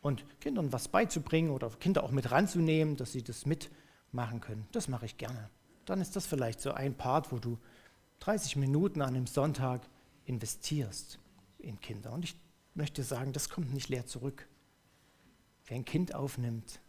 Und 0.00 0.24
Kindern 0.40 0.72
was 0.72 0.88
beizubringen 0.88 1.50
oder 1.50 1.70
Kinder 1.70 2.02
auch 2.02 2.10
mit 2.10 2.30
ranzunehmen, 2.30 2.96
dass 2.96 3.12
sie 3.12 3.22
das 3.22 3.46
mitmachen 3.46 4.40
können, 4.40 4.66
das 4.72 4.88
mache 4.88 5.06
ich 5.06 5.18
gerne. 5.18 5.48
Dann 5.86 6.00
ist 6.00 6.16
das 6.16 6.26
vielleicht 6.26 6.60
so 6.60 6.72
ein 6.72 6.94
Part, 6.94 7.32
wo 7.32 7.38
du 7.38 7.58
30 8.20 8.56
Minuten 8.56 9.02
an 9.02 9.14
einem 9.14 9.26
Sonntag 9.26 9.82
investierst 10.24 11.18
in 11.58 11.80
Kinder. 11.80 12.12
Und 12.12 12.24
ich 12.24 12.36
möchte 12.74 13.02
sagen, 13.02 13.32
das 13.32 13.48
kommt 13.48 13.72
nicht 13.72 13.88
leer 13.88 14.06
zurück. 14.06 14.46
Wer 15.66 15.76
ein 15.76 15.84
Kind 15.84 16.14
aufnimmt, 16.14 16.80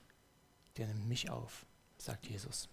der 0.77 0.87
nimmt 0.87 1.07
mich 1.07 1.29
auf, 1.29 1.65
sagt 1.97 2.27
Jesus. 2.27 2.69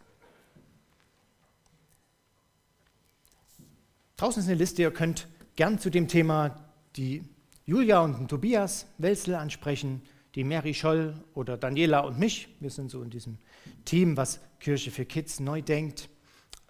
Draußen 4.16 4.42
ist 4.42 4.48
eine 4.48 4.58
Liste, 4.58 4.82
ihr 4.82 4.92
könnt 4.92 5.28
gern 5.56 5.78
zu 5.78 5.90
dem 5.90 6.08
Thema 6.08 6.64
die 6.96 7.24
Julia 7.66 8.00
und 8.00 8.18
den 8.18 8.28
Tobias 8.28 8.86
Welzel 8.98 9.34
ansprechen, 9.34 10.02
die 10.34 10.44
Mary 10.44 10.74
Scholl 10.74 11.14
oder 11.34 11.56
Daniela 11.56 12.00
und 12.00 12.18
mich. 12.18 12.48
Wir 12.60 12.70
sind 12.70 12.90
so 12.90 13.02
in 13.02 13.10
diesem 13.10 13.38
Team, 13.84 14.16
was 14.16 14.40
Kirche 14.60 14.90
für 14.90 15.04
Kids 15.04 15.40
neu 15.40 15.62
denkt. 15.62 16.08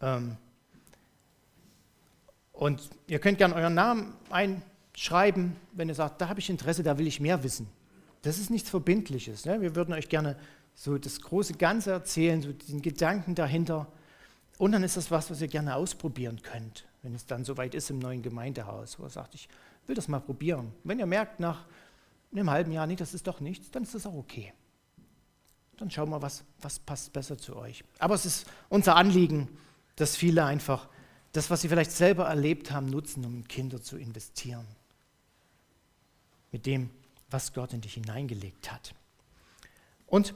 Ähm, 0.00 0.36
und 2.52 2.90
ihr 3.06 3.18
könnt 3.18 3.38
gern 3.38 3.52
euren 3.52 3.74
Namen 3.74 4.14
einschreiben, 4.30 5.56
wenn 5.72 5.88
ihr 5.88 5.94
sagt, 5.94 6.20
da 6.20 6.28
habe 6.28 6.40
ich 6.40 6.50
Interesse, 6.50 6.82
da 6.82 6.98
will 6.98 7.06
ich 7.06 7.20
mehr 7.20 7.42
wissen. 7.42 7.68
Das 8.22 8.38
ist 8.38 8.50
nichts 8.50 8.70
Verbindliches. 8.70 9.44
Ne? 9.44 9.60
Wir 9.60 9.76
würden 9.76 9.92
euch 9.92 10.08
gerne 10.08 10.36
so 10.74 10.96
das 10.96 11.20
große 11.20 11.54
Ganze 11.54 11.90
erzählen, 11.90 12.40
so 12.40 12.52
den 12.52 12.82
Gedanken 12.82 13.34
dahinter. 13.34 13.88
Und 14.58 14.72
dann 14.72 14.82
ist 14.84 14.96
das 14.96 15.10
was, 15.10 15.30
was 15.30 15.40
ihr 15.40 15.48
gerne 15.48 15.74
ausprobieren 15.74 16.40
könnt 16.42 16.86
wenn 17.02 17.14
es 17.14 17.26
dann 17.26 17.44
soweit 17.44 17.74
ist 17.74 17.90
im 17.90 17.98
neuen 17.98 18.22
Gemeindehaus, 18.22 18.98
wo 18.98 19.04
er 19.04 19.10
sagt, 19.10 19.34
ich 19.34 19.48
will 19.86 19.96
das 19.96 20.08
mal 20.08 20.20
probieren. 20.20 20.72
Wenn 20.84 20.98
ihr 20.98 21.06
merkt 21.06 21.40
nach 21.40 21.66
einem 22.32 22.48
halben 22.48 22.72
Jahr, 22.72 22.86
nee, 22.86 22.96
das 22.96 23.12
ist 23.12 23.26
doch 23.26 23.40
nichts, 23.40 23.70
dann 23.70 23.82
ist 23.82 23.94
das 23.94 24.06
auch 24.06 24.14
okay. 24.14 24.52
Dann 25.78 25.90
schauen 25.90 26.10
wir, 26.10 26.22
was, 26.22 26.44
was 26.60 26.78
passt 26.78 27.12
besser 27.12 27.36
zu 27.36 27.56
euch. 27.56 27.84
Aber 27.98 28.14
es 28.14 28.24
ist 28.24 28.46
unser 28.68 28.96
Anliegen, 28.96 29.48
dass 29.96 30.16
viele 30.16 30.44
einfach 30.44 30.88
das, 31.32 31.50
was 31.50 31.62
sie 31.62 31.68
vielleicht 31.68 31.90
selber 31.90 32.26
erlebt 32.26 32.70
haben, 32.70 32.86
nutzen, 32.86 33.24
um 33.24 33.34
in 33.34 33.48
Kinder 33.48 33.82
zu 33.82 33.96
investieren. 33.96 34.66
Mit 36.52 36.66
dem, 36.66 36.90
was 37.32 37.52
Gott 37.52 37.72
in 37.72 37.80
dich 37.80 37.94
hineingelegt 37.94 38.72
hat. 38.72 38.94
Und 40.06 40.34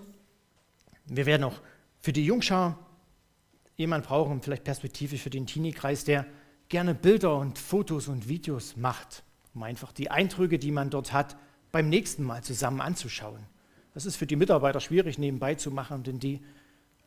wir 1.06 1.26
werden 1.26 1.44
auch 1.44 1.60
für 2.00 2.12
die 2.12 2.24
Jungschar 2.24 2.78
jemand 3.76 4.06
brauchen, 4.06 4.40
vielleicht 4.42 4.64
perspektivisch 4.64 5.20
für 5.20 5.30
den 5.30 5.46
Teenie-Kreis, 5.46 6.04
der 6.04 6.26
gerne 6.68 6.94
Bilder 6.94 7.36
und 7.36 7.58
Fotos 7.58 8.08
und 8.08 8.28
Videos 8.28 8.76
macht, 8.76 9.22
um 9.54 9.62
einfach 9.62 9.92
die 9.92 10.10
Eindrücke, 10.10 10.58
die 10.58 10.70
man 10.70 10.90
dort 10.90 11.12
hat, 11.12 11.36
beim 11.72 11.88
nächsten 11.88 12.24
Mal 12.24 12.42
zusammen 12.42 12.80
anzuschauen. 12.80 13.46
Das 13.94 14.06
ist 14.06 14.16
für 14.16 14.26
die 14.26 14.36
Mitarbeiter 14.36 14.80
schwierig 14.80 15.18
nebenbei 15.18 15.54
zu 15.54 15.70
machen, 15.70 16.02
denn 16.02 16.18
die 16.18 16.42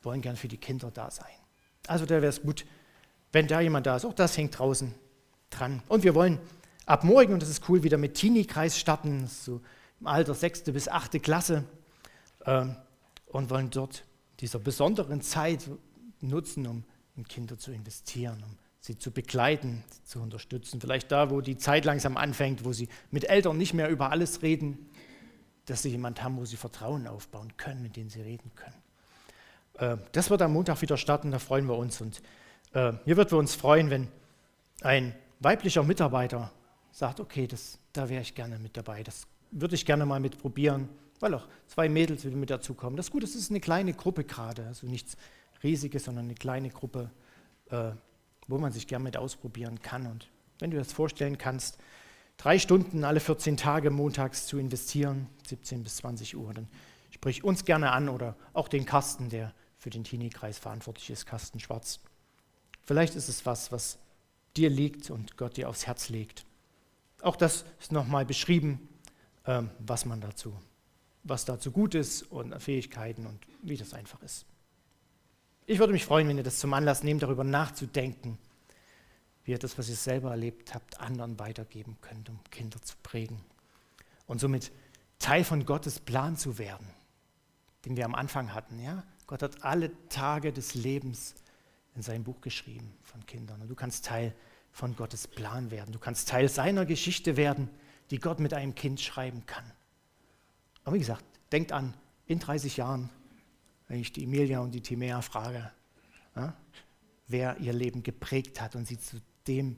wollen 0.02 0.22
gern 0.22 0.36
für 0.36 0.48
die 0.48 0.58
Kinder 0.58 0.92
da 0.92 1.12
sein. 1.12 1.28
Also 1.88 2.06
da 2.06 2.16
wäre 2.16 2.28
es 2.28 2.42
gut, 2.42 2.66
wenn 3.32 3.48
da 3.48 3.62
jemand 3.62 3.86
da 3.86 3.96
ist. 3.96 4.06
Auch 4.06 4.14
das 4.14 4.38
hängt 4.38 4.58
draußen 4.58 4.94
dran. 5.50 5.82
Und 5.88 6.04
wir 6.04 6.16
wollen 6.16 6.40
ab 6.86 7.04
morgen, 7.04 7.34
und 7.34 7.42
das 7.42 7.50
ist 7.50 7.68
cool, 7.70 7.84
wieder 7.84 7.98
mit 7.98 8.16
Teenie-Kreis 8.16 8.80
starten, 8.80 9.28
so 9.28 9.62
im 10.00 10.08
Alter 10.08 10.34
6. 10.34 10.64
bis 10.64 10.88
8. 10.88 11.22
Klasse, 11.22 11.66
äh, 12.46 12.66
und 13.28 13.50
wollen 13.50 13.70
dort 13.70 14.06
dieser 14.40 14.60
besonderen 14.60 15.22
Zeit 15.22 15.70
nutzen, 16.22 16.68
um 16.68 16.84
in 17.16 17.28
Kinder 17.28 17.58
zu 17.58 17.72
investieren, 17.72 18.44
um 18.44 18.58
sie 18.80 18.98
zu 18.98 19.12
begleiten, 19.12 19.84
sie 19.92 20.04
zu 20.06 20.22
unterstützen. 20.22 20.82
Vielleicht 20.82 21.12
da, 21.12 21.30
wo 21.30 21.42
die 21.42 21.58
Zeit 21.58 21.86
langsam 21.86 22.18
anfängt, 22.18 22.66
wo 22.66 22.74
sie 22.74 22.88
mit 23.12 23.30
Eltern 23.30 23.58
nicht 23.58 23.74
mehr 23.74 23.90
über 23.90 24.12
alles 24.12 24.42
reden, 24.42 24.90
dass 25.66 25.84
sie 25.84 25.90
jemand 25.90 26.24
haben, 26.24 26.38
wo 26.38 26.46
sie 26.46 26.56
Vertrauen 26.56 27.08
aufbauen 27.08 27.56
können, 27.58 27.84
mit 27.84 27.96
dem 27.96 28.10
sie 28.10 28.22
reden 28.22 28.52
können. 28.56 28.76
Äh, 29.74 30.04
das 30.14 30.30
wird 30.30 30.42
am 30.42 30.54
Montag 30.54 30.82
wieder 30.82 30.98
starten, 30.98 31.32
da 31.32 31.40
freuen 31.40 31.68
wir 31.68 31.78
uns. 31.78 32.02
Und 32.02 32.22
äh, 32.74 32.94
hier 33.06 33.18
würden 33.18 33.32
wir 33.32 33.38
uns 33.38 33.54
freuen, 33.54 33.90
wenn 33.90 34.08
ein 34.82 35.14
weiblicher 35.40 35.84
Mitarbeiter 35.84 36.52
sagt, 36.92 37.20
okay, 37.20 37.46
das, 37.46 37.78
da 37.94 38.10
wäre 38.10 38.22
ich 38.22 38.34
gerne 38.34 38.58
mit 38.58 38.76
dabei, 38.76 39.04
das 39.04 39.28
würde 39.52 39.76
ich 39.76 39.86
gerne 39.86 40.06
mal 40.06 40.20
mitprobieren, 40.20 40.90
weil 41.20 41.34
auch 41.34 41.48
zwei 41.68 41.90
Mädels 41.90 42.26
wieder 42.26 42.36
mit 42.36 42.50
dazukommen. 42.50 42.98
Das 42.98 43.08
ist 43.08 43.12
gut, 43.12 43.24
es 43.24 43.36
ist 43.36 43.50
eine 43.50 43.60
kleine 43.60 43.94
Gruppe 43.94 44.24
gerade, 44.24 44.68
also 44.68 44.88
nichts 44.88 45.18
Riesiges, 45.64 46.06
sondern 46.06 46.26
eine 46.26 46.36
kleine 46.36 46.70
Gruppe, 46.70 47.12
äh, 47.70 47.92
wo 48.48 48.58
man 48.58 48.72
sich 48.72 48.88
gerne 48.88 49.04
mit 49.04 49.18
ausprobieren 49.18 49.82
kann. 49.82 50.08
Und 50.08 50.30
wenn 50.60 50.72
du 50.72 50.78
das 50.78 50.94
vorstellen 50.94 51.38
kannst, 51.38 51.78
drei 52.38 52.60
Stunden 52.60 53.04
alle 53.04 53.20
14 53.20 53.58
Tage 53.58 53.90
montags 53.90 54.48
zu 54.48 54.58
investieren, 54.58 55.28
17 55.48 55.84
bis 55.84 55.98
20 55.98 56.38
Uhr, 56.38 56.54
dann 56.54 56.68
sprich 57.12 57.44
uns 57.44 57.66
gerne 57.66 57.92
an 57.92 58.10
oder 58.10 58.36
auch 58.54 58.68
den 58.68 58.86
Carsten, 58.86 59.30
der 59.30 59.54
für 59.78 59.90
den 59.90 60.04
Teenie-Kreis 60.04 60.58
verantwortlich 60.58 61.10
ist, 61.10 61.26
Carsten 61.26 61.60
Schwarz. 61.60 62.00
Vielleicht 62.84 63.16
ist 63.16 63.30
es 63.30 63.46
was, 63.46 63.72
was 63.72 64.00
dir 64.58 64.70
liegt 64.70 65.10
und 65.10 65.38
Gott 65.38 65.58
dir 65.58 65.70
aufs 65.70 65.88
Herz 65.88 66.10
legt. 66.10 66.46
Auch 67.22 67.36
das 67.36 67.66
ist 67.80 67.92
nochmal 67.92 68.26
beschrieben, 68.26 68.88
was 69.80 70.06
man 70.06 70.22
dazu, 70.22 70.54
was 71.24 71.46
dazu 71.46 71.72
gut 71.72 71.96
ist 71.96 72.24
und 72.24 72.60
Fähigkeiten 72.62 73.26
und 73.26 73.40
wie 73.62 73.78
das 73.78 73.94
einfach 73.94 74.22
ist. 74.22 74.46
Ich 75.66 75.80
würde 75.80 75.94
mich 75.94 76.06
freuen, 76.06 76.28
wenn 76.28 76.38
ihr 76.38 76.44
das 76.44 76.60
zum 76.60 76.74
Anlass 76.74 77.04
nehmt, 77.04 77.24
darüber 77.24 77.44
nachzudenken, 77.44 78.38
wie 79.44 79.52
ihr 79.52 79.60
das, 79.60 79.78
was 79.78 79.90
ihr 79.90 79.96
selber 79.96 80.32
erlebt 80.32 80.74
habt, 80.74 81.00
anderen 81.00 81.40
weitergeben 81.40 81.98
könnt, 82.02 82.30
um 82.30 82.40
Kinder 82.52 82.82
zu 82.82 82.96
prägen. 83.04 83.40
Und 84.26 84.40
somit 84.40 84.72
Teil 85.20 85.44
von 85.44 85.66
Gottes 85.66 86.00
Plan 86.00 86.38
zu 86.38 86.58
werden, 86.58 86.88
den 87.86 87.98
wir 87.98 88.06
am 88.06 88.16
Anfang 88.16 88.54
hatten. 88.54 88.80
Ja? 88.80 89.04
Gott 89.28 89.44
hat 89.44 89.64
alle 89.64 89.92
Tage 90.10 90.54
des 90.54 90.74
Lebens 90.76 91.36
in 91.96 92.02
seinem 92.02 92.24
Buch 92.24 92.42
geschrieben 92.42 92.94
von 93.04 93.26
Kindern. 93.26 93.62
Und 93.62 93.68
du 93.68 93.76
kannst 93.76 94.06
Teil 94.06 94.34
von 94.72 94.96
Gottes 94.96 95.28
Plan 95.28 95.72
werden. 95.72 95.92
Du 95.92 96.00
kannst 96.00 96.30
Teil 96.30 96.50
seiner 96.50 96.86
Geschichte 96.86 97.38
werden, 97.38 97.70
die 98.12 98.20
Gott 98.20 98.40
mit 98.40 98.54
einem 98.54 98.76
Kind 98.76 99.00
schreiben 99.02 99.46
kann. 99.46 99.64
Aber 100.84 100.96
wie 100.96 101.00
gesagt, 101.00 101.26
denkt 101.52 101.72
an, 101.72 101.94
in 102.26 102.40
30 102.40 102.78
Jahren 102.78 103.10
wenn 103.90 104.00
ich 104.00 104.14
die 104.14 104.24
Emilia 104.24 104.60
und 104.60 104.72
die 104.72 104.82
Timea 104.82 105.22
frage, 105.22 105.70
ja, 106.36 106.56
wer 107.28 107.58
ihr 107.58 107.74
Leben 107.74 108.04
geprägt 108.04 108.62
hat 108.62 108.76
und 108.76 108.88
sie 108.88 108.98
zu 108.98 109.20
dem, 109.48 109.76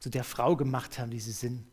zu 0.00 0.10
der 0.10 0.24
Frau 0.24 0.56
gemacht 0.56 0.98
haben, 0.98 1.10
die 1.10 1.20
sie 1.20 1.32
sind. 1.32 1.64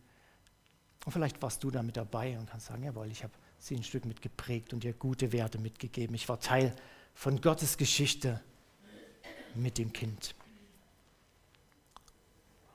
Und 1.05 1.11
vielleicht 1.11 1.41
warst 1.41 1.63
du 1.63 1.72
da 1.72 1.82
mit 1.82 1.97
dabei 1.97 2.38
und 2.38 2.49
kannst 2.49 2.67
sagen, 2.67 2.84
jawohl, 2.84 3.07
ich 3.11 3.24
habe 3.24 3.34
sie 3.57 3.76
ein 3.76 3.84
Stück 3.84 4.05
mit 4.05 4.22
geprägt 4.22 4.74
und 4.74 4.84
ihr 4.84 4.93
gute 4.93 5.32
Werte 5.32 5.57
mitgegeben. 5.57 6.15
Ich 6.15 6.30
war 6.30 6.39
Teil 6.39 6.76
von 7.15 7.41
Gottes 7.41 7.78
Geschichte 7.78 8.41
mit 9.55 9.80
dem 9.80 9.91
Kind. 9.91 10.36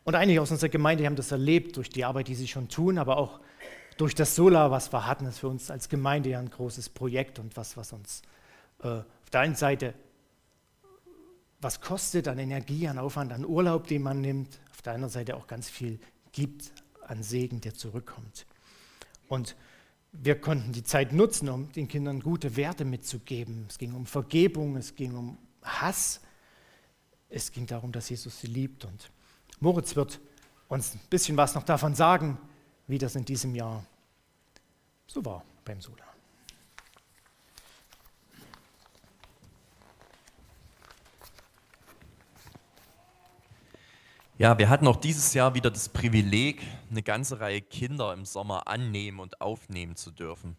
Und 0.05 0.15
einige 0.15 0.43
aus 0.43 0.51
unserer 0.51 0.69
Gemeinde 0.69 1.07
haben 1.07 1.17
das 1.17 1.33
erlebt 1.33 1.77
durch 1.77 1.89
die 1.89 2.05
Arbeit, 2.05 2.29
die 2.29 2.35
sie 2.35 2.47
schon 2.47 2.69
tun, 2.69 2.99
aber 2.99 3.17
auch 3.17 3.41
durch 3.97 4.15
das 4.15 4.35
Solar, 4.35 4.71
was 4.71 4.93
wir 4.93 5.07
hatten. 5.07 5.25
Das 5.25 5.35
ist 5.35 5.41
für 5.41 5.49
uns 5.49 5.71
als 5.71 5.89
Gemeinde 5.89 6.31
ja 6.31 6.39
ein 6.39 6.51
großes 6.51 6.91
Projekt 6.91 7.39
und 7.39 7.57
was, 7.57 7.77
was 7.77 7.93
uns 7.93 8.23
äh, 8.83 8.89
auf 8.89 9.31
der 9.33 9.41
einen 9.41 9.55
Seite, 9.55 9.95
was 11.61 11.81
kostet 11.81 12.29
an 12.29 12.39
Energie, 12.39 12.87
an 12.87 12.99
Aufwand, 12.99 13.33
an 13.33 13.47
Urlaub, 13.47 13.87
den 13.87 14.03
man 14.03 14.21
nimmt, 14.21 14.61
auf 14.71 14.83
der 14.83 14.93
anderen 14.93 15.13
Seite 15.13 15.37
auch 15.37 15.47
ganz 15.47 15.71
viel 15.71 15.99
gibt 16.33 16.73
an 17.07 17.23
Segen, 17.23 17.61
der 17.61 17.75
zurückkommt. 17.75 18.47
Und 19.29 19.57
wir 20.13 20.41
konnten 20.41 20.73
die 20.73 20.85
Zeit 20.85 21.13
nutzen, 21.13 21.49
um 21.49 21.73
den 21.73 21.89
Kindern 21.89 22.21
gute 22.21 22.57
Werte 22.57 22.85
mitzugeben. 22.85 23.67
Es 23.69 23.79
ging 23.79 23.95
um 23.95 24.07
Vergebung, 24.07 24.77
es 24.77 24.95
ging 24.95 25.15
um 25.15 25.39
Hass, 25.63 26.21
es 27.31 27.51
ging 27.51 27.67
darum, 27.67 27.91
dass 27.91 28.11
Jesus 28.11 28.41
sie 28.41 28.47
liebt. 28.47 28.85
Und 28.85 29.11
Moritz 29.65 29.97
wird 29.97 30.21
uns 30.69 30.95
ein 30.95 31.01
bisschen 31.09 31.39
was 31.39 31.55
noch 31.55 31.63
davon 31.63 31.95
sagen, 31.95 32.37
wie 32.87 32.99
das 32.99 33.17
in 33.17 33.25
diesem 33.25 33.55
Jahr 33.55 33.83
so 35.07 35.25
war 35.25 35.43
beim 35.65 35.81
Sola. 35.81 36.05
Ja, 44.37 44.59
wir 44.59 44.69
hatten 44.69 44.87
auch 44.87 44.97
dieses 44.97 45.33
Jahr 45.33 45.55
wieder 45.55 45.71
das 45.71 45.89
Privileg, 45.89 46.61
eine 46.91 47.03
ganze 47.03 47.41
Reihe 47.41 47.63
Kinder 47.63 48.13
im 48.13 48.27
Sommer 48.27 48.69
annehmen 48.69 49.19
und 49.19 49.41
aufnehmen 49.41 49.97
zu 49.97 50.11
dürfen. 50.11 50.59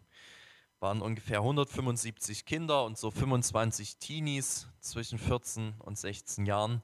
Waren 0.80 1.00
ungefähr 1.00 1.38
175 1.38 2.44
Kinder 2.44 2.84
und 2.84 2.98
so 2.98 3.12
25 3.12 3.98
Teenies 3.98 4.66
zwischen 4.80 5.20
14 5.20 5.74
und 5.78 5.96
16 5.96 6.44
Jahren. 6.44 6.82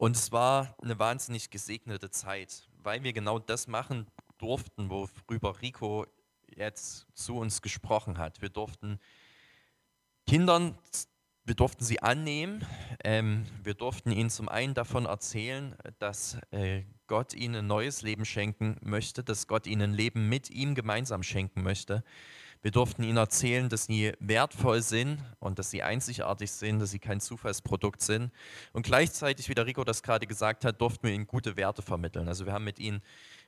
Und 0.00 0.16
es 0.16 0.32
war 0.32 0.74
eine 0.80 0.98
wahnsinnig 0.98 1.50
gesegnete 1.50 2.10
Zeit, 2.10 2.70
weil 2.82 3.02
wir 3.02 3.12
genau 3.12 3.38
das 3.38 3.66
machen 3.66 4.06
durften, 4.38 4.88
worüber 4.88 5.60
Rico 5.60 6.06
jetzt 6.56 7.06
zu 7.12 7.36
uns 7.36 7.60
gesprochen 7.60 8.16
hat. 8.16 8.40
Wir 8.40 8.48
durften 8.48 8.98
Kindern 10.26 10.74
wir 11.44 11.54
durften 11.54 11.84
sie 11.84 12.00
annehmen. 12.00 12.64
Ähm, 13.02 13.44
wir 13.62 13.74
durften 13.74 14.12
ihnen 14.12 14.30
zum 14.30 14.48
einen 14.48 14.72
davon 14.72 15.04
erzählen, 15.04 15.74
dass 15.98 16.38
äh, 16.50 16.84
Gott 17.06 17.34
ihnen 17.34 17.56
ein 17.56 17.66
neues 17.66 18.02
Leben 18.02 18.24
schenken 18.24 18.76
möchte, 18.82 19.24
dass 19.24 19.48
Gott 19.48 19.66
ihnen 19.66 19.92
Leben 19.92 20.28
mit 20.28 20.48
ihm 20.48 20.74
gemeinsam 20.74 21.22
schenken 21.22 21.62
möchte. 21.62 22.04
Wir 22.62 22.70
durften 22.70 23.02
ihnen 23.02 23.16
erzählen, 23.16 23.68
dass 23.68 23.86
sie 23.86 24.12
wertvoll 24.20 24.82
sind 24.82 25.18
und 25.38 25.58
dass 25.58 25.70
sie 25.70 25.82
einzigartig 25.82 26.50
sind, 26.50 26.78
dass 26.80 26.90
sie 26.90 26.98
kein 26.98 27.20
Zufallsprodukt 27.20 28.02
sind. 28.02 28.30
Und 28.72 28.84
gleichzeitig, 28.84 29.48
wie 29.48 29.54
der 29.54 29.66
Rico 29.66 29.82
das 29.84 30.02
gerade 30.02 30.26
gesagt 30.26 30.64
hat, 30.64 30.80
durften 30.80 31.06
wir 31.06 31.14
ihnen 31.14 31.26
gute 31.26 31.56
Werte 31.56 31.80
vermitteln. 31.82 32.28
Also 32.28 32.44
wir 32.44 32.52
haben 32.52 32.64
mit 32.64 32.78
ihnen 32.78 33.02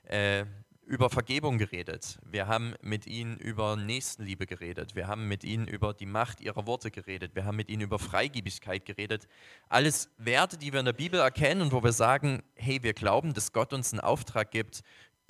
äh, 0.05 0.45
über 0.85 1.09
Vergebung 1.09 1.57
geredet. 1.57 2.17
Wir 2.29 2.47
haben 2.47 2.75
mit 2.81 3.07
ihnen 3.07 3.37
über 3.37 3.75
Nächstenliebe 3.75 4.45
geredet. 4.45 4.95
Wir 4.95 5.07
haben 5.07 5.27
mit 5.27 5.43
ihnen 5.43 5.67
über 5.67 5.93
die 5.93 6.05
Macht 6.05 6.41
ihrer 6.41 6.67
Worte 6.67 6.91
geredet. 6.91 7.35
Wir 7.35 7.45
haben 7.45 7.55
mit 7.55 7.69
ihnen 7.69 7.81
über 7.81 7.99
Freigiebigkeit 7.99 8.85
geredet. 8.85 9.27
Alles 9.69 10.09
Werte, 10.17 10.57
die 10.57 10.73
wir 10.73 10.79
in 10.79 10.85
der 10.85 10.93
Bibel 10.93 11.19
erkennen 11.19 11.61
und 11.61 11.71
wo 11.71 11.83
wir 11.83 11.93
sagen, 11.93 12.43
hey, 12.55 12.83
wir 12.83 12.93
glauben, 12.93 13.33
dass 13.33 13.53
Gott 13.53 13.73
uns 13.73 13.93
einen 13.93 14.01
Auftrag 14.01 14.51
gibt, 14.51 14.83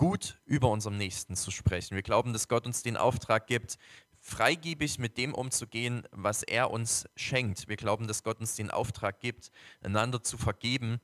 gut 0.04 0.38
über 0.44 0.70
unserem 0.70 0.98
Nächsten 0.98 1.38
zu 1.38 1.50
sprechen. 1.50 1.96
Wir 1.96 2.02
glauben, 2.02 2.34
dass 2.34 2.50
Gott 2.50 2.66
uns 2.66 2.84
den 2.84 2.98
Auftrag 2.98 3.48
gibt, 3.48 3.78
freigiebig 4.20 5.00
mit 5.00 5.18
dem 5.18 5.34
umzugehen, 5.34 6.06
was 6.12 6.44
er 6.44 6.72
uns 6.72 7.08
schenkt. 7.16 7.70
Wir 7.70 7.78
glauben, 7.78 8.06
dass 8.06 8.22
Gott 8.22 8.42
uns 8.42 8.58
den 8.58 8.70
Auftrag 8.70 9.22
gibt, 9.22 9.50
einander 9.82 10.22
zu 10.22 10.38
vergeben 10.38 11.00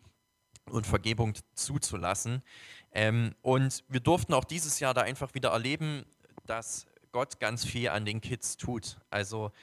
und 0.65 0.85
Vergebung 0.85 1.33
zuzulassen. 1.55 2.43
Ähm, 2.91 3.35
und 3.41 3.85
wir 3.87 4.01
durften 4.01 4.33
auch 4.33 4.43
dieses 4.43 4.81
Jahr 4.81 4.93
da 4.93 5.03
einfach 5.03 5.33
wieder 5.33 5.51
erleben, 5.51 6.03
dass 6.45 6.85
Gott 7.13 7.39
ganz 7.39 7.63
viel 7.63 7.87
an 7.87 8.03
den 8.03 8.19
Kids 8.19 8.57
tut. 8.57 8.97
Also 9.09 9.53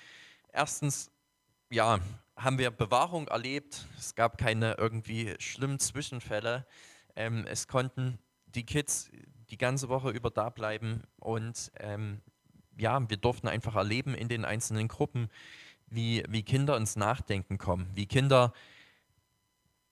erstens, 0.51 1.11
ja, 1.69 2.01
haben 2.39 2.57
wir 2.57 2.71
Bewahrung 2.71 3.29
erlebt. 3.29 3.87
Es 3.99 4.15
gab 4.15 4.39
keine 4.39 4.77
irgendwie 4.79 5.35
schlimmen 5.41 5.79
Zwischenfälle. 5.79 6.67
Ähm, 7.15 7.47
es 7.47 7.69
konnten 7.69 8.19
die 8.57 8.65
Kids 8.65 9.11
die 9.51 9.59
ganze 9.59 9.89
Woche 9.89 10.11
über 10.11 10.31
da 10.31 10.51
bleiben 10.51 11.03
und 11.19 11.71
ähm, 11.79 12.21
ja, 12.79 13.09
wir 13.09 13.17
durften 13.17 13.49
einfach 13.49 13.77
erleben 13.77 14.15
in 14.15 14.29
den 14.29 14.45
einzelnen 14.45 14.89
Gruppen, 14.89 15.31
wie, 15.87 16.25
wie 16.29 16.43
Kinder 16.43 16.77
ins 16.77 16.97
Nachdenken 16.97 17.59
kommen, 17.59 17.89
wie 17.95 18.07
Kinder 18.07 18.53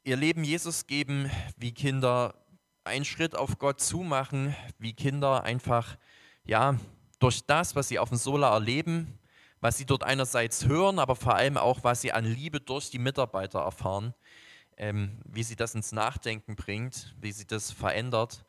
ihr 0.03 0.17
Leben 0.17 0.45
Jesus 0.45 0.87
geben, 0.87 1.31
wie 1.57 1.73
Kinder 1.73 2.35
einen 2.85 3.05
Schritt 3.05 3.37
auf 3.37 3.59
Gott 3.59 3.81
zumachen, 3.81 4.55
wie 4.79 4.93
Kinder 4.93 5.45
einfach, 5.45 5.97
ja, 6.45 6.79
durch 7.19 7.47
das, 7.47 7.75
was 7.75 7.89
sie 7.89 7.99
auf 7.99 8.11
dem 8.11 8.19
Solar 8.19 8.53
erleben, 8.53 9.19
was 9.61 9.79
sie 9.79 9.87
dort 9.87 10.05
einerseits 10.05 10.67
hören, 10.67 10.99
aber 10.99 11.17
vor 11.17 11.37
allem 11.37 11.57
auch, 11.57 11.85
was 11.85 12.03
sie 12.03 12.13
an 12.13 12.27
Liebe 12.27 12.61
durch 12.61 12.91
die 12.91 12.99
Mitarbeiter 12.99 13.61
erfahren, 13.61 14.13
ähm, 14.77 15.19
wie 15.25 15.43
sie 15.43 15.57
das 15.57 15.75
ins 15.75 15.93
Nachdenken 15.93 16.57
bringt, 16.57 17.15
wie 17.21 17.33
sie 17.33 17.47
das 17.47 17.71
verändert. 17.71 18.45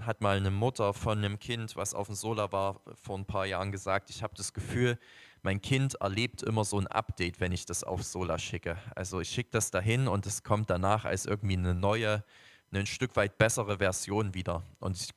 Hat 0.00 0.20
mal 0.20 0.36
eine 0.36 0.50
Mutter 0.50 0.94
von 0.94 1.18
einem 1.18 1.38
Kind, 1.38 1.76
was 1.76 1.94
auf 1.94 2.06
dem 2.06 2.14
Solar 2.14 2.52
war, 2.52 2.80
vor 2.94 3.18
ein 3.18 3.26
paar 3.26 3.46
Jahren 3.46 3.72
gesagt, 3.72 4.10
ich 4.10 4.22
habe 4.22 4.34
das 4.36 4.52
Gefühl, 4.52 4.98
mein 5.42 5.60
Kind 5.60 5.94
erlebt 6.00 6.42
immer 6.42 6.64
so 6.64 6.78
ein 6.78 6.86
Update, 6.86 7.40
wenn 7.40 7.52
ich 7.52 7.64
das 7.66 7.84
auf 7.84 8.02
Solar 8.02 8.38
schicke. 8.38 8.76
Also 8.94 9.20
ich 9.20 9.28
schicke 9.28 9.50
das 9.50 9.70
dahin 9.70 10.08
und 10.08 10.26
es 10.26 10.42
kommt 10.42 10.70
danach 10.70 11.04
als 11.04 11.26
irgendwie 11.26 11.56
eine 11.56 11.74
neue, 11.74 12.24
eine 12.70 12.80
ein 12.80 12.86
Stück 12.86 13.16
weit 13.16 13.38
bessere 13.38 13.78
Version 13.78 14.34
wieder. 14.34 14.62
Und 14.80 14.96
ich 14.96 15.10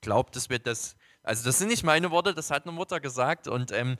glaube, 0.00 0.30
dass 0.32 0.50
wir 0.50 0.58
das, 0.58 0.96
also 1.22 1.44
das 1.44 1.58
sind 1.58 1.68
nicht 1.68 1.84
meine 1.84 2.10
Worte, 2.10 2.34
das 2.34 2.50
hat 2.50 2.64
eine 2.64 2.72
Mutter 2.72 3.00
gesagt 3.00 3.48
und 3.48 3.72
ähm, 3.72 3.96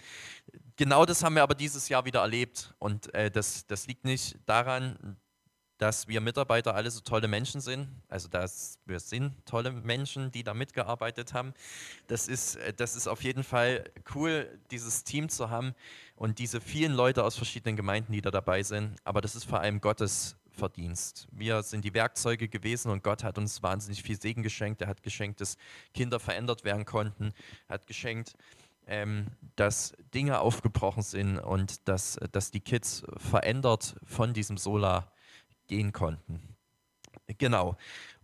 genau 0.77 1.07
das 1.07 1.23
haben 1.23 1.37
wir 1.37 1.43
aber 1.43 1.55
dieses 1.55 1.89
Jahr 1.89 2.05
wieder 2.05 2.20
erlebt. 2.20 2.75
Und 2.79 3.12
äh, 3.14 3.31
das, 3.31 3.66
das 3.66 3.87
liegt 3.87 4.05
nicht 4.05 4.37
daran, 4.47 5.16
dass 5.83 6.07
wir 6.07 6.20
Mitarbeiter 6.20 6.76
alle 6.76 6.93
so 6.93 7.01
tolle 7.01 7.26
Menschen 7.26 7.61
sind. 7.61 7.89
Also 8.09 8.28
dass 8.28 8.78
wir 8.87 9.01
sind 9.01 9.35
tolle 9.47 9.72
Menschen, 9.72 10.30
die 10.30 10.45
da 10.45 10.55
mitgearbeitet 10.55 11.35
haben. 11.35 11.55
Das 12.07 12.28
ist, 12.28 12.55
äh, 12.55 12.72
das 12.72 12.95
ist 12.95 13.09
auf 13.09 13.24
jeden 13.24 13.43
Fall 13.43 13.91
cool, 14.14 14.61
dieses 14.70 15.03
Team 15.03 15.28
zu 15.28 15.51
haben 15.51 15.74
und 16.14 16.39
diese 16.39 16.61
vielen 16.61 16.93
Leute 16.93 17.24
aus 17.24 17.35
verschiedenen 17.35 17.74
Gemeinden, 17.74 18.12
die 18.12 18.20
da 18.20 18.30
dabei 18.30 18.62
sind. 18.62 18.95
Aber 19.03 19.20
das 19.20 19.35
ist 19.35 19.43
vor 19.43 19.59
allem 19.59 19.80
Gottes 19.80 20.37
Verdienst. 20.53 21.26
Wir 21.33 21.64
sind 21.64 21.85
die 21.85 21.95
Werkzeuge 21.95 22.47
gewesen 22.47 22.93
und 22.93 23.03
Gott 23.03 23.24
hat 23.24 23.37
uns 23.39 23.61
wahnsinnig 23.62 24.05
viel 24.05 24.20
Segen 24.20 24.45
geschenkt. 24.45 24.83
Er 24.83 24.87
hat 24.87 25.03
geschenkt, 25.03 25.41
dass 25.41 25.57
Kinder 25.95 26.20
verändert 26.20 26.62
werden 26.62 26.85
konnten. 26.85 27.33
Hat 27.68 27.89
geschenkt, 27.89 28.37
ähm, 28.87 29.26
dass 29.57 29.95
Dinge 30.14 30.39
aufgebrochen 30.39 31.03
sind 31.03 31.39
und 31.39 31.89
dass, 31.89 32.20
dass 32.30 32.53
die 32.53 32.61
Kids 32.61 33.03
verändert 33.16 33.97
von 34.05 34.33
diesem 34.33 34.59
Solar 34.59 35.12
gehen 35.73 35.93
konnten. 35.93 36.55
Genau. 37.39 37.77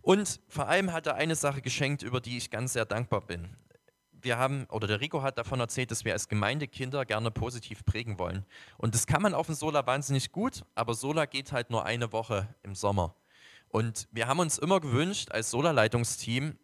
Und 0.03 0.39
vor 0.47 0.67
allem 0.67 0.93
hat 0.93 1.07
er 1.07 1.15
eine 1.15 1.35
Sache 1.35 1.63
geschenkt, 1.63 2.03
über 2.03 2.21
die 2.21 2.37
ich 2.37 2.51
ganz 2.51 2.73
sehr 2.73 2.85
dankbar 2.85 3.21
bin. 3.21 3.49
Wir 4.21 4.37
haben, 4.37 4.65
oder 4.65 4.85
der 4.85 5.01
Rico 5.01 5.23
hat 5.23 5.39
davon 5.39 5.59
erzählt, 5.59 5.89
dass 5.89 6.05
wir 6.05 6.13
als 6.13 6.27
Gemeindekinder 6.27 7.05
gerne 7.05 7.31
positiv 7.31 7.83
prägen 7.85 8.19
wollen. 8.19 8.45
Und 8.77 8.93
das 8.93 9.07
kann 9.07 9.23
man 9.23 9.33
auf 9.33 9.47
dem 9.47 9.55
Sola 9.55 9.87
wahnsinnig 9.87 10.31
gut, 10.31 10.63
aber 10.75 10.93
Sola 10.93 11.25
geht 11.25 11.51
halt 11.51 11.71
nur 11.71 11.85
eine 11.85 12.11
Woche 12.11 12.47
im 12.61 12.75
Sommer. 12.75 13.15
Und 13.69 14.07
wir 14.11 14.27
haben 14.27 14.39
uns 14.39 14.59
immer 14.59 14.79
gewünscht, 14.79 15.31
als 15.31 15.49
Sola-Leitungsteam, 15.49 16.55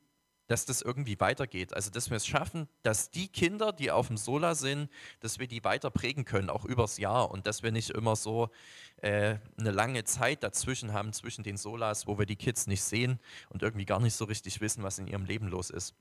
dass 0.47 0.65
das 0.65 0.81
irgendwie 0.81 1.19
weitergeht. 1.19 1.73
Also, 1.73 1.89
dass 1.89 2.09
wir 2.09 2.17
es 2.17 2.27
schaffen, 2.27 2.67
dass 2.83 3.09
die 3.09 3.27
Kinder, 3.27 3.73
die 3.73 3.91
auf 3.91 4.07
dem 4.07 4.17
Sola 4.17 4.55
sind, 4.55 4.89
dass 5.19 5.39
wir 5.39 5.47
die 5.47 5.63
weiter 5.63 5.89
prägen 5.89 6.25
können, 6.25 6.49
auch 6.49 6.65
übers 6.65 6.97
Jahr. 6.97 7.31
Und 7.31 7.47
dass 7.47 7.63
wir 7.63 7.71
nicht 7.71 7.89
immer 7.89 8.15
so 8.15 8.49
äh, 8.97 9.37
eine 9.57 9.71
lange 9.71 10.03
Zeit 10.03 10.43
dazwischen 10.43 10.93
haben, 10.93 11.13
zwischen 11.13 11.43
den 11.43 11.57
Solas, 11.57 12.07
wo 12.07 12.17
wir 12.17 12.25
die 12.25 12.35
Kids 12.35 12.67
nicht 12.67 12.83
sehen 12.83 13.19
und 13.49 13.63
irgendwie 13.63 13.85
gar 13.85 13.99
nicht 13.99 14.15
so 14.15 14.25
richtig 14.25 14.61
wissen, 14.61 14.83
was 14.83 14.99
in 14.99 15.07
ihrem 15.07 15.25
Leben 15.25 15.47
los 15.47 15.69
ist. 15.69 15.95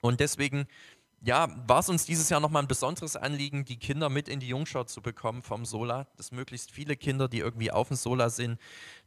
Und 0.00 0.20
deswegen 0.20 0.66
ja, 1.24 1.48
war 1.68 1.78
es 1.78 1.88
uns 1.88 2.04
dieses 2.04 2.28
Jahr 2.28 2.40
nochmal 2.40 2.62
ein 2.62 2.68
besonderes 2.68 3.14
Anliegen, 3.14 3.64
die 3.64 3.78
Kinder 3.78 4.08
mit 4.08 4.28
in 4.28 4.40
die 4.40 4.48
Jungschau 4.48 4.84
zu 4.84 5.00
bekommen 5.00 5.42
vom 5.42 5.64
Sola, 5.64 6.08
dass 6.16 6.32
möglichst 6.32 6.72
viele 6.72 6.96
Kinder, 6.96 7.28
die 7.28 7.38
irgendwie 7.38 7.70
auf 7.70 7.88
dem 7.88 7.96
Sola 7.96 8.28
sind, 8.28 8.58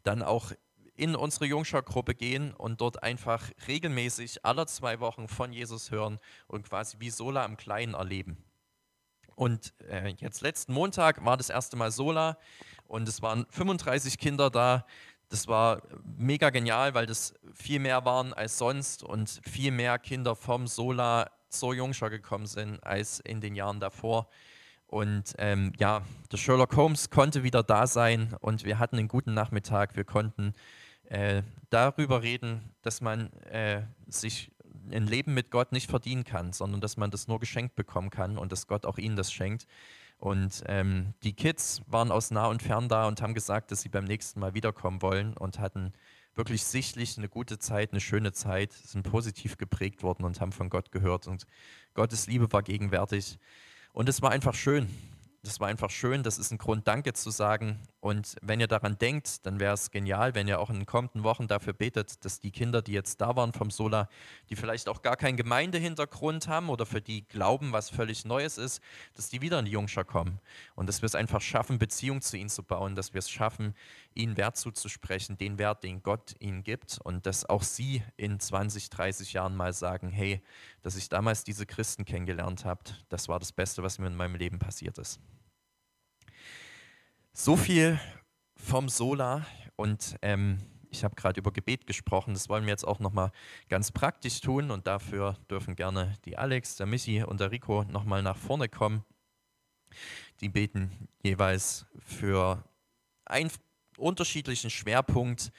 dann 0.04 0.24
auch 0.24 0.54
in 0.96 1.16
unsere 1.16 1.46
Jungschau-Gruppe 1.46 2.16
gehen 2.16 2.54
und 2.54 2.82
dort 2.82 3.04
einfach 3.04 3.50
regelmäßig 3.68 4.46
alle 4.46 4.66
zwei 4.66 5.00
Wochen 5.00 5.28
von 5.28 5.52
Jesus 5.52 5.92
hören 5.92 6.20
und 6.48 6.68
quasi 6.68 6.98
wie 7.00 7.10
Sola 7.10 7.46
im 7.46 7.58
Kleinen 7.58 7.94
erleben. 7.94 8.38
Und 9.36 9.74
äh, 9.90 10.14
jetzt 10.18 10.42
letzten 10.42 10.74
Montag 10.74 11.24
war 11.26 11.38
das 11.38 11.50
erste 11.50 11.76
Mal 11.76 11.92
Sola 11.92 12.38
und 12.88 13.08
es 13.08 13.22
waren 13.22 13.46
35 13.50 14.18
Kinder 14.18 14.50
da. 14.50 14.86
Das 15.30 15.48
war 15.48 15.82
mega 16.04 16.50
genial, 16.50 16.94
weil 16.94 17.06
das 17.06 17.34
viel 17.54 17.80
mehr 17.80 18.06
waren 18.06 18.34
als 18.34 18.58
sonst 18.58 19.04
und 19.04 19.42
viel 19.44 19.72
mehr 19.72 20.00
Kinder 20.00 20.36
vom 20.36 20.68
Sola 20.68 21.30
zur 21.50 21.74
Jungschau 21.74 22.10
gekommen 22.10 22.46
sind 22.46 22.82
als 22.84 23.20
in 23.20 23.42
den 23.42 23.56
Jahren 23.56 23.80
davor. 23.80 24.30
Und 24.88 25.34
ähm, 25.40 25.74
ja, 25.80 26.04
der 26.32 26.38
Sherlock 26.38 26.76
Holmes 26.76 27.10
konnte 27.10 27.44
wieder 27.44 27.64
da 27.64 27.88
sein 27.88 28.36
und 28.40 28.64
wir 28.64 28.80
hatten 28.80 28.98
einen 28.98 29.08
guten 29.08 29.34
Nachmittag. 29.34 29.96
Wir 29.96 30.04
konnten 30.04 30.54
äh, 31.10 31.44
darüber 31.70 32.22
reden, 32.22 32.62
dass 32.82 33.02
man 33.02 33.32
äh, 33.44 33.84
sich 34.08 34.52
ein 34.92 35.08
Leben 35.08 35.34
mit 35.34 35.52
Gott 35.52 35.72
nicht 35.72 35.90
verdienen 35.90 36.24
kann, 36.24 36.54
sondern 36.54 36.82
dass 36.82 36.98
man 36.98 37.12
das 37.12 37.28
nur 37.28 37.40
geschenkt 37.40 37.76
bekommen 37.76 38.10
kann 38.10 38.38
und 38.38 38.52
dass 38.52 38.68
Gott 38.68 38.86
auch 38.86 38.98
ihnen 38.98 39.16
das 39.16 39.32
schenkt. 39.32 39.68
Und 40.18 40.64
ähm, 40.68 41.14
die 41.24 41.34
Kids 41.34 41.82
waren 41.88 42.12
aus 42.12 42.32
nah 42.32 42.48
und 42.48 42.62
fern 42.62 42.88
da 42.88 43.08
und 43.08 43.22
haben 43.22 43.34
gesagt, 43.34 43.72
dass 43.72 43.82
sie 43.82 43.90
beim 43.90 44.06
nächsten 44.06 44.40
Mal 44.40 44.54
wiederkommen 44.54 45.02
wollen 45.02 45.36
und 45.36 45.60
hatten 45.60 45.94
wirklich 46.36 46.64
sichtlich 46.64 47.18
eine 47.18 47.30
gute 47.30 47.60
Zeit, 47.60 47.92
eine 47.92 48.02
schöne 48.02 48.32
Zeit, 48.32 48.74
sind 48.74 49.04
positiv 49.04 49.58
geprägt 49.58 50.04
worden 50.04 50.26
und 50.26 50.40
haben 50.40 50.52
von 50.52 50.70
Gott 50.70 50.92
gehört. 50.92 51.28
Und 51.28 51.46
Gottes 51.94 52.28
Liebe 52.28 52.52
war 52.52 52.64
gegenwärtig. 52.64 53.40
Und 53.94 54.10
es 54.10 54.22
war 54.22 54.32
einfach 54.32 54.54
schön 54.54 54.90
das 55.46 55.60
war 55.60 55.68
einfach 55.68 55.92
schön. 55.92 56.24
Das 56.24 56.40
ist 56.40 56.52
ein 56.52 56.58
Grund, 56.58 56.88
Danke 56.88 57.14
zu 57.14 57.30
sagen. 57.30 57.80
Und 58.00 58.36
wenn 58.42 58.60
ihr 58.60 58.68
daran 58.68 58.98
denkt, 58.98 59.46
dann 59.46 59.60
wäre 59.60 59.74
es 59.74 59.92
genial, 59.92 60.36
wenn 60.36 60.48
ihr 60.48 60.60
auch 60.60 60.70
in 60.70 60.78
den 60.78 60.86
kommenden 60.86 61.24
Wochen 61.24 61.48
dafür 61.48 61.74
betet, 61.74 62.26
dass 62.26 62.40
die 62.40 62.52
Kinder, 62.52 62.82
die 62.82 62.94
jetzt 62.94 63.22
da 63.22 63.36
waren 63.36 63.54
vom 63.54 63.72
Sola, 63.72 64.10
die 64.50 64.56
vielleicht 64.56 64.90
auch 64.90 65.02
gar 65.02 65.16
keinen 65.16 65.38
Gemeindehintergrund 65.38 66.48
haben 66.48 66.70
oder 66.70 66.86
für 66.86 67.02
die 67.02 67.28
glauben, 67.28 67.72
was 67.74 67.90
völlig 67.90 68.26
Neues 68.26 68.58
ist, 68.58 68.82
dass 69.14 69.30
die 69.30 69.42
wieder 69.42 69.60
in 69.60 69.66
die 69.66 69.72
Jungschar 69.72 70.04
kommen. 70.04 70.40
Und 70.76 70.88
dass 70.88 71.02
wir 71.02 71.08
es 71.08 71.16
einfach 71.16 71.42
schaffen, 71.42 71.78
Beziehung 71.78 72.22
zu 72.22 72.38
ihnen 72.38 72.50
zu 72.50 72.64
bauen, 72.64 72.96
dass 72.96 73.14
wir 73.14 73.20
es 73.20 73.30
schaffen, 73.30 73.76
ihnen 74.14 74.38
Wert 74.38 74.58
zuzusprechen, 74.58 75.38
den 75.38 75.58
Wert, 75.60 75.84
den 75.84 76.02
Gott 76.02 76.36
ihnen 76.40 76.64
gibt. 76.64 77.00
Und 77.04 77.26
dass 77.26 77.48
auch 77.48 77.64
sie 77.64 78.04
in 78.18 78.40
20, 78.40 78.90
30 78.90 79.34
Jahren 79.34 79.56
mal 79.56 79.74
sagen, 79.74 80.10
hey, 80.10 80.42
dass 80.82 80.96
ich 80.96 81.10
damals 81.10 81.44
diese 81.44 81.66
Christen 81.66 82.06
kennengelernt 82.06 82.66
habe, 82.66 82.82
das 83.10 83.28
war 83.28 83.40
das 83.40 83.52
Beste, 83.52 83.84
was 83.84 84.00
mir 84.00 84.08
in 84.08 84.16
meinem 84.16 84.36
Leben 84.36 84.60
passiert 84.60 84.98
ist. 84.98 85.20
So 87.38 87.58
viel 87.58 88.00
vom 88.56 88.88
Sola 88.88 89.46
und 89.76 90.16
ähm, 90.22 90.58
ich 90.90 91.04
habe 91.04 91.16
gerade 91.16 91.38
über 91.38 91.52
Gebet 91.52 91.86
gesprochen, 91.86 92.34
das 92.34 92.48
wollen 92.48 92.64
wir 92.64 92.72
jetzt 92.72 92.88
auch 92.88 93.00
nochmal 93.00 93.34
ganz 93.68 93.92
praktisch 93.92 94.40
tun 94.40 94.72
und 94.72 94.88
dafür 94.88 95.38
dürfen 95.50 95.76
gerne 95.76 96.18
die 96.24 96.38
Alex, 96.38 96.78
der 96.78 96.86
Michi 96.86 97.24
und 97.24 97.42
der 97.42 97.52
Rico 97.52 97.84
nochmal 97.84 98.24
nach 98.24 98.38
vorne 98.38 98.70
kommen. 98.70 99.04
Die 100.40 100.48
beten 100.48 101.10
jeweils 101.24 101.86
für 102.00 102.64
einen 103.26 103.52
unterschiedlichen 103.98 104.70
Schwerpunkt 104.70 105.52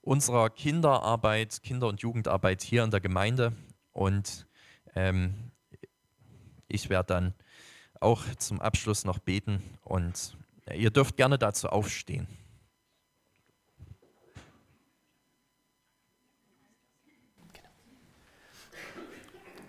unserer 0.00 0.50
Kinderarbeit, 0.50 1.62
Kinder- 1.62 1.86
und 1.86 2.02
Jugendarbeit 2.02 2.62
hier 2.62 2.82
in 2.82 2.90
der 2.90 3.00
Gemeinde 3.00 3.52
und 3.92 4.48
ähm, 4.96 5.52
ich 6.66 6.90
werde 6.90 7.14
dann 7.14 7.34
auch 8.00 8.24
zum 8.38 8.60
Abschluss 8.60 9.04
noch 9.04 9.20
beten 9.20 9.62
und 9.82 10.36
Ihr 10.70 10.90
dürft 10.90 11.16
gerne 11.16 11.38
dazu 11.38 11.68
aufstehen. 11.68 12.28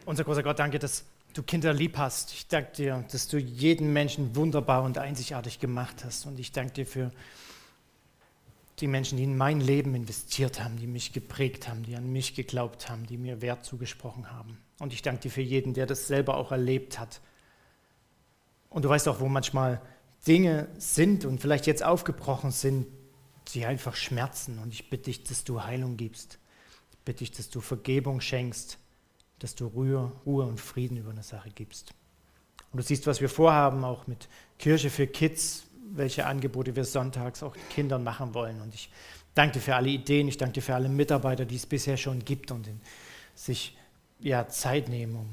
Unser 0.05 0.25
großer 0.25 0.43
Gott, 0.43 0.59
danke, 0.59 0.79
dass 0.79 1.05
du 1.33 1.43
Kinder 1.43 1.73
lieb 1.73 1.97
hast. 1.97 2.33
Ich 2.33 2.47
danke 2.47 2.73
dir, 2.73 3.05
dass 3.11 3.27
du 3.27 3.37
jeden 3.37 3.93
Menschen 3.93 4.35
wunderbar 4.35 4.83
und 4.83 4.97
einzigartig 4.97 5.59
gemacht 5.59 6.03
hast. 6.03 6.25
Und 6.25 6.39
ich 6.39 6.51
danke 6.51 6.73
dir 6.73 6.85
für 6.85 7.11
die 8.79 8.87
Menschen, 8.87 9.17
die 9.17 9.23
in 9.23 9.37
mein 9.37 9.61
Leben 9.61 9.95
investiert 9.95 10.61
haben, 10.61 10.77
die 10.77 10.87
mich 10.87 11.13
geprägt 11.13 11.67
haben, 11.67 11.83
die 11.83 11.95
an 11.95 12.11
mich 12.11 12.35
geglaubt 12.35 12.89
haben, 12.89 13.07
die 13.07 13.17
mir 13.17 13.41
Wert 13.41 13.65
zugesprochen 13.65 14.29
haben. 14.31 14.57
Und 14.79 14.93
ich 14.93 15.01
danke 15.01 15.21
dir 15.21 15.31
für 15.31 15.41
jeden, 15.41 15.73
der 15.73 15.85
das 15.85 16.07
selber 16.07 16.35
auch 16.35 16.51
erlebt 16.51 16.99
hat. 16.99 17.21
Und 18.69 18.83
du 18.83 18.89
weißt 18.89 19.07
auch, 19.07 19.19
wo 19.19 19.29
manchmal 19.29 19.81
Dinge 20.27 20.67
sind 20.77 21.25
und 21.25 21.41
vielleicht 21.41 21.67
jetzt 21.67 21.83
aufgebrochen 21.83 22.51
sind, 22.51 22.87
die 23.53 23.65
einfach 23.65 23.95
schmerzen. 23.95 24.59
Und 24.59 24.73
ich 24.73 24.89
bitte 24.89 25.05
dich, 25.05 25.23
dass 25.23 25.43
du 25.43 25.63
Heilung 25.63 25.97
gibst. 25.97 26.39
Ich 26.91 26.97
bitte 26.99 27.19
dich, 27.19 27.31
dass 27.31 27.49
du 27.49 27.61
Vergebung 27.61 28.21
schenkst, 28.21 28.77
dass 29.39 29.55
du 29.55 29.67
Ruhe, 29.67 30.11
Ruhe 30.25 30.45
und 30.45 30.59
Frieden 30.59 30.97
über 30.97 31.11
eine 31.11 31.23
Sache 31.23 31.49
gibst. 31.49 31.93
Und 32.71 32.77
du 32.77 32.83
siehst, 32.83 33.05
was 33.05 33.21
wir 33.21 33.29
vorhaben, 33.29 33.83
auch 33.83 34.07
mit 34.07 34.29
Kirche 34.57 34.89
für 34.89 35.07
Kids, 35.07 35.65
welche 35.91 36.25
Angebote 36.25 36.75
wir 36.75 36.85
sonntags 36.85 37.43
auch 37.43 37.55
Kindern 37.69 38.03
machen 38.03 38.33
wollen. 38.33 38.61
Und 38.61 38.73
ich 38.73 38.89
Danke 39.33 39.53
dir 39.53 39.61
für 39.61 39.75
alle 39.75 39.89
Ideen, 39.89 40.27
ich 40.27 40.37
danke 40.37 40.53
dir 40.53 40.61
für 40.61 40.75
alle 40.75 40.89
Mitarbeiter, 40.89 41.45
die 41.45 41.55
es 41.55 41.65
bisher 41.65 41.97
schon 41.97 42.23
gibt 42.23 42.51
und 42.51 42.69
sich 43.35 43.75
ja, 44.19 44.47
Zeit 44.47 44.89
nehmen, 44.89 45.15
um 45.15 45.27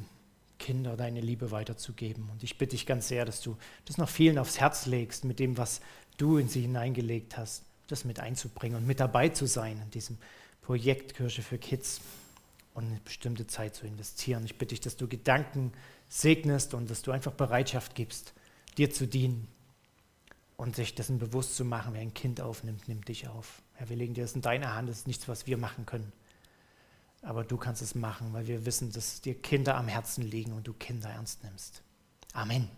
Kinder 0.61 0.97
deine 0.97 1.21
Liebe 1.21 1.51
weiterzugeben. 1.51 2.29
Und 2.31 2.45
ich 2.45 2.57
bitte 2.57 2.77
dich 2.77 2.87
ganz 2.87 3.09
sehr, 3.09 3.25
dass 3.25 3.41
du 3.41 3.57
das 3.87 3.99
noch 3.99 4.09
vielen 4.09 4.39
aufs 4.39 4.61
Herz 4.61 4.87
legst, 4.87 5.25
mit 5.25 5.41
dem, 5.41 5.59
was 5.59 5.81
du 6.19 6.37
in 6.37 6.49
sie 6.49 6.61
hineingelegt 6.61 7.37
hast, 7.37 7.65
das 7.89 8.05
mit 8.05 8.21
einzubringen 8.21 8.77
und 8.77 8.87
mit 8.87 9.01
dabei 9.01 9.31
zu 9.31 9.47
sein 9.47 9.81
in 9.83 9.91
diesem 9.91 10.19
Projekt 10.63 11.15
Kirche 11.15 11.43
für 11.43 11.59
Kids 11.59 12.01
und 12.75 12.85
eine 12.85 13.01
bestimmte 13.01 13.49
Zeit 13.49 13.75
zu 13.75 13.87
investieren. 13.87 14.45
Ich 14.45 14.57
bitte 14.59 14.75
dich, 14.75 14.81
dass 14.81 14.97
du 14.97 15.09
Gedanken 15.09 15.73
segnest 16.09 16.75
und 16.75 16.89
dass 16.89 17.03
du 17.03 17.11
einfach 17.11 17.33
Bereitschaft 17.33 17.97
gibst, 17.97 18.35
dir 18.79 18.91
zu 18.93 19.09
dienen 19.09 19.49
und 20.57 20.77
sich 20.77 20.95
dessen 20.95 21.19
bewusst 21.19 21.57
zu 21.57 21.65
machen, 21.65 21.95
wer 21.95 22.03
ein 22.03 22.15
Kind 22.15 22.41
aufnimmt, 22.41 22.87
nimmt 22.87 23.09
dich 23.09 23.27
auf. 23.27 23.63
Herr, 23.75 23.89
wir 23.89 23.97
legen 23.97 24.15
dir 24.15 24.23
das 24.23 24.35
in 24.35 24.43
deine 24.43 24.75
Hand, 24.75 24.89
das 24.89 24.99
ist 24.99 25.07
nichts, 25.07 25.27
was 25.27 25.47
wir 25.47 25.57
machen 25.57 25.87
können. 25.87 26.13
Aber 27.23 27.45
du 27.45 27.57
kannst 27.57 27.83
es 27.83 27.95
machen, 27.95 28.33
weil 28.33 28.47
wir 28.47 28.64
wissen, 28.64 28.93
dass 28.93 29.21
dir 29.21 29.35
Kinder 29.41 29.77
am 29.77 29.89
Herzen 29.89 30.23
liegen 30.23 30.53
und 30.53 30.66
du 30.66 30.73
Kinder 30.73 31.11
ernst 31.11 31.45
nimmst. 31.45 31.83
Amen. 32.33 32.68